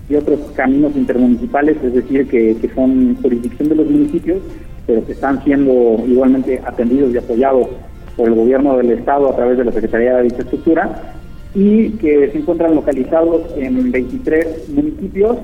y 0.10 0.16
otros 0.16 0.40
caminos 0.56 0.96
intermunicipales, 0.96 1.78
es 1.84 1.94
decir, 1.94 2.28
que, 2.28 2.56
que 2.60 2.70
son 2.70 3.16
jurisdicción 3.22 3.70
de 3.70 3.76
los 3.76 3.90
municipios 3.90 4.42
pero 4.90 5.06
que 5.06 5.12
están 5.12 5.44
siendo 5.44 6.04
igualmente 6.08 6.60
atendidos 6.66 7.14
y 7.14 7.18
apoyados 7.20 7.68
por 8.18 8.28
el 8.28 8.34
gobierno 8.34 8.76
del 8.76 8.90
Estado 8.90 9.30
a 9.30 9.36
través 9.36 9.60
de 9.60 9.66
la 9.66 9.72
Secretaría 9.72 10.18
de 10.18 10.26
Infraestructura 10.26 11.14
y 11.54 11.92
que 11.92 12.32
se 12.32 12.40
encuentran 12.40 12.74
localizados 12.74 13.44
en 13.56 13.92
23 13.92 14.68
municipios 14.70 15.38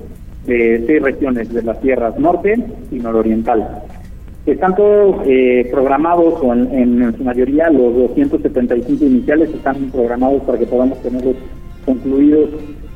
de 0.47 0.83
seis 0.87 0.99
regiones 0.99 1.53
de 1.53 1.61
las 1.61 1.79
tierras 1.79 2.17
norte 2.17 2.55
y 2.91 2.95
nororiental. 2.95 3.83
Están 4.45 4.75
todos 4.75 5.23
eh, 5.25 5.67
programados, 5.71 6.35
o 6.39 6.53
en, 6.53 7.15
su 7.17 7.23
mayoría 7.23 7.67
los 7.71 7.95
275 7.95 9.03
iniciales 9.03 9.49
están 9.49 9.89
programados 9.89 10.43
para 10.43 10.59
que 10.59 10.67
podamos 10.67 11.01
tenerlos 11.01 11.35
concluidos 11.83 12.51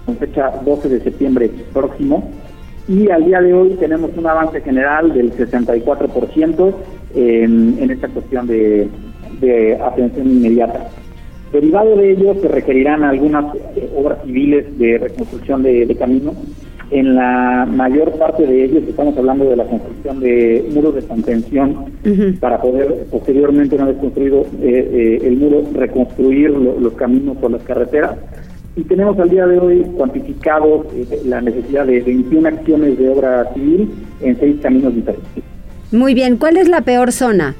con 0.05 0.17
fecha 0.17 0.51
12 0.63 0.89
de 0.89 0.99
septiembre 1.01 1.49
próximo 1.73 2.29
y 2.87 3.09
al 3.09 3.25
día 3.25 3.41
de 3.41 3.53
hoy 3.53 3.69
tenemos 3.79 4.11
un 4.15 4.27
avance 4.27 4.61
general 4.61 5.11
del 5.11 5.31
64% 5.33 6.73
en, 7.15 7.77
en 7.79 7.91
esta 7.91 8.07
cuestión 8.09 8.45
de, 8.45 8.87
atención 9.83 10.27
inmediata. 10.29 10.87
Derivado 11.51 11.95
de 11.95 12.11
ello, 12.11 12.35
se 12.41 12.47
requerirán 12.47 13.03
algunas 13.03 13.55
eh, 13.75 13.89
obras 13.95 14.19
civiles 14.23 14.77
de 14.77 14.99
reconstrucción 14.99 15.63
de, 15.63 15.87
de 15.87 15.95
camino. 15.95 16.33
En 16.91 17.15
la 17.15 17.67
mayor 17.69 18.11
parte 18.13 18.47
de 18.47 18.65
ellos 18.65 18.83
estamos 18.87 19.15
hablando 19.17 19.45
de 19.45 19.55
la 19.55 19.65
construcción 19.65 20.19
de 20.19 20.69
muros 20.73 20.95
de 20.95 21.03
contención 21.03 21.85
para 22.39 22.59
poder 22.59 23.05
posteriormente, 23.11 23.75
una 23.75 23.85
vez 23.85 23.97
construido 23.97 24.41
eh, 24.61 24.89
eh, 24.91 25.27
el 25.27 25.37
muro, 25.37 25.63
reconstruir 25.73 26.49
los 26.49 26.93
caminos 26.93 27.37
o 27.41 27.49
las 27.49 27.61
carreteras 27.61 28.15
y 28.75 28.83
tenemos 28.83 29.19
al 29.19 29.29
día 29.29 29.45
de 29.45 29.59
hoy 29.59 29.81
cuantificado 29.97 30.85
eh, 30.93 31.21
la 31.25 31.41
necesidad 31.41 31.85
de 31.85 31.99
21 32.01 32.47
acciones 32.47 32.97
de 32.97 33.09
obra 33.09 33.53
civil 33.53 33.89
en 34.21 34.39
seis 34.39 34.57
caminos 34.61 34.95
diferentes. 34.95 35.43
Muy 35.91 36.13
bien, 36.13 36.37
¿cuál 36.37 36.57
es 36.57 36.69
la 36.69 36.81
peor 36.81 37.11
zona? 37.11 37.55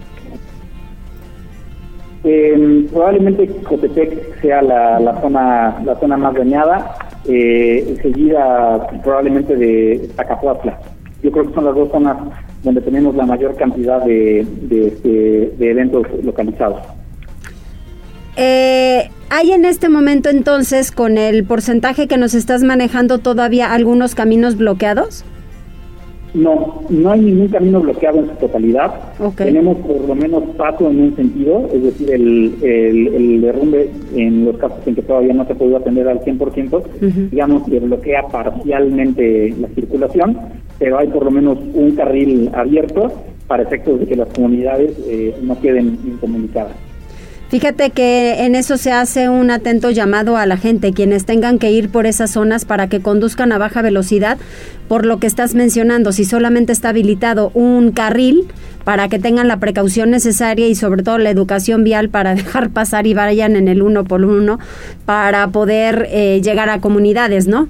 Eh, 2.24 2.86
probablemente 2.92 3.48
Cotepec 3.64 4.42
sea 4.42 4.62
la, 4.62 5.00
la, 5.00 5.22
zona 5.22 5.80
la 5.86 5.96
zona 6.00 6.18
más 6.18 6.36
dañada, 6.36 6.96
eh, 7.26 7.98
seguida 8.02 8.88
probablemente 9.04 9.56
de 9.56 10.10
Zacapuatla. 10.16 10.80
Yo 11.24 11.32
creo 11.32 11.48
que 11.48 11.54
son 11.54 11.66
las 11.66 11.76
dos 11.76 11.90
zonas 11.92 12.18
donde 12.64 12.82
tenemos 12.82 13.16
la 13.16 13.26
mayor 13.26 13.56
cantidad 13.56 14.04
de, 14.04 14.46
de, 14.64 15.54
de 15.58 15.72
eventos 15.72 16.06
localizados. 16.24 16.82
Eh, 18.36 19.10
¿Hay 19.30 19.52
en 19.52 19.66
este 19.66 19.90
momento 19.90 20.30
entonces, 20.30 20.92
con 20.92 21.18
el 21.18 21.44
porcentaje 21.44 22.08
que 22.08 22.18
nos 22.18 22.34
estás 22.34 22.64
manejando, 22.64 23.20
todavía 23.20 23.74
algunos 23.74 24.16
caminos 24.16 24.58
bloqueados? 24.58 25.24
No, 26.34 26.84
no 26.90 27.12
hay 27.12 27.22
ningún 27.22 27.48
camino 27.48 27.82
bloqueado 27.82 28.20
en 28.20 28.30
su 28.30 28.36
totalidad. 28.36 28.94
Tenemos 29.36 29.78
por 29.78 30.08
lo 30.08 30.16
menos 30.16 30.44
paso 30.58 30.90
en 30.90 31.02
un 31.02 31.16
sentido, 31.16 31.68
es 31.74 31.84
decir, 31.84 32.12
el, 32.12 32.56
el, 32.62 33.42
derrumbe 33.42 33.90
en 34.16 34.46
los 34.46 34.58
casos 34.58 34.78
en 34.86 34.96
que 34.96 35.02
todavía 35.02 35.34
no 35.34 35.46
se 35.46 35.56
pudo 35.56 35.78
atender 35.78 36.08
al 36.08 36.20
100%, 36.20 37.30
digamos 37.32 37.64
que 37.68 37.80
bloquea 37.80 38.28
parcialmente 38.28 39.56
la 39.60 39.68
circulación, 39.70 40.38
pero 40.78 41.00
hay 41.00 41.08
por 41.08 41.26
lo 41.26 41.32
menos 41.32 41.58
un 41.74 41.92
carril 41.96 42.50
abierto 42.54 43.12
para 43.48 43.64
efectos 43.64 44.00
de 44.00 44.06
que 44.06 44.16
las 44.16 44.30
comunidades 44.30 44.92
eh, 45.08 45.36
no 45.42 45.60
queden 45.60 45.98
incomunicadas. 46.06 46.89
Fíjate 47.50 47.90
que 47.90 48.46
en 48.46 48.54
eso 48.54 48.78
se 48.78 48.92
hace 48.92 49.28
un 49.28 49.50
atento 49.50 49.90
llamado 49.90 50.38
a 50.38 50.46
la 50.46 50.56
gente, 50.56 50.94
quienes 50.94 51.26
tengan 51.26 51.58
que 51.58 51.72
ir 51.72 51.90
por 51.90 52.06
esas 52.06 52.30
zonas 52.30 52.64
para 52.64 52.90
que 52.90 53.00
conduzcan 53.00 53.52
a 53.52 53.58
baja 53.58 53.82
velocidad, 53.82 54.38
por 54.88 55.04
lo 55.04 55.18
que 55.18 55.26
estás 55.26 55.56
mencionando, 55.56 56.12
si 56.12 56.26
solamente 56.26 56.72
está 56.72 56.90
habilitado 56.90 57.50
un 57.56 57.92
carril, 57.92 58.46
para 58.84 59.10
que 59.10 59.18
tengan 59.18 59.48
la 59.48 59.58
precaución 59.58 60.12
necesaria 60.12 60.68
y 60.68 60.76
sobre 60.76 61.02
todo 61.02 61.18
la 61.18 61.32
educación 61.32 61.84
vial 61.84 62.10
para 62.10 62.36
dejar 62.36 62.70
pasar 62.70 63.08
y 63.08 63.16
vayan 63.16 63.56
en 63.56 63.68
el 63.68 63.82
uno 63.82 64.04
por 64.04 64.24
uno 64.24 64.60
para 65.06 65.48
poder 65.48 66.08
eh, 66.12 66.42
llegar 66.44 66.70
a 66.70 66.80
comunidades, 66.80 67.48
¿no? 67.48 67.68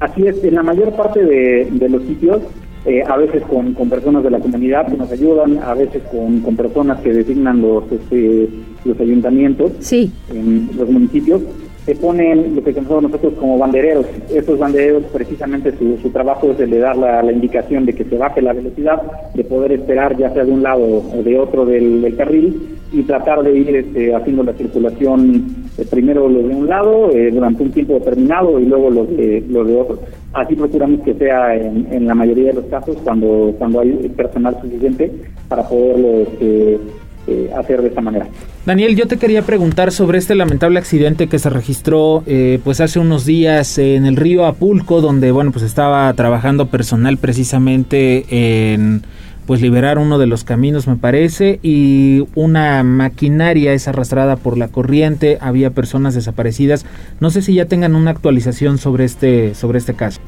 Así 0.00 0.26
es, 0.26 0.42
en 0.42 0.56
la 0.56 0.64
mayor 0.64 0.96
parte 0.96 1.24
de, 1.24 1.68
de 1.70 1.88
los 1.88 2.02
sitios 2.02 2.42
eh, 2.84 3.02
a 3.06 3.16
veces 3.16 3.42
con, 3.44 3.74
con, 3.74 3.88
personas 3.88 4.24
de 4.24 4.30
la 4.30 4.40
comunidad 4.40 4.88
que 4.88 4.96
nos 4.96 5.10
ayudan, 5.10 5.58
a 5.62 5.74
veces 5.74 6.02
con, 6.10 6.40
con 6.40 6.56
personas 6.56 7.00
que 7.00 7.12
designan 7.12 7.60
los, 7.62 7.84
este, 7.92 8.48
los 8.84 8.98
ayuntamientos 8.98 9.92
en 9.92 10.68
los 10.76 10.88
municipios, 10.88 11.42
se 11.84 11.96
ponen 11.96 12.54
lo 12.54 12.62
que 12.62 12.72
conocemos 12.72 13.02
nosotros 13.02 13.34
como 13.38 13.58
bandereros. 13.58 14.06
Estos 14.30 14.58
bandereros 14.58 15.04
precisamente 15.12 15.76
su, 15.76 15.98
su 15.98 16.10
trabajo 16.10 16.52
es 16.52 16.60
el 16.60 16.70
de 16.70 16.78
dar 16.78 16.96
la, 16.96 17.22
la, 17.22 17.32
indicación 17.32 17.84
de 17.86 17.94
que 17.94 18.04
se 18.04 18.16
baje 18.16 18.40
la 18.40 18.52
velocidad, 18.52 19.02
de 19.34 19.44
poder 19.44 19.72
esperar 19.72 20.16
ya 20.16 20.30
sea 20.32 20.44
de 20.44 20.52
un 20.52 20.62
lado 20.62 20.84
o 20.84 21.22
de 21.22 21.38
otro 21.38 21.66
del, 21.66 22.02
del 22.02 22.16
carril 22.16 22.78
y 22.92 23.02
tratar 23.02 23.42
de 23.42 23.56
ir 23.56 23.74
este, 23.74 24.14
haciendo 24.14 24.42
la 24.42 24.52
circulación 24.52 25.46
eh, 25.78 25.86
primero 25.90 26.28
los 26.28 26.46
de 26.46 26.54
un 26.54 26.68
lado 26.68 27.10
eh, 27.10 27.30
durante 27.32 27.62
un 27.62 27.70
tiempo 27.72 27.94
determinado 27.94 28.60
y 28.60 28.66
luego 28.66 28.90
los 28.90 29.08
de, 29.16 29.42
los 29.48 29.66
de 29.66 29.76
otro. 29.76 29.98
Así 30.34 30.54
procuramos 30.54 31.00
que 31.00 31.14
sea 31.14 31.56
en, 31.56 31.88
en, 31.90 32.06
la 32.06 32.14
mayoría 32.14 32.48
de 32.48 32.54
los 32.54 32.66
casos 32.66 32.96
cuando, 33.02 33.54
cuando 33.58 33.80
hay 33.80 33.92
personal 34.16 34.56
suficiente 34.60 35.10
para 35.48 35.66
poderlo 35.68 36.22
este, 36.22 36.78
eh, 37.26 37.50
hacer 37.56 37.82
de 37.82 37.88
esta 37.88 38.00
manera. 38.00 38.26
Daniel, 38.66 38.96
yo 38.96 39.06
te 39.06 39.16
quería 39.16 39.42
preguntar 39.42 39.92
sobre 39.92 40.18
este 40.18 40.34
lamentable 40.34 40.78
accidente 40.78 41.28
que 41.28 41.38
se 41.38 41.50
registró 41.50 42.24
eh, 42.26 42.58
pues 42.64 42.80
hace 42.80 42.98
unos 42.98 43.24
días 43.24 43.78
en 43.78 44.06
el 44.06 44.16
río 44.16 44.44
Apulco, 44.44 45.00
donde 45.00 45.30
bueno 45.30 45.52
pues 45.52 45.64
estaba 45.64 46.12
trabajando 46.14 46.66
personal 46.66 47.18
precisamente 47.18 48.24
en 48.72 49.02
pues 49.46 49.60
liberar 49.60 49.98
uno 49.98 50.18
de 50.18 50.26
los 50.26 50.44
caminos 50.44 50.86
me 50.86 50.96
parece 50.96 51.60
y 51.62 52.24
una 52.34 52.82
maquinaria 52.82 53.72
es 53.72 53.86
arrastrada 53.88 54.36
por 54.36 54.58
la 54.58 54.68
corriente, 54.68 55.38
había 55.40 55.70
personas 55.70 56.14
desaparecidas. 56.14 56.86
No 57.20 57.30
sé 57.30 57.42
si 57.42 57.54
ya 57.54 57.66
tengan 57.66 57.94
una 57.94 58.12
actualización 58.12 58.78
sobre 58.78 59.04
este 59.04 59.54
sobre 59.54 59.78
este 59.78 59.94
caso. 59.94 60.20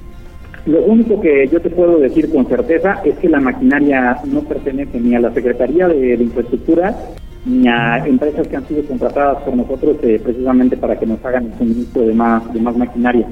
Lo 0.67 0.83
único 0.83 1.21
que 1.21 1.47
yo 1.49 1.61
te 1.61 1.69
puedo 1.69 1.99
decir 1.99 2.33
con 2.33 2.47
certeza 2.47 3.03
es 3.05 3.17
que 3.19 3.29
la 3.29 3.41
maquinaria 3.41 4.19
no 4.25 4.41
pertenece 4.41 4.99
ni 4.99 5.15
a 5.15 5.21
la 5.21 5.33
Secretaría 5.33 5.89
de, 5.89 6.15
Infraestructura 6.15 6.97
ni 7.45 7.69
a 7.69 7.99
empresas 8.07 8.49
que 8.49 8.57
han 8.57 8.67
sido 8.67 8.83
contratadas 8.85 9.43
por 9.43 9.55
nosotros 9.55 9.99
eh, 10.03 10.19
precisamente 10.25 10.79
para 10.79 10.99
que 10.99 11.05
nos 11.05 11.23
hagan 11.23 11.47
el 11.47 11.59
suministro 11.59 12.03
de 12.03 12.15
más, 12.15 12.55
de 12.55 12.61
más 12.61 12.75
maquinaria. 12.75 13.27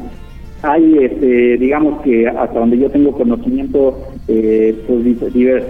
Hay, 0.62 0.96
este, 0.98 1.56
digamos 1.58 2.02
que 2.02 2.28
hasta 2.28 2.60
donde 2.60 2.78
yo 2.78 2.88
tengo 2.88 3.10
conocimiento, 3.12 3.98
eh, 4.28 4.76
pues 4.86 5.04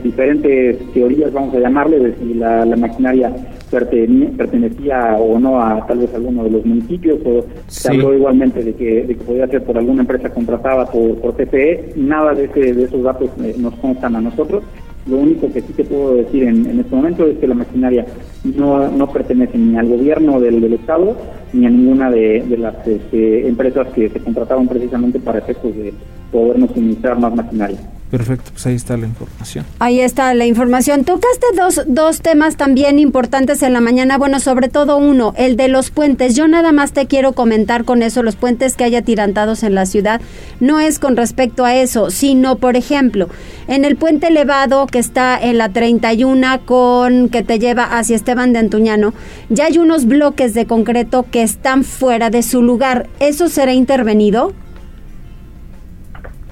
diferentes 0.02 0.92
teorías, 0.92 1.32
vamos 1.32 1.54
a 1.54 1.60
llamarle, 1.60 1.98
de 1.98 2.14
si 2.16 2.34
la, 2.34 2.66
la 2.66 2.76
maquinaria 2.76 3.32
pertenecía 3.70 5.16
o 5.18 5.38
no 5.38 5.58
a 5.58 5.86
tal 5.86 5.98
vez 5.98 6.14
alguno 6.14 6.44
de 6.44 6.50
los 6.50 6.66
municipios, 6.66 7.18
o 7.24 7.42
se 7.68 7.90
habló 7.90 8.14
igualmente 8.14 8.62
de 8.62 8.74
que, 8.74 9.06
de 9.06 9.14
que 9.14 9.24
podía 9.24 9.46
ser 9.46 9.64
por 9.64 9.78
alguna 9.78 10.02
empresa 10.02 10.28
contratada 10.28 10.84
por, 10.84 11.16
por 11.16 11.36
TPE. 11.36 11.94
Nada 11.96 12.34
de, 12.34 12.44
ese, 12.44 12.74
de 12.74 12.84
esos 12.84 13.02
datos 13.02 13.30
eh, 13.42 13.54
nos 13.56 13.74
constan 13.76 14.16
a 14.16 14.20
nosotros. 14.20 14.62
Lo 15.06 15.16
único 15.16 15.50
que 15.50 15.62
sí 15.62 15.72
te 15.72 15.84
puedo 15.84 16.16
decir 16.16 16.42
en, 16.44 16.66
en 16.66 16.80
este 16.80 16.94
momento 16.94 17.26
es 17.26 17.38
que 17.38 17.48
la 17.48 17.54
maquinaria 17.54 18.04
no, 18.44 18.88
no 18.90 19.06
pertenece 19.10 19.56
ni 19.56 19.76
al 19.76 19.88
gobierno 19.88 20.38
del, 20.38 20.60
del 20.60 20.74
Estado 20.74 21.16
ni 21.52 21.66
a 21.66 21.70
ninguna 21.70 22.10
de, 22.10 22.44
de 22.48 22.56
las 22.56 22.86
este, 22.86 23.46
empresas 23.46 23.88
que 23.88 24.08
se 24.08 24.20
contrataron 24.20 24.68
precisamente 24.68 25.18
para 25.20 25.38
efectos 25.38 25.74
de 25.76 25.92
podernos 26.30 26.70
suministrar 26.72 27.18
más 27.18 27.34
maquinaria. 27.34 27.78
Perfecto, 28.12 28.50
pues 28.52 28.66
ahí 28.66 28.74
está 28.74 28.98
la 28.98 29.06
información. 29.06 29.64
Ahí 29.78 30.00
está 30.00 30.34
la 30.34 30.44
información. 30.44 31.02
Tocaste 31.04 31.46
dos, 31.56 31.80
dos 31.86 32.20
temas 32.20 32.56
también 32.58 32.98
importantes 32.98 33.62
en 33.62 33.72
la 33.72 33.80
mañana, 33.80 34.18
bueno, 34.18 34.38
sobre 34.38 34.68
todo 34.68 34.98
uno, 34.98 35.32
el 35.38 35.56
de 35.56 35.68
los 35.68 35.90
puentes. 35.90 36.36
Yo 36.36 36.46
nada 36.46 36.72
más 36.72 36.92
te 36.92 37.06
quiero 37.06 37.32
comentar 37.32 37.84
con 37.86 38.02
eso, 38.02 38.22
los 38.22 38.36
puentes 38.36 38.76
que 38.76 38.84
haya 38.84 39.00
tirantados 39.00 39.62
en 39.62 39.74
la 39.74 39.86
ciudad, 39.86 40.20
no 40.60 40.78
es 40.78 40.98
con 40.98 41.16
respecto 41.16 41.64
a 41.64 41.74
eso, 41.74 42.10
sino, 42.10 42.56
por 42.56 42.76
ejemplo, 42.76 43.30
en 43.66 43.86
el 43.86 43.96
puente 43.96 44.26
elevado 44.26 44.86
que 44.88 44.98
está 44.98 45.40
en 45.40 45.56
la 45.56 45.70
31 45.70 46.66
con 46.66 47.30
que 47.30 47.42
te 47.42 47.58
lleva 47.58 47.96
hacia 47.96 48.14
Esteban 48.14 48.52
de 48.52 48.58
Antuñano, 48.58 49.14
ya 49.48 49.64
hay 49.64 49.78
unos 49.78 50.04
bloques 50.04 50.52
de 50.52 50.66
concreto 50.66 51.24
que 51.30 51.41
están 51.42 51.84
fuera 51.84 52.30
de 52.30 52.42
su 52.42 52.62
lugar. 52.62 53.08
¿Eso 53.20 53.48
será 53.48 53.72
intervenido? 53.72 54.52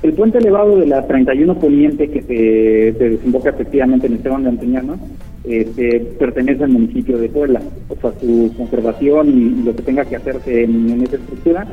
El 0.03 0.14
puente 0.14 0.38
elevado 0.38 0.78
de 0.78 0.86
la 0.86 1.07
31 1.07 1.59
Poniente 1.59 2.11
que 2.11 2.22
se, 2.22 2.99
se 2.99 3.09
desemboca 3.11 3.51
efectivamente 3.51 4.07
en 4.07 4.14
Esteban 4.14 4.45
de 4.45 4.49
Antuñano 4.49 4.99
este, 5.45 6.01
pertenece 6.18 6.64
al 6.64 6.70
municipio 6.70 7.18
de 7.18 7.28
Puebla. 7.28 7.62
O 7.88 7.97
sea, 8.01 8.12
su 8.20 8.53
conservación 8.57 9.28
y, 9.28 9.62
lo 9.64 9.74
que 9.74 9.82
tenga 9.82 10.05
que 10.05 10.16
hacerse 10.16 10.64
en, 10.64 10.91
en 10.91 11.03
esa 11.03 11.16
estructura 11.16 11.66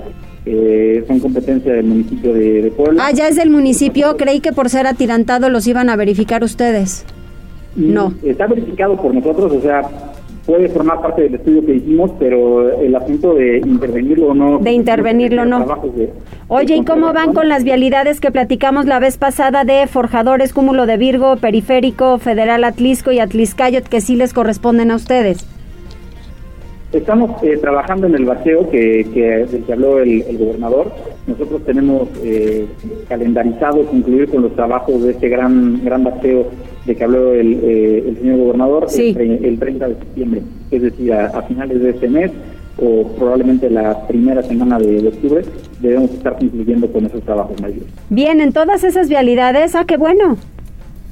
eh, 0.45 1.03
son 1.07 1.19
competencia 1.19 1.73
del 1.73 1.85
municipio 1.85 2.33
de, 2.33 2.61
de, 2.61 2.71
Puebla. 2.71 3.03
Ah, 3.05 3.11
ya 3.11 3.27
es 3.27 3.35
del 3.35 3.49
municipio. 3.49 4.15
Creí 4.17 4.39
que 4.39 4.53
por 4.53 4.69
ser 4.69 4.87
atirantado 4.87 5.49
los 5.49 5.67
iban 5.67 5.89
a 5.89 5.95
verificar 5.95 6.43
ustedes. 6.43 7.05
No. 7.75 8.13
Está 8.23 8.47
verificado 8.47 8.95
por 8.95 9.13
nosotros, 9.13 9.51
o 9.51 9.61
sea, 9.61 9.81
puede 10.47 10.69
formar 10.69 11.01
parte 11.01 11.23
del 11.23 11.35
estudio 11.35 11.63
que 11.65 11.75
hicimos, 11.75 12.11
pero 12.17 12.79
el 12.79 12.95
asunto 12.95 13.35
de 13.35 13.57
intervenirlo 13.57 14.29
o 14.29 14.33
no. 14.33 14.59
De 14.59 14.71
intervenirlo 14.71 15.45
no. 15.45 15.59
De, 15.93 16.09
Oye, 16.47 16.77
¿y 16.77 16.85
cómo 16.85 17.11
van 17.11 17.33
con 17.33 17.49
las 17.49 17.65
vialidades 17.65 18.21
que 18.21 18.31
platicamos 18.31 18.85
la 18.85 18.99
vez 18.99 19.17
pasada 19.17 19.65
de 19.65 19.85
Forjadores, 19.87 20.53
Cúmulo 20.53 20.85
de 20.85 20.95
Virgo, 20.95 21.35
Periférico, 21.35 22.17
Federal 22.17 22.63
Atlisco 22.63 23.11
y 23.11 23.19
Atliscayot, 23.19 23.89
que 23.89 23.99
sí 23.99 24.15
les 24.15 24.33
corresponden 24.33 24.89
a 24.89 24.95
ustedes? 24.95 25.45
Estamos 26.93 27.43
eh, 27.43 27.57
trabajando 27.57 28.07
en 28.07 28.15
el 28.15 28.23
vacío 28.23 28.69
que, 28.69 29.05
que, 29.13 29.45
del 29.51 29.63
que 29.65 29.73
habló 29.73 29.99
el, 29.99 30.21
el 30.21 30.37
gobernador. 30.37 30.93
Nosotros 31.27 31.61
tenemos 31.65 32.07
eh, 32.23 32.65
calendarizado 33.09 33.85
concluir 33.85 34.29
con 34.29 34.43
los 34.43 34.55
trabajos 34.55 35.03
de 35.03 35.11
este 35.11 35.29
gran 35.29 35.83
gran 35.83 36.03
vacío 36.03 36.45
de 36.85 36.95
que 36.95 37.03
habló 37.03 37.33
el, 37.33 37.59
eh, 37.63 38.03
el 38.07 38.17
señor 38.17 38.37
gobernador 38.37 38.85
sí. 38.87 39.13
el, 39.17 39.43
el, 39.43 39.59
30 39.59 39.89
de 39.89 39.95
septiembre, 39.95 40.41
es 40.71 40.81
decir, 40.81 41.13
a, 41.13 41.27
a, 41.27 41.41
finales 41.41 41.81
de 41.81 41.89
este 41.89 42.07
mes 42.07 42.31
o 42.77 43.07
probablemente 43.17 43.69
la 43.69 44.07
primera 44.07 44.41
semana 44.41 44.79
de, 44.79 45.01
de 45.01 45.07
octubre, 45.07 45.43
debemos 45.81 46.11
estar 46.11 46.37
concluyendo 46.37 46.91
con 46.91 47.05
esos 47.05 47.21
trabajos 47.23 47.59
mayores. 47.61 47.87
Bien, 48.09 48.39
en 48.39 48.53
todas 48.53 48.83
esas 48.83 49.09
vialidades, 49.09 49.75
ah, 49.75 49.83
qué 49.85 49.97
bueno. 49.97 50.37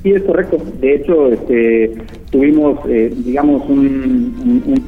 Sí, 0.05 0.11
es 0.11 0.21
correcto. 0.21 0.59
De 0.79 0.93
hecho, 0.93 1.31
este, 1.31 1.95
tuvimos, 2.29 2.77
eh, 2.87 3.11
digamos, 3.25 3.67
un, 3.67 4.83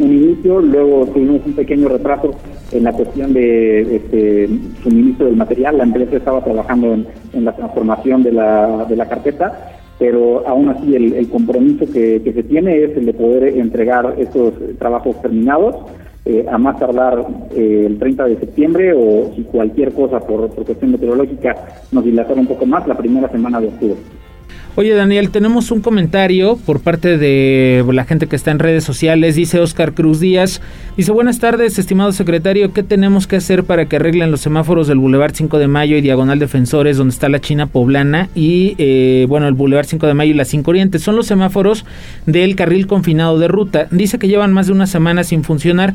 inicio, 0.00 0.58
luego 0.60 1.04
tuvimos 1.08 1.44
un 1.44 1.52
pequeño 1.52 1.86
retraso 1.90 2.34
en 2.72 2.84
la 2.84 2.92
cuestión 2.94 3.34
de 3.34 3.96
este, 3.96 4.48
suministro 4.82 5.26
del 5.26 5.36
material. 5.36 5.76
La 5.76 5.84
empresa 5.84 6.16
estaba 6.16 6.42
trabajando 6.42 6.94
en, 6.94 7.44
la 7.44 7.54
transformación 7.54 8.22
de 8.22 8.32
la, 8.32 8.86
de 8.88 8.96
la 8.96 9.06
carpeta, 9.06 9.76
pero 9.98 10.48
aún 10.48 10.70
así 10.70 10.96
el, 10.96 11.28
compromiso 11.28 11.84
que, 11.92 12.22
se 12.24 12.42
tiene 12.44 12.84
es 12.84 12.96
el 12.96 13.04
de 13.04 13.12
poder 13.12 13.58
entregar 13.58 14.14
esos 14.16 14.54
trabajos 14.78 15.20
terminados. 15.20 15.76
Eh, 16.24 16.46
a 16.50 16.56
más 16.56 16.78
tardar 16.78 17.22
eh, 17.54 17.84
el 17.86 17.98
30 17.98 18.24
de 18.24 18.38
septiembre 18.38 18.94
o 18.96 19.30
si 19.36 19.42
cualquier 19.42 19.92
cosa 19.92 20.20
por, 20.20 20.48
cuestión 20.48 20.92
meteorológica 20.92 21.54
nos 21.92 22.02
dilatara 22.02 22.40
un 22.40 22.46
poco 22.46 22.64
más, 22.64 22.88
la 22.88 22.96
primera 22.96 23.28
semana 23.28 23.60
de 23.60 23.66
octubre. 23.66 23.98
Oye 24.76 24.92
Daniel, 24.92 25.30
tenemos 25.30 25.70
un 25.70 25.80
comentario 25.80 26.56
por 26.56 26.80
parte 26.80 27.16
de 27.16 27.84
la 27.92 28.04
gente 28.04 28.26
que 28.26 28.34
está 28.34 28.50
en 28.50 28.58
redes 28.58 28.82
sociales. 28.82 29.36
Dice 29.36 29.60
Oscar 29.60 29.92
Cruz 29.92 30.18
Díaz. 30.18 30.60
Dice, 30.96 31.12
buenas 31.12 31.38
tardes, 31.38 31.78
estimado 31.78 32.10
secretario. 32.10 32.72
¿Qué 32.72 32.82
tenemos 32.82 33.28
que 33.28 33.36
hacer 33.36 33.62
para 33.62 33.86
que 33.86 33.94
arreglen 33.96 34.32
los 34.32 34.40
semáforos 34.40 34.88
del 34.88 34.98
Boulevard 34.98 35.32
5 35.32 35.60
de 35.60 35.68
Mayo 35.68 35.96
y 35.96 36.00
Diagonal 36.00 36.40
Defensores, 36.40 36.96
donde 36.96 37.12
está 37.12 37.28
la 37.28 37.40
China 37.40 37.68
Poblana? 37.68 38.30
Y, 38.34 38.74
eh, 38.78 39.26
bueno, 39.28 39.46
el 39.46 39.54
Boulevard 39.54 39.86
5 39.86 40.08
de 40.08 40.14
Mayo 40.14 40.32
y 40.32 40.36
la 40.36 40.44
5 40.44 40.68
Oriente. 40.68 40.98
Son 40.98 41.14
los 41.14 41.28
semáforos 41.28 41.84
del 42.26 42.56
carril 42.56 42.88
confinado 42.88 43.38
de 43.38 43.46
ruta. 43.46 43.86
Dice 43.92 44.18
que 44.18 44.26
llevan 44.26 44.52
más 44.52 44.66
de 44.66 44.72
una 44.72 44.88
semana 44.88 45.22
sin 45.22 45.44
funcionar, 45.44 45.94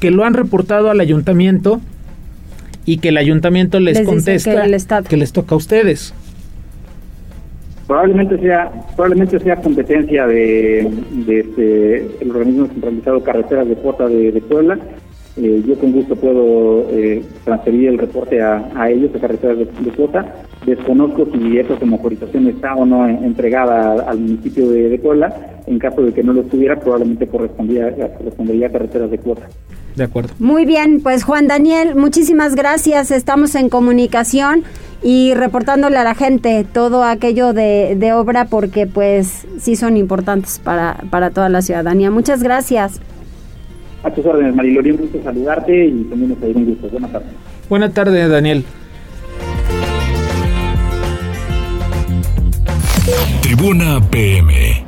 que 0.00 0.10
lo 0.10 0.24
han 0.24 0.34
reportado 0.34 0.90
al 0.90 0.98
ayuntamiento 0.98 1.80
y 2.84 2.98
que 2.98 3.10
el 3.10 3.16
ayuntamiento 3.16 3.78
les, 3.78 4.00
contesta 4.00 4.64
que 5.08 5.16
les 5.16 5.32
toca 5.32 5.54
a 5.54 5.58
ustedes 5.58 6.14
probablemente 7.88 8.38
sea 8.38 8.70
probablemente 8.94 9.40
sea 9.40 9.56
competencia 9.56 10.26
de, 10.26 10.88
de 11.26 11.40
este, 11.40 12.22
el 12.22 12.30
organismo 12.30 12.66
centralizado 12.66 13.24
carreteras 13.24 13.66
de 13.66 13.74
cuota 13.76 14.06
de, 14.06 14.40
Puebla. 14.48 14.78
Eh, 15.36 15.62
yo 15.66 15.78
con 15.78 15.92
gusto 15.92 16.16
puedo 16.16 16.86
eh, 16.90 17.24
transferir 17.44 17.88
el 17.88 17.98
reporte 17.98 18.42
a, 18.42 18.70
a 18.74 18.90
ellos 18.90 19.12
de 19.12 19.20
carreteras 19.20 19.58
de, 19.58 19.66
cuota 19.96 20.34
desconozco 20.66 21.28
si 21.32 21.58
esa 21.58 21.74
autorización 21.74 22.48
está 22.48 22.74
o 22.74 22.84
no 22.84 23.08
entregada 23.08 24.02
al 24.02 24.18
municipio 24.18 24.68
de, 24.68 24.98
Puebla. 24.98 25.34
En 25.66 25.78
caso 25.78 26.02
de 26.02 26.12
que 26.12 26.22
no 26.22 26.32
lo 26.32 26.42
estuviera 26.42 26.78
probablemente 26.78 27.26
correspondía 27.26 27.94
correspondería 28.16 28.66
a 28.66 28.70
carreteras 28.70 29.10
de 29.10 29.18
cuota 29.18 29.48
de 29.96 30.04
acuerdo. 30.04 30.32
Muy 30.38 30.64
bien 30.64 31.00
pues 31.02 31.24
Juan 31.24 31.46
Daniel 31.46 31.94
muchísimas 31.94 32.54
gracias. 32.54 33.10
Estamos 33.10 33.54
en 33.54 33.68
comunicación 33.68 34.64
y 35.02 35.34
reportándole 35.34 35.96
a 35.96 36.04
la 36.04 36.14
gente 36.14 36.64
todo 36.64 37.04
aquello 37.04 37.52
de, 37.52 37.94
de 37.96 38.12
obra 38.12 38.46
porque 38.46 38.86
pues 38.86 39.46
sí 39.58 39.76
son 39.76 39.96
importantes 39.96 40.58
para, 40.58 40.96
para 41.10 41.30
toda 41.30 41.48
la 41.48 41.62
ciudadanía. 41.62 42.10
Muchas 42.10 42.42
gracias. 42.42 43.00
A 44.02 44.10
tus 44.10 44.24
órdenes, 44.24 44.54
Marilori, 44.54 44.92
un 44.92 44.96
gusto 44.98 45.20
saludarte 45.22 45.86
y 45.86 46.04
también 46.04 46.30
nos 46.30 46.56
un 46.56 46.64
gusto. 46.66 46.88
Buenas 46.88 47.12
tardes. 47.12 47.28
Buenas 47.68 47.94
tardes, 47.94 48.30
Daniel. 48.30 48.64
Tribuna 53.42 54.00
PM. 54.10 54.87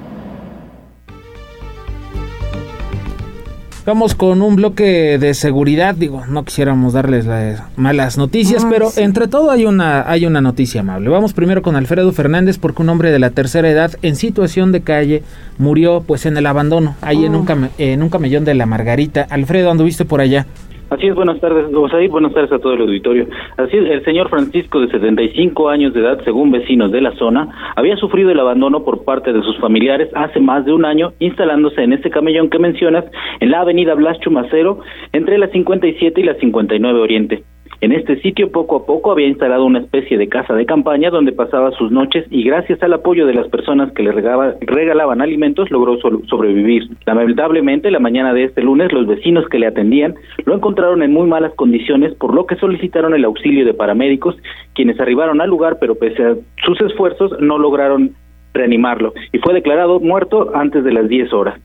Vamos 3.86 4.14
con 4.14 4.42
un 4.42 4.56
bloque 4.56 5.18
de 5.18 5.32
seguridad, 5.32 5.94
digo, 5.94 6.24
no 6.26 6.44
quisiéramos 6.44 6.92
darles 6.92 7.24
las 7.24 7.62
malas 7.76 8.18
noticias, 8.18 8.66
pero 8.68 8.90
entre 8.96 9.26
todo 9.26 9.50
hay 9.50 9.64
una 9.64 10.08
hay 10.08 10.26
una 10.26 10.42
noticia 10.42 10.82
amable. 10.82 11.08
Vamos 11.08 11.32
primero 11.32 11.62
con 11.62 11.76
Alfredo 11.76 12.12
Fernández 12.12 12.58
porque 12.58 12.82
un 12.82 12.90
hombre 12.90 13.10
de 13.10 13.18
la 13.18 13.30
tercera 13.30 13.70
edad 13.70 13.92
en 14.02 14.16
situación 14.16 14.70
de 14.70 14.82
calle 14.82 15.22
murió 15.56 16.02
pues 16.06 16.26
en 16.26 16.36
el 16.36 16.46
abandono, 16.46 16.94
ahí 17.00 17.24
en, 17.24 17.34
un 17.34 17.48
oh. 17.50 17.68
en 17.78 18.02
un 18.02 18.10
camellón 18.10 18.44
de 18.44 18.54
la 18.54 18.66
Margarita. 18.66 19.26
Alfredo, 19.30 19.70
¿anduviste 19.70 20.04
por 20.04 20.20
allá? 20.20 20.46
Así 20.90 21.06
es, 21.06 21.14
buenas 21.14 21.40
tardes, 21.40 21.72
Osaí, 21.72 22.08
buenas 22.08 22.34
tardes 22.34 22.50
a 22.50 22.58
todo 22.58 22.74
el 22.74 22.80
auditorio. 22.80 23.28
Así 23.56 23.76
es, 23.76 23.88
el 23.88 24.04
señor 24.04 24.28
Francisco, 24.28 24.80
de 24.80 24.88
75 24.88 25.68
años 25.68 25.94
de 25.94 26.00
edad, 26.00 26.20
según 26.24 26.50
vecinos 26.50 26.90
de 26.90 27.00
la 27.00 27.12
zona, 27.12 27.48
había 27.76 27.96
sufrido 27.96 28.32
el 28.32 28.40
abandono 28.40 28.82
por 28.82 29.04
parte 29.04 29.32
de 29.32 29.40
sus 29.40 29.56
familiares 29.58 30.08
hace 30.16 30.40
más 30.40 30.64
de 30.64 30.72
un 30.72 30.84
año, 30.84 31.12
instalándose 31.20 31.84
en 31.84 31.92
este 31.92 32.10
camellón 32.10 32.50
que 32.50 32.58
mencionas, 32.58 33.04
en 33.38 33.52
la 33.52 33.60
avenida 33.60 33.94
Blas 33.94 34.18
Chumacero, 34.18 34.80
entre 35.12 35.38
la 35.38 35.46
57 35.46 36.20
y 36.20 36.24
la 36.24 36.34
59 36.34 36.98
Oriente. 36.98 37.44
En 37.82 37.92
este 37.92 38.20
sitio 38.20 38.52
poco 38.52 38.76
a 38.76 38.84
poco 38.84 39.10
había 39.10 39.26
instalado 39.26 39.64
una 39.64 39.78
especie 39.78 40.18
de 40.18 40.28
casa 40.28 40.52
de 40.52 40.66
campaña 40.66 41.08
donde 41.08 41.32
pasaba 41.32 41.70
sus 41.72 41.90
noches 41.90 42.26
y 42.30 42.44
gracias 42.44 42.82
al 42.82 42.92
apoyo 42.92 43.26
de 43.26 43.32
las 43.32 43.48
personas 43.48 43.90
que 43.92 44.02
le 44.02 44.12
regalaban 44.12 45.22
alimentos 45.22 45.70
logró 45.70 45.98
sobrevivir. 46.28 46.90
Lamentablemente 47.06 47.90
la 47.90 47.98
mañana 47.98 48.34
de 48.34 48.44
este 48.44 48.60
lunes 48.60 48.92
los 48.92 49.06
vecinos 49.06 49.48
que 49.48 49.58
le 49.58 49.66
atendían 49.66 50.14
lo 50.44 50.54
encontraron 50.54 51.02
en 51.02 51.14
muy 51.14 51.26
malas 51.26 51.54
condiciones 51.54 52.12
por 52.16 52.34
lo 52.34 52.44
que 52.44 52.56
solicitaron 52.56 53.14
el 53.14 53.24
auxilio 53.24 53.64
de 53.64 53.72
paramédicos 53.72 54.36
quienes 54.74 55.00
arribaron 55.00 55.40
al 55.40 55.48
lugar 55.48 55.78
pero 55.80 55.94
pese 55.94 56.22
a 56.22 56.36
sus 56.62 56.78
esfuerzos 56.82 57.32
no 57.40 57.56
lograron 57.56 58.10
reanimarlo 58.52 59.14
y 59.32 59.38
fue 59.38 59.54
declarado 59.54 60.00
muerto 60.00 60.50
antes 60.54 60.84
de 60.84 60.92
las 60.92 61.08
10 61.08 61.32
horas. 61.32 61.58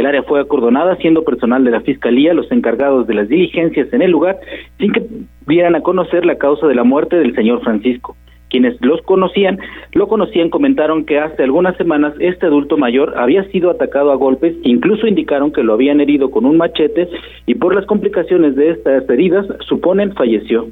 El 0.00 0.06
área 0.06 0.22
fue 0.22 0.40
acordonada, 0.40 0.96
siendo 0.96 1.24
personal 1.24 1.62
de 1.62 1.72
la 1.72 1.82
Fiscalía 1.82 2.32
los 2.32 2.50
encargados 2.50 3.06
de 3.06 3.12
las 3.12 3.28
diligencias 3.28 3.92
en 3.92 4.00
el 4.00 4.10
lugar, 4.10 4.38
sin 4.78 4.92
que 4.92 5.06
dieran 5.46 5.74
a 5.74 5.82
conocer 5.82 6.24
la 6.24 6.38
causa 6.38 6.66
de 6.66 6.74
la 6.74 6.84
muerte 6.84 7.16
del 7.16 7.34
señor 7.34 7.60
Francisco. 7.62 8.16
Quienes 8.48 8.80
los 8.80 9.02
conocían, 9.02 9.58
lo 9.92 10.08
conocían, 10.08 10.48
comentaron 10.48 11.04
que 11.04 11.18
hace 11.18 11.42
algunas 11.42 11.76
semanas 11.76 12.14
este 12.18 12.46
adulto 12.46 12.78
mayor 12.78 13.12
había 13.18 13.44
sido 13.50 13.68
atacado 13.68 14.10
a 14.10 14.14
golpes, 14.14 14.56
incluso 14.62 15.06
indicaron 15.06 15.52
que 15.52 15.62
lo 15.62 15.74
habían 15.74 16.00
herido 16.00 16.30
con 16.30 16.46
un 16.46 16.56
machete 16.56 17.06
y 17.44 17.56
por 17.56 17.74
las 17.74 17.84
complicaciones 17.84 18.56
de 18.56 18.70
estas 18.70 19.06
heridas 19.10 19.46
suponen 19.68 20.14
falleció. 20.14 20.68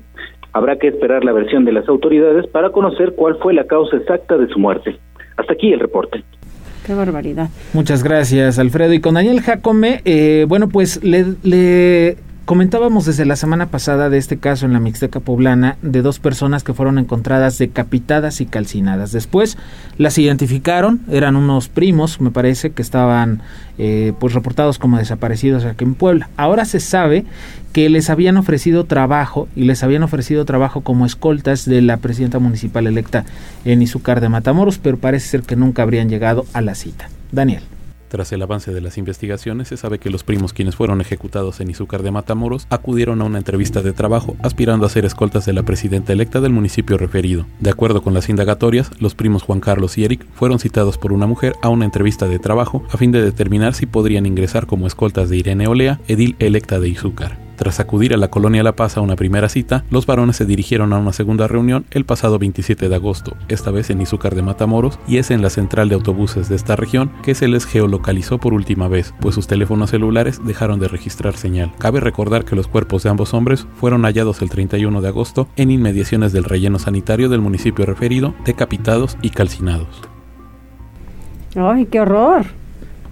Habrá 0.54 0.78
que 0.78 0.88
esperar 0.88 1.22
la 1.22 1.32
versión 1.32 1.66
de 1.66 1.72
las 1.72 1.86
autoridades 1.86 2.46
para 2.46 2.70
conocer 2.70 3.12
cuál 3.14 3.36
fue 3.42 3.52
la 3.52 3.66
causa 3.66 3.98
exacta 3.98 4.38
de 4.38 4.48
su 4.48 4.58
muerte. 4.58 4.96
Hasta 5.36 5.52
aquí 5.52 5.70
el 5.70 5.80
reporte. 5.80 6.24
Qué 6.88 6.94
barbaridad. 6.94 7.50
Muchas 7.74 8.02
gracias, 8.02 8.58
Alfredo. 8.58 8.94
Y 8.94 9.00
con 9.00 9.12
Daniel 9.12 9.42
Jacome, 9.42 10.00
eh, 10.06 10.46
bueno, 10.48 10.70
pues 10.70 11.04
le, 11.04 11.34
le 11.42 12.16
Comentábamos 12.48 13.04
desde 13.04 13.26
la 13.26 13.36
semana 13.36 13.66
pasada 13.66 14.08
de 14.08 14.16
este 14.16 14.38
caso 14.38 14.64
en 14.64 14.72
la 14.72 14.80
Mixteca 14.80 15.20
Poblana 15.20 15.76
de 15.82 16.00
dos 16.00 16.18
personas 16.18 16.64
que 16.64 16.72
fueron 16.72 16.98
encontradas 16.98 17.58
decapitadas 17.58 18.40
y 18.40 18.46
calcinadas. 18.46 19.12
Después 19.12 19.58
las 19.98 20.16
identificaron, 20.16 21.02
eran 21.10 21.36
unos 21.36 21.68
primos, 21.68 22.22
me 22.22 22.30
parece, 22.30 22.70
que 22.70 22.80
estaban 22.80 23.42
eh, 23.76 24.14
pues 24.18 24.32
reportados 24.32 24.78
como 24.78 24.96
desaparecidos 24.96 25.66
aquí 25.66 25.84
en 25.84 25.94
Puebla. 25.94 26.30
Ahora 26.38 26.64
se 26.64 26.80
sabe 26.80 27.26
que 27.74 27.90
les 27.90 28.08
habían 28.08 28.38
ofrecido 28.38 28.84
trabajo 28.84 29.46
y 29.54 29.64
les 29.64 29.82
habían 29.82 30.02
ofrecido 30.02 30.46
trabajo 30.46 30.80
como 30.80 31.04
escoltas 31.04 31.66
de 31.66 31.82
la 31.82 31.98
presidenta 31.98 32.38
municipal 32.38 32.86
electa 32.86 33.26
en 33.66 33.82
Izúcar 33.82 34.22
de 34.22 34.30
Matamoros, 34.30 34.78
pero 34.78 34.96
parece 34.96 35.28
ser 35.28 35.42
que 35.42 35.54
nunca 35.54 35.82
habrían 35.82 36.08
llegado 36.08 36.46
a 36.54 36.62
la 36.62 36.74
cita. 36.74 37.10
Daniel. 37.30 37.62
Tras 38.08 38.32
el 38.32 38.42
avance 38.42 38.72
de 38.72 38.80
las 38.80 38.96
investigaciones, 38.98 39.68
se 39.68 39.76
sabe 39.76 39.98
que 39.98 40.10
los 40.10 40.24
primos 40.24 40.52
quienes 40.52 40.76
fueron 40.76 41.00
ejecutados 41.00 41.60
en 41.60 41.70
Izúcar 41.70 42.02
de 42.02 42.10
Matamoros 42.10 42.66
acudieron 42.70 43.20
a 43.20 43.24
una 43.24 43.38
entrevista 43.38 43.82
de 43.82 43.92
trabajo 43.92 44.36
aspirando 44.42 44.86
a 44.86 44.88
ser 44.88 45.04
escoltas 45.04 45.44
de 45.44 45.52
la 45.52 45.62
presidenta 45.62 46.12
electa 46.12 46.40
del 46.40 46.52
municipio 46.52 46.96
referido. 46.96 47.46
De 47.60 47.70
acuerdo 47.70 48.02
con 48.02 48.14
las 48.14 48.28
indagatorias, 48.28 48.90
los 48.98 49.14
primos 49.14 49.42
Juan 49.42 49.60
Carlos 49.60 49.98
y 49.98 50.04
Eric 50.04 50.26
fueron 50.34 50.58
citados 50.58 50.98
por 50.98 51.12
una 51.12 51.26
mujer 51.26 51.54
a 51.62 51.68
una 51.68 51.84
entrevista 51.84 52.26
de 52.26 52.38
trabajo 52.38 52.84
a 52.90 52.96
fin 52.96 53.12
de 53.12 53.22
determinar 53.22 53.74
si 53.74 53.86
podrían 53.86 54.26
ingresar 54.26 54.66
como 54.66 54.86
escoltas 54.86 55.28
de 55.28 55.36
Irene 55.36 55.66
Olea, 55.66 56.00
edil 56.08 56.36
electa 56.38 56.80
de 56.80 56.88
Izúcar. 56.88 57.47
Tras 57.58 57.80
acudir 57.80 58.14
a 58.14 58.16
la 58.16 58.30
colonia 58.30 58.62
La 58.62 58.76
Paz 58.76 58.96
a 58.96 59.00
una 59.00 59.16
primera 59.16 59.48
cita, 59.48 59.84
los 59.90 60.06
varones 60.06 60.36
se 60.36 60.46
dirigieron 60.46 60.92
a 60.92 60.98
una 60.98 61.12
segunda 61.12 61.48
reunión 61.48 61.86
el 61.90 62.04
pasado 62.04 62.38
27 62.38 62.88
de 62.88 62.94
agosto, 62.94 63.36
esta 63.48 63.72
vez 63.72 63.90
en 63.90 64.00
Izúcar 64.00 64.36
de 64.36 64.42
Matamoros, 64.42 65.00
y 65.08 65.16
es 65.16 65.32
en 65.32 65.42
la 65.42 65.50
central 65.50 65.88
de 65.88 65.96
autobuses 65.96 66.48
de 66.48 66.54
esta 66.54 66.76
región 66.76 67.10
que 67.24 67.34
se 67.34 67.48
les 67.48 67.66
geolocalizó 67.66 68.38
por 68.38 68.54
última 68.54 68.86
vez, 68.86 69.12
pues 69.20 69.34
sus 69.34 69.48
teléfonos 69.48 69.90
celulares 69.90 70.40
dejaron 70.44 70.78
de 70.78 70.86
registrar 70.86 71.36
señal. 71.36 71.72
Cabe 71.78 71.98
recordar 71.98 72.44
que 72.44 72.54
los 72.54 72.68
cuerpos 72.68 73.02
de 73.02 73.10
ambos 73.10 73.34
hombres 73.34 73.66
fueron 73.74 74.02
hallados 74.02 74.40
el 74.40 74.50
31 74.50 75.00
de 75.00 75.08
agosto 75.08 75.48
en 75.56 75.72
inmediaciones 75.72 76.32
del 76.32 76.44
relleno 76.44 76.78
sanitario 76.78 77.28
del 77.28 77.40
municipio 77.40 77.84
referido, 77.86 78.34
decapitados 78.44 79.18
y 79.20 79.30
calcinados. 79.30 79.88
¡Ay, 81.56 81.86
qué 81.86 81.98
horror! 81.98 82.57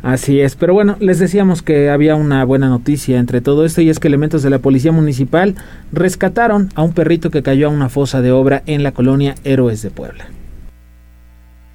Así 0.06 0.40
es, 0.40 0.54
pero 0.54 0.72
bueno, 0.72 0.96
les 1.00 1.18
decíamos 1.18 1.62
que 1.62 1.90
había 1.90 2.14
una 2.14 2.44
buena 2.44 2.68
noticia 2.68 3.18
entre 3.18 3.40
todo 3.40 3.64
esto 3.64 3.80
y 3.80 3.90
es 3.90 3.98
que 3.98 4.06
elementos 4.06 4.44
de 4.44 4.50
la 4.50 4.60
Policía 4.60 4.92
Municipal 4.92 5.56
rescataron 5.90 6.68
a 6.76 6.82
un 6.82 6.92
perrito 6.92 7.32
que 7.32 7.42
cayó 7.42 7.66
a 7.66 7.70
una 7.70 7.88
fosa 7.88 8.22
de 8.22 8.30
obra 8.30 8.62
en 8.66 8.84
la 8.84 8.92
colonia 8.92 9.34
Héroes 9.42 9.82
de 9.82 9.90
Puebla. 9.90 10.26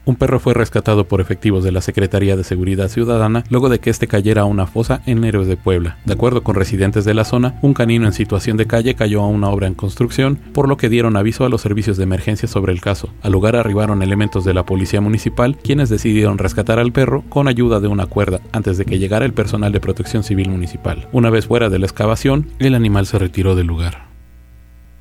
Un 0.04 0.16
perro 0.16 0.39
fue 0.39 0.56
rescatado 0.56 1.06
por 1.08 1.22
efectivos 1.22 1.64
de 1.64 1.72
la 1.72 1.82
Secretaría 1.82 2.36
de 2.36 2.43
Seguridad 2.43 2.88
Ciudadana 2.88 3.43
luego 3.49 3.70
de 3.70 3.80
que 3.80 3.91
este 3.91 4.08
cayera 4.08 4.41
a 4.41 4.45
una 4.45 4.66
fosa 4.66 5.02
en 5.06 5.24
Héroes 5.24 5.47
de 5.47 5.58
Puebla. 5.58 5.97
De 6.06 6.14
acuerdo 6.14 6.41
con 6.43 6.56
residentes 6.56 7.06
de 7.06 7.14
la 7.14 7.24
zona, 7.24 7.60
un 7.62 7.76
canino 7.76 8.08
en 8.08 8.14
situación 8.14 8.58
de 8.58 8.66
calle 8.66 8.95
cayó 8.95 9.22
a 9.22 9.28
una 9.28 9.49
obra 9.49 9.68
en 9.68 9.76
construcción, 9.76 10.38
por 10.54 10.68
lo 10.68 10.76
que 10.76 10.89
dieron 10.89 11.18
aviso 11.18 11.45
a 11.45 11.49
los 11.49 11.62
servicios 11.62 11.97
de 11.97 12.04
emergencia 12.04 12.47
sobre 12.47 12.74
el 12.74 12.82
caso. 12.82 13.10
Al 13.22 13.32
lugar 13.32 13.56
arribaron 13.56 14.02
elementos 14.02 14.43
de 14.43 14.56
la 14.56 14.66
Policía 14.66 15.02
Municipal, 15.02 15.58
quienes 15.58 15.89
decidieron 15.89 16.39
rescatar 16.39 16.80
al 16.80 16.91
perro 16.91 17.24
con 17.30 17.47
ayuda 17.47 17.80
de 17.80 17.88
una 17.88 18.08
cuerda 18.08 18.39
antes 18.52 18.80
de 18.80 18.86
que 18.86 18.97
llegara 18.97 19.26
el 19.26 19.34
personal 19.34 19.72
de 19.72 19.80
protección 19.80 20.24
civil 20.24 20.49
municipal. 20.49 21.08
Una 21.12 21.30
vez 21.30 21.45
fuera 21.45 21.70
de 21.70 21.78
la 21.78 21.86
excavación, 21.86 22.47
el 22.58 22.74
animal 22.74 23.06
se 23.06 23.20
retiró 23.20 23.56
del 23.56 23.68
lugar. 23.68 24.06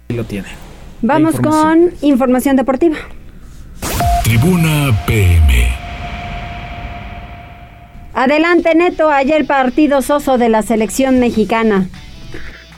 lo 0.08 0.24
tiene. 0.24 0.48
Vamos 1.02 1.36
con 1.40 1.90
información 2.02 2.56
deportiva. 2.56 2.96
Tribuna 4.30 4.96
PM. 5.08 5.72
Adelante, 8.14 8.76
Neto. 8.76 9.10
Ayer 9.10 9.44
partido 9.44 10.02
soso 10.02 10.38
de 10.38 10.48
la 10.48 10.62
selección 10.62 11.18
mexicana. 11.18 11.88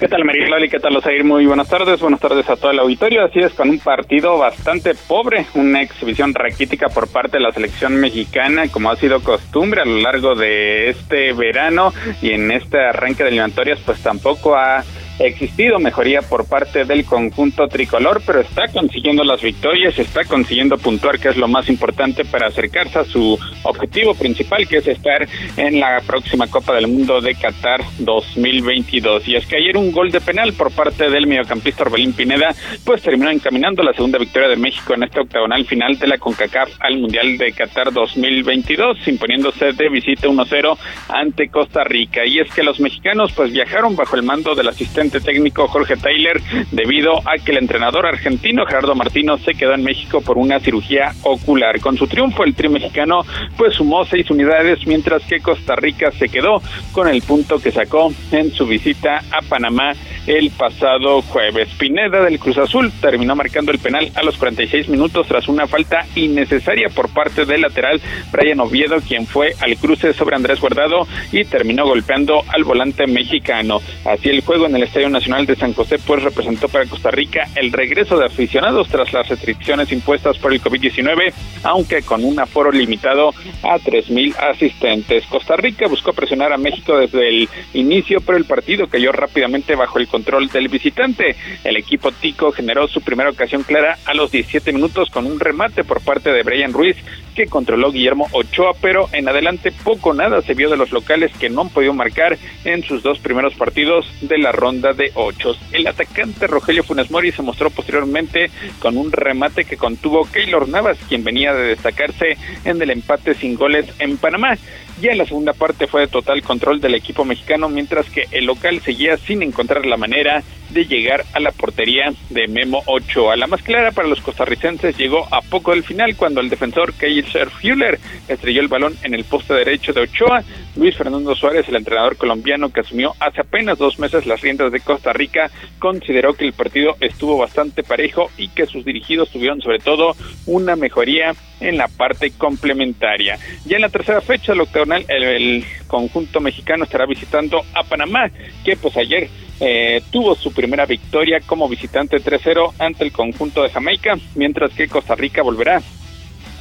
¿Qué 0.00 0.08
tal, 0.08 0.24
Mariloli? 0.24 0.70
¿Qué 0.70 0.80
tal, 0.80 0.96
Osair? 0.96 1.24
Muy 1.24 1.44
buenas 1.44 1.68
tardes. 1.68 2.00
Buenas 2.00 2.20
tardes 2.20 2.48
a 2.48 2.56
todo 2.56 2.70
el 2.70 2.78
auditorio. 2.78 3.22
Así 3.22 3.40
es, 3.40 3.52
con 3.52 3.68
un 3.68 3.78
partido 3.80 4.38
bastante 4.38 4.94
pobre, 4.94 5.44
una 5.52 5.82
exhibición 5.82 6.32
raquítica 6.32 6.88
por 6.88 7.08
parte 7.08 7.36
de 7.36 7.42
la 7.42 7.52
selección 7.52 7.96
mexicana, 7.96 8.68
como 8.68 8.90
ha 8.90 8.96
sido 8.96 9.22
costumbre 9.22 9.82
a 9.82 9.84
lo 9.84 9.98
largo 9.98 10.34
de 10.34 10.88
este 10.88 11.34
verano 11.34 11.92
y 12.22 12.30
en 12.30 12.50
este 12.50 12.80
arranque 12.80 13.24
de 13.24 13.28
eliminatorias, 13.28 13.78
pues 13.84 14.00
tampoco 14.00 14.56
ha 14.56 14.84
existido 15.26 15.78
mejoría 15.78 16.22
por 16.22 16.46
parte 16.46 16.84
del 16.84 17.04
conjunto 17.04 17.68
tricolor, 17.68 18.22
pero 18.26 18.40
está 18.40 18.68
consiguiendo 18.68 19.24
las 19.24 19.40
victorias, 19.40 19.98
está 19.98 20.24
consiguiendo 20.24 20.78
puntuar, 20.78 21.18
que 21.18 21.28
es 21.28 21.36
lo 21.36 21.48
más 21.48 21.68
importante 21.68 22.24
para 22.24 22.48
acercarse 22.48 22.98
a 22.98 23.04
su 23.04 23.38
objetivo 23.62 24.14
principal, 24.14 24.66
que 24.66 24.78
es 24.78 24.88
estar 24.88 25.26
en 25.56 25.80
la 25.80 26.00
próxima 26.06 26.46
Copa 26.48 26.74
del 26.74 26.88
Mundo 26.88 27.20
de 27.20 27.34
Qatar 27.34 27.80
2022. 27.98 29.28
Y 29.28 29.36
es 29.36 29.46
que 29.46 29.56
ayer 29.56 29.76
un 29.76 29.92
gol 29.92 30.10
de 30.10 30.20
penal 30.20 30.52
por 30.54 30.72
parte 30.72 31.08
del 31.08 31.26
mediocampista 31.26 31.84
Orbelín 31.84 32.12
Pineda, 32.12 32.54
pues 32.84 33.02
terminó 33.02 33.30
encaminando 33.30 33.82
la 33.82 33.92
segunda 33.92 34.18
victoria 34.18 34.48
de 34.48 34.56
México 34.56 34.94
en 34.94 35.04
este 35.04 35.20
octagonal 35.20 35.64
final 35.64 35.98
de 35.98 36.06
la 36.08 36.18
CONCACAF 36.18 36.70
al 36.80 36.98
Mundial 36.98 37.38
de 37.38 37.52
Qatar 37.52 37.92
2022, 37.92 39.06
imponiéndose 39.06 39.72
de 39.72 39.88
visita 39.88 40.28
1-0 40.28 40.76
ante 41.08 41.48
Costa 41.48 41.84
Rica. 41.84 42.24
Y 42.26 42.40
es 42.40 42.52
que 42.52 42.62
los 42.62 42.80
mexicanos 42.80 43.32
pues 43.32 43.52
viajaron 43.52 43.96
bajo 43.96 44.16
el 44.16 44.22
mando 44.22 44.54
del 44.54 44.68
asistente 44.68 45.11
técnico 45.20 45.68
Jorge 45.68 45.96
Taylor 45.96 46.40
debido 46.70 47.18
a 47.18 47.38
que 47.44 47.52
el 47.52 47.58
entrenador 47.58 48.06
argentino 48.06 48.66
Gerardo 48.66 48.94
Martino 48.94 49.38
se 49.38 49.54
quedó 49.54 49.74
en 49.74 49.84
México 49.84 50.20
por 50.20 50.38
una 50.38 50.60
cirugía 50.60 51.12
ocular. 51.22 51.80
Con 51.80 51.96
su 51.96 52.06
triunfo 52.06 52.44
el 52.44 52.54
tri 52.54 52.68
mexicano 52.68 53.24
pues 53.56 53.74
sumó 53.74 54.04
seis 54.04 54.30
unidades 54.30 54.86
mientras 54.86 55.22
que 55.24 55.40
Costa 55.40 55.74
Rica 55.76 56.10
se 56.12 56.28
quedó 56.28 56.62
con 56.92 57.08
el 57.08 57.22
punto 57.22 57.58
que 57.58 57.70
sacó 57.70 58.12
en 58.30 58.52
su 58.52 58.66
visita 58.66 59.22
a 59.30 59.42
Panamá 59.42 59.92
el 60.26 60.50
pasado 60.50 61.22
jueves. 61.22 61.68
Pineda 61.78 62.22
del 62.22 62.38
Cruz 62.38 62.58
Azul 62.58 62.92
terminó 63.00 63.34
marcando 63.34 63.72
el 63.72 63.78
penal 63.78 64.10
a 64.14 64.22
los 64.22 64.36
46 64.36 64.88
minutos 64.88 65.26
tras 65.26 65.48
una 65.48 65.66
falta 65.66 66.06
innecesaria 66.14 66.88
por 66.88 67.08
parte 67.08 67.44
del 67.44 67.62
lateral 67.62 68.00
Brian 68.30 68.60
Oviedo, 68.60 69.00
quien 69.00 69.26
fue 69.26 69.54
al 69.60 69.76
cruce 69.76 70.12
sobre 70.12 70.36
Andrés 70.36 70.60
Guardado 70.60 71.06
y 71.32 71.44
terminó 71.44 71.86
golpeando 71.86 72.42
al 72.48 72.64
volante 72.64 73.06
mexicano. 73.06 73.80
Así 74.04 74.28
el 74.28 74.42
juego 74.42 74.66
en 74.66 74.76
el 74.76 74.84
Estadio 74.84 75.01
Nacional 75.08 75.46
de 75.46 75.56
San 75.56 75.72
José 75.72 75.98
pues 75.98 76.22
representó 76.22 76.68
para 76.68 76.86
Costa 76.86 77.10
Rica 77.10 77.48
el 77.54 77.72
regreso 77.72 78.18
de 78.18 78.26
aficionados 78.26 78.88
tras 78.88 79.12
las 79.12 79.28
restricciones 79.28 79.90
impuestas 79.92 80.38
por 80.38 80.52
el 80.52 80.62
COVID-19, 80.62 81.32
aunque 81.64 82.02
con 82.02 82.24
un 82.24 82.38
aforo 82.38 82.70
limitado 82.70 83.30
a 83.62 83.78
3.000 83.78 84.36
asistentes. 84.36 85.24
Costa 85.26 85.56
Rica 85.56 85.88
buscó 85.88 86.12
presionar 86.12 86.52
a 86.52 86.58
México 86.58 86.96
desde 86.96 87.28
el 87.28 87.48
inicio, 87.74 88.20
pero 88.20 88.38
el 88.38 88.44
partido 88.44 88.88
cayó 88.88 89.12
rápidamente 89.12 89.74
bajo 89.74 89.98
el 89.98 90.08
control 90.08 90.48
del 90.48 90.68
visitante. 90.68 91.36
El 91.64 91.76
equipo 91.76 92.12
Tico 92.12 92.52
generó 92.52 92.88
su 92.88 93.00
primera 93.00 93.30
ocasión 93.30 93.62
clara 93.62 93.98
a 94.04 94.14
los 94.14 94.30
17 94.30 94.72
minutos 94.72 95.10
con 95.10 95.26
un 95.26 95.40
remate 95.40 95.84
por 95.84 96.02
parte 96.02 96.32
de 96.32 96.42
Brian 96.42 96.72
Ruiz 96.72 96.96
que 97.34 97.46
controló 97.46 97.90
Guillermo 97.90 98.28
Ochoa, 98.32 98.72
pero 98.80 99.08
en 99.12 99.28
adelante 99.28 99.72
poco 99.84 100.12
nada 100.12 100.42
se 100.42 100.54
vio 100.54 100.68
de 100.68 100.76
los 100.76 100.92
locales 100.92 101.32
que 101.38 101.48
no 101.48 101.62
han 101.62 101.68
podido 101.70 101.94
marcar 101.94 102.36
en 102.64 102.82
sus 102.82 103.02
dos 103.02 103.18
primeros 103.18 103.54
partidos 103.54 104.06
de 104.20 104.38
la 104.38 104.52
ronda 104.52 104.81
de 104.92 105.12
ocho. 105.14 105.54
El 105.70 105.86
atacante 105.86 106.48
Rogelio 106.48 106.82
Funes 106.82 107.10
Mori 107.10 107.30
se 107.30 107.42
mostró 107.42 107.70
posteriormente 107.70 108.50
con 108.80 108.96
un 108.96 109.12
remate 109.12 109.64
que 109.64 109.76
contuvo 109.76 110.28
Keylor 110.30 110.68
Navas, 110.68 110.98
quien 111.08 111.22
venía 111.22 111.54
de 111.54 111.68
destacarse 111.68 112.36
en 112.64 112.82
el 112.82 112.90
empate 112.90 113.34
sin 113.34 113.54
goles 113.54 113.86
en 114.00 114.16
Panamá. 114.16 114.58
Ya 115.00 115.12
en 115.12 115.18
la 115.18 115.26
segunda 115.26 115.52
parte 115.52 115.86
fue 115.86 116.02
de 116.02 116.06
total 116.06 116.42
control 116.42 116.80
del 116.80 116.94
equipo 116.94 117.24
mexicano, 117.24 117.68
mientras 117.68 118.08
que 118.10 118.26
el 118.30 118.44
local 118.44 118.80
seguía 118.80 119.16
sin 119.16 119.42
encontrar 119.42 119.86
la 119.86 119.96
manera 119.96 120.42
de 120.70 120.86
llegar 120.86 121.24
a 121.32 121.40
la 121.40 121.50
portería 121.50 122.12
de 122.30 122.48
Memo 122.48 122.82
Ochoa. 122.86 123.36
La 123.36 123.46
más 123.46 123.62
clara 123.62 123.90
para 123.92 124.08
los 124.08 124.20
costarricenses 124.20 124.96
llegó 124.96 125.26
a 125.30 125.42
poco 125.42 125.72
del 125.72 125.82
final 125.82 126.16
cuando 126.16 126.40
el 126.40 126.48
defensor 126.48 126.94
Kaiser 126.94 127.50
Fuller 127.50 127.98
estrelló 128.28 128.60
el 128.60 128.68
balón 128.68 128.96
en 129.02 129.14
el 129.14 129.24
poste 129.24 129.54
derecho 129.54 129.92
de 129.92 130.02
Ochoa. 130.02 130.42
Luis 130.76 130.96
Fernando 130.96 131.34
Suárez, 131.34 131.68
el 131.68 131.76
entrenador 131.76 132.16
colombiano 132.16 132.70
que 132.70 132.80
asumió 132.80 133.14
hace 133.20 133.42
apenas 133.42 133.78
dos 133.78 133.98
meses 133.98 134.26
las 134.26 134.40
riendas 134.40 134.72
de 134.72 134.80
Costa 134.80 135.12
Rica, 135.12 135.50
consideró 135.78 136.34
que 136.34 136.46
el 136.46 136.52
partido 136.52 136.96
estuvo 137.00 137.36
bastante 137.36 137.82
parejo 137.82 138.30
y 138.38 138.48
que 138.48 138.66
sus 138.66 138.84
dirigidos 138.84 139.30
tuvieron 139.30 139.60
sobre 139.60 139.78
todo 139.78 140.16
una 140.46 140.76
mejoría 140.76 141.34
en 141.62 141.76
la 141.76 141.88
parte 141.88 142.32
complementaria. 142.32 143.38
Ya 143.64 143.76
en 143.76 143.82
la 143.82 143.88
tercera 143.88 144.20
fecha, 144.20 144.52
el 144.52 144.60
octagonal, 144.60 145.04
el, 145.08 145.64
conjunto 145.86 146.40
mexicano 146.40 146.84
estará 146.84 147.04
visitando 147.04 147.62
a 147.74 147.82
Panamá, 147.82 148.30
que 148.64 148.76
pues 148.76 148.96
ayer 148.96 149.28
eh, 149.60 150.00
tuvo 150.10 150.34
su 150.34 150.52
primera 150.54 150.86
victoria 150.86 151.40
como 151.44 151.68
visitante 151.68 152.16
3-0 152.16 152.72
ante 152.78 153.04
el 153.04 153.12
conjunto 153.12 153.62
de 153.62 153.68
Jamaica, 153.68 154.16
mientras 154.34 154.72
que 154.72 154.88
Costa 154.88 155.14
Rica 155.14 155.42
volverá 155.42 155.82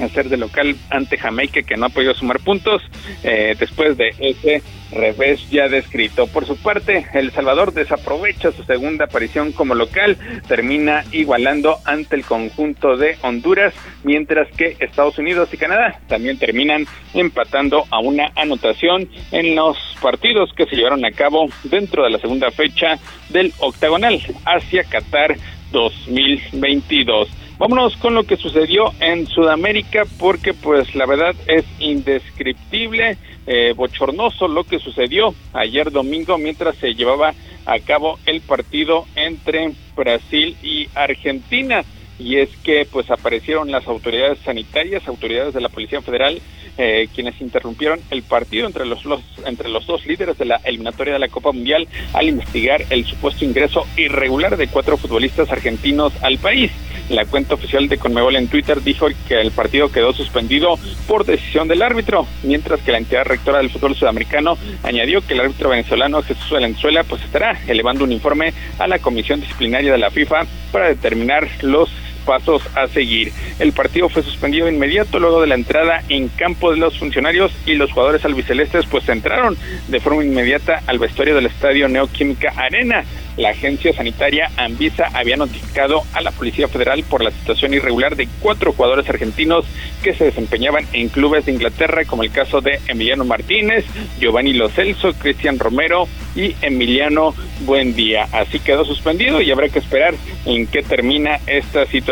a 0.03 0.09
ser 0.09 0.29
de 0.29 0.37
local 0.37 0.75
ante 0.89 1.17
Jamaica 1.17 1.61
que 1.61 1.77
no 1.77 1.85
ha 1.85 1.89
podido 1.89 2.13
sumar 2.13 2.39
puntos 2.39 2.81
eh, 3.23 3.55
después 3.59 3.97
de 3.97 4.09
ese 4.19 4.61
revés 4.91 5.49
ya 5.49 5.67
descrito. 5.67 6.27
Por 6.27 6.45
su 6.45 6.57
parte, 6.57 7.05
El 7.13 7.31
Salvador 7.31 7.73
desaprovecha 7.73 8.51
su 8.51 8.63
segunda 8.63 9.05
aparición 9.05 9.51
como 9.51 9.75
local, 9.75 10.17
termina 10.47 11.03
igualando 11.11 11.77
ante 11.85 12.15
el 12.15 12.25
conjunto 12.25 12.97
de 12.97 13.17
Honduras, 13.21 13.73
mientras 14.03 14.49
que 14.51 14.75
Estados 14.79 15.17
Unidos 15.17 15.49
y 15.53 15.57
Canadá 15.57 15.99
también 16.07 16.37
terminan 16.37 16.85
empatando 17.13 17.85
a 17.89 17.99
una 17.99 18.31
anotación 18.35 19.09
en 19.31 19.55
los 19.55 19.77
partidos 20.01 20.51
que 20.53 20.65
se 20.65 20.75
llevaron 20.75 21.05
a 21.05 21.11
cabo 21.11 21.47
dentro 21.63 22.03
de 22.03 22.09
la 22.09 22.19
segunda 22.19 22.51
fecha 22.51 22.99
del 23.29 23.53
octagonal 23.59 24.19
hacia 24.45 24.83
Qatar 24.83 25.35
2022. 25.71 27.40
Vámonos 27.61 27.95
con 27.97 28.15
lo 28.15 28.23
que 28.23 28.37
sucedió 28.37 28.91
en 28.99 29.27
Sudamérica 29.27 30.05
porque 30.17 30.51
pues 30.51 30.95
la 30.95 31.05
verdad 31.05 31.35
es 31.45 31.63
indescriptible, 31.77 33.19
eh, 33.45 33.75
bochornoso 33.77 34.47
lo 34.47 34.63
que 34.63 34.79
sucedió 34.79 35.35
ayer 35.53 35.91
domingo 35.91 36.39
mientras 36.39 36.75
se 36.77 36.95
llevaba 36.95 37.35
a 37.67 37.77
cabo 37.77 38.17
el 38.25 38.41
partido 38.41 39.05
entre 39.15 39.73
Brasil 39.95 40.57
y 40.63 40.89
Argentina 40.95 41.83
y 42.17 42.37
es 42.37 42.49
que 42.63 42.87
pues 42.91 43.11
aparecieron 43.11 43.69
las 43.69 43.87
autoridades 43.87 44.39
sanitarias, 44.39 45.07
autoridades 45.07 45.53
de 45.53 45.61
la 45.61 45.69
Policía 45.69 46.01
Federal 46.01 46.41
eh, 46.79 47.09
quienes 47.13 47.39
interrumpieron 47.41 47.99
el 48.09 48.23
partido 48.23 48.65
entre 48.65 48.87
los, 48.87 49.05
entre 49.45 49.69
los 49.69 49.85
dos 49.85 50.03
líderes 50.07 50.35
de 50.39 50.45
la 50.45 50.55
eliminatoria 50.63 51.13
de 51.13 51.19
la 51.19 51.27
Copa 51.27 51.51
Mundial 51.51 51.87
al 52.13 52.27
investigar 52.27 52.85
el 52.89 53.05
supuesto 53.05 53.45
ingreso 53.45 53.85
irregular 53.97 54.57
de 54.57 54.67
cuatro 54.67 54.97
futbolistas 54.97 55.51
argentinos 55.51 56.11
al 56.23 56.39
país. 56.39 56.71
La 57.11 57.25
cuenta 57.25 57.55
oficial 57.55 57.89
de 57.89 57.97
Conmebol 57.97 58.37
en 58.37 58.47
Twitter 58.47 58.81
dijo 58.81 59.07
que 59.27 59.41
el 59.41 59.51
partido 59.51 59.91
quedó 59.91 60.13
suspendido 60.13 60.79
por 61.09 61.25
decisión 61.25 61.67
del 61.67 61.81
árbitro, 61.81 62.25
mientras 62.41 62.79
que 62.79 62.93
la 62.93 62.99
entidad 62.99 63.25
rectora 63.25 63.57
del 63.57 63.69
fútbol 63.69 63.95
sudamericano 63.95 64.57
añadió 64.81 65.19
que 65.19 65.33
el 65.33 65.41
árbitro 65.41 65.71
venezolano 65.71 66.23
Jesús 66.23 66.49
Valenzuela 66.49 67.03
pues 67.03 67.21
estará 67.21 67.59
elevando 67.67 68.05
un 68.05 68.13
informe 68.13 68.53
a 68.79 68.87
la 68.87 68.99
comisión 68.99 69.41
disciplinaria 69.41 69.91
de 69.91 69.97
la 69.97 70.09
FIFA 70.09 70.45
para 70.71 70.87
determinar 70.87 71.49
los 71.63 71.89
pasos 72.21 72.63
a 72.75 72.87
seguir. 72.87 73.31
El 73.59 73.73
partido 73.73 74.09
fue 74.09 74.23
suspendido 74.23 74.69
inmediato 74.69 75.19
luego 75.19 75.41
de 75.41 75.47
la 75.47 75.55
entrada 75.55 76.03
en 76.09 76.27
campo 76.29 76.71
de 76.71 76.77
los 76.77 76.97
funcionarios 76.97 77.51
y 77.65 77.75
los 77.75 77.91
jugadores 77.91 78.23
albicelestes 78.25 78.85
pues 78.85 79.07
entraron 79.09 79.57
de 79.87 79.99
forma 79.99 80.23
inmediata 80.23 80.81
al 80.87 80.99
vestuario 80.99 81.35
del 81.35 81.47
estadio 81.47 81.87
Neoquímica 81.87 82.53
Arena 82.55 83.03
la 83.37 83.49
agencia 83.49 83.93
sanitaria 83.93 84.51
Anvisa 84.57 85.07
había 85.13 85.37
notificado 85.37 86.03
a 86.13 86.21
la 86.21 86.31
Policía 86.31 86.67
Federal 86.67 87.03
por 87.03 87.23
la 87.23 87.31
situación 87.31 87.73
irregular 87.73 88.15
de 88.15 88.27
cuatro 88.39 88.73
jugadores 88.73 89.09
argentinos 89.09 89.65
que 90.03 90.13
se 90.13 90.25
desempeñaban 90.25 90.85
en 90.91 91.09
clubes 91.09 91.45
de 91.45 91.53
Inglaterra, 91.53 92.03
como 92.05 92.23
el 92.23 92.31
caso 92.31 92.59
de 92.59 92.79
Emiliano 92.87 93.23
Martínez, 93.23 93.85
Giovanni 94.19 94.53
Lo 94.53 94.69
Celso, 94.69 95.13
Cristian 95.13 95.59
Romero 95.59 96.07
y 96.35 96.55
Emiliano 96.61 97.33
Buendía. 97.61 98.27
Así 98.31 98.59
quedó 98.59 98.83
suspendido 98.83 99.41
y 99.41 99.51
habrá 99.51 99.69
que 99.69 99.79
esperar 99.79 100.13
en 100.45 100.67
qué 100.67 100.83
termina 100.83 101.39
esta 101.47 101.85
situación 101.85 102.10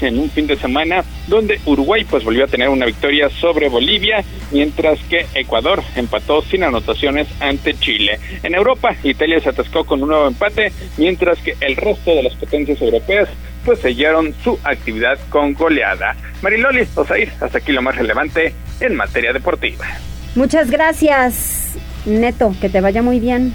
en 0.00 0.18
un 0.18 0.30
fin 0.30 0.46
de 0.46 0.56
semana 0.56 1.04
donde 1.26 1.60
Uruguay 1.64 2.04
pues 2.08 2.24
volvió 2.24 2.44
a 2.44 2.48
tener 2.48 2.68
una 2.68 2.86
victoria 2.86 3.28
sobre 3.30 3.68
Bolivia, 3.68 4.24
mientras 4.50 4.98
que 5.04 5.26
Ecuador 5.34 5.82
empató 5.96 6.42
sin 6.42 6.64
anotaciones 6.64 7.28
ante 7.40 7.74
Chile. 7.78 8.18
En 8.42 8.54
Europa, 8.54 8.96
Italia 9.02 9.40
se 9.40 9.50
atascó 9.50 9.84
con 9.84 10.02
un 10.02 10.08
nuevo 10.08 10.26
empate, 10.26 10.72
mientras 10.96 11.38
que 11.38 11.54
el 11.60 11.76
resto 11.76 12.14
de 12.14 12.22
las 12.22 12.34
potencias 12.34 12.80
europeas 12.80 13.28
pues 13.64 13.80
sellaron 13.80 14.34
su 14.42 14.58
actividad 14.64 15.18
con 15.28 15.54
goleada. 15.54 16.16
Mariloli, 16.42 16.86
Osair, 16.94 17.30
hasta 17.40 17.58
aquí 17.58 17.72
lo 17.72 17.82
más 17.82 17.96
relevante 17.96 18.54
en 18.80 18.94
materia 18.94 19.32
deportiva. 19.32 19.86
Muchas 20.34 20.70
gracias, 20.70 21.76
Neto, 22.06 22.54
que 22.60 22.68
te 22.68 22.80
vaya 22.80 23.02
muy 23.02 23.20
bien. 23.20 23.54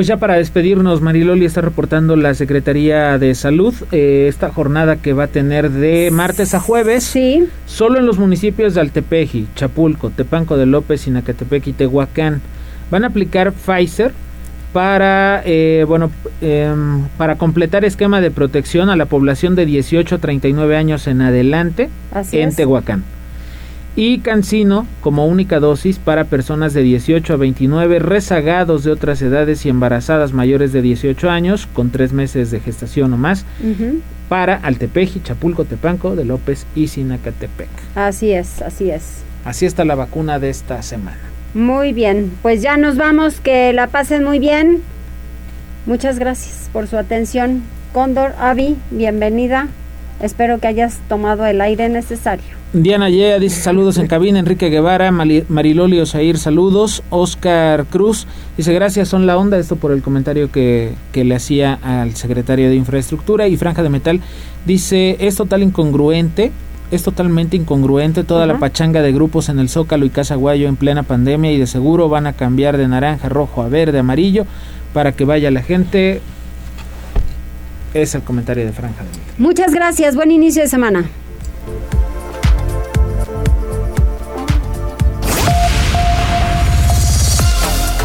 Pues 0.00 0.06
ya 0.06 0.16
para 0.16 0.36
despedirnos, 0.36 1.02
Mariloli 1.02 1.44
está 1.44 1.60
reportando 1.60 2.16
la 2.16 2.32
Secretaría 2.32 3.18
de 3.18 3.34
Salud 3.34 3.74
eh, 3.92 4.28
esta 4.30 4.50
jornada 4.50 4.96
que 4.96 5.12
va 5.12 5.24
a 5.24 5.26
tener 5.26 5.70
de 5.70 6.10
martes 6.10 6.54
a 6.54 6.58
jueves. 6.58 7.04
Sí. 7.04 7.46
Solo 7.66 7.98
en 7.98 8.06
los 8.06 8.18
municipios 8.18 8.72
de 8.72 8.80
Altepeji, 8.80 9.48
Chapulco, 9.56 10.08
Tepanco 10.08 10.56
de 10.56 10.64
López, 10.64 11.02
Sinacatepec 11.02 11.66
y 11.66 11.72
Tehuacán. 11.74 12.40
Van 12.90 13.04
a 13.04 13.08
aplicar 13.08 13.52
Pfizer 13.52 14.12
para, 14.72 15.42
eh, 15.44 15.84
bueno, 15.86 16.10
em, 16.40 17.06
para 17.18 17.36
completar 17.36 17.84
esquema 17.84 18.22
de 18.22 18.30
protección 18.30 18.88
a 18.88 18.96
la 18.96 19.04
población 19.04 19.54
de 19.54 19.66
18 19.66 20.14
a 20.14 20.18
39 20.18 20.78
años 20.78 21.06
en 21.08 21.20
adelante 21.20 21.90
en 22.32 22.54
Tehuacán. 22.54 23.04
Y 23.96 24.20
Cancino 24.20 24.86
como 25.00 25.26
única 25.26 25.58
dosis 25.60 25.98
para 25.98 26.24
personas 26.24 26.74
de 26.74 26.82
18 26.82 27.34
a 27.34 27.36
29 27.36 27.98
rezagados 27.98 28.84
de 28.84 28.92
otras 28.92 29.20
edades 29.20 29.66
y 29.66 29.68
embarazadas 29.68 30.32
mayores 30.32 30.72
de 30.72 30.82
18 30.82 31.28
años 31.28 31.66
con 31.66 31.90
tres 31.90 32.12
meses 32.12 32.50
de 32.50 32.60
gestación 32.60 33.12
o 33.12 33.16
más 33.16 33.44
para 34.28 34.54
Altepeji, 34.56 35.20
Chapulco, 35.22 35.64
Tepanco, 35.64 36.14
de 36.14 36.24
López 36.24 36.66
y 36.76 36.86
Sinacatepec. 36.86 37.68
Así 37.96 38.30
es, 38.30 38.62
así 38.62 38.90
es. 38.90 39.22
Así 39.44 39.66
está 39.66 39.84
la 39.84 39.96
vacuna 39.96 40.38
de 40.38 40.50
esta 40.50 40.82
semana. 40.82 41.18
Muy 41.52 41.92
bien, 41.92 42.30
pues 42.42 42.62
ya 42.62 42.76
nos 42.76 42.96
vamos, 42.96 43.40
que 43.40 43.72
la 43.72 43.88
pasen 43.88 44.22
muy 44.22 44.38
bien. 44.38 44.82
Muchas 45.84 46.20
gracias 46.20 46.70
por 46.72 46.86
su 46.86 46.96
atención. 46.96 47.62
Cóndor, 47.92 48.34
Avi, 48.38 48.76
bienvenida. 48.92 49.66
Espero 50.20 50.58
que 50.58 50.66
hayas 50.66 50.98
tomado 51.08 51.46
el 51.46 51.60
aire 51.60 51.88
necesario. 51.88 52.44
Diana 52.72 53.10
Yea 53.10 53.38
dice 53.38 53.60
saludos 53.60 53.98
en 53.98 54.06
cabina, 54.06 54.38
Enrique 54.38 54.68
Guevara, 54.68 55.10
Mariloli 55.10 55.98
Osair, 55.98 56.38
saludos, 56.38 57.02
Oscar 57.10 57.86
Cruz 57.86 58.26
dice 58.56 58.72
gracias, 58.72 59.08
son 59.08 59.26
la 59.26 59.36
onda, 59.36 59.58
esto 59.58 59.76
por 59.76 59.90
el 59.90 60.02
comentario 60.02 60.52
que, 60.52 60.92
que 61.12 61.24
le 61.24 61.34
hacía 61.34 61.78
al 61.82 62.14
secretario 62.14 62.68
de 62.68 62.76
Infraestructura 62.76 63.48
y 63.48 63.56
Franja 63.56 63.82
de 63.82 63.88
Metal 63.88 64.20
dice 64.66 65.16
es 65.18 65.34
total 65.34 65.62
incongruente 65.62 66.52
es 66.90 67.02
totalmente 67.04 67.56
incongruente 67.56 68.24
toda 68.24 68.46
la 68.46 68.58
pachanga 68.58 69.00
de 69.00 69.12
grupos 69.12 69.48
en 69.48 69.60
el 69.60 69.68
Zócalo 69.68 70.04
y 70.04 70.10
Casaguayo 70.10 70.68
en 70.68 70.76
plena 70.76 71.04
pandemia 71.04 71.52
y 71.52 71.58
de 71.58 71.68
seguro 71.68 72.08
van 72.08 72.26
a 72.26 72.32
cambiar 72.32 72.76
de 72.76 72.88
naranja, 72.88 73.28
rojo 73.28 73.62
a 73.62 73.68
verde, 73.68 74.00
amarillo 74.00 74.44
para 74.92 75.12
que 75.12 75.24
vaya 75.24 75.50
la 75.50 75.62
gente. 75.62 76.20
Es 77.92 78.14
el 78.14 78.22
comentario 78.22 78.64
de 78.64 78.72
Franja. 78.72 79.04
Muchas 79.38 79.72
gracias, 79.72 80.14
buen 80.14 80.30
inicio 80.30 80.62
de 80.62 80.68
semana. 80.68 81.04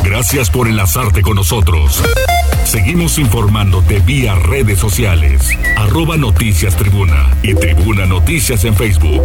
Gracias 0.04 0.50
por 0.50 0.68
enlazarte 0.68 1.22
con 1.22 1.36
nosotros. 1.36 2.02
Seguimos 2.64 3.20
informándote 3.20 4.00
vía 4.00 4.34
redes 4.36 4.80
sociales. 4.80 5.50
Arroba 5.78 6.18
Noticias 6.18 6.76
Tribuna 6.76 7.30
y 7.44 7.54
Tribuna 7.54 8.06
Noticias 8.06 8.64
en 8.66 8.76
Facebook. 8.76 9.24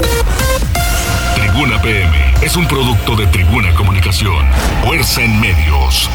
Tribuna 1.37 1.81
PM 1.81 2.35
es 2.43 2.57
un 2.57 2.67
producto 2.67 3.17
de 3.17 3.27
Tribuna 3.29 3.75
Comunicación. 3.75 4.45
Fuerza 4.85 5.23
en 5.23 5.41
medios. 5.41 6.11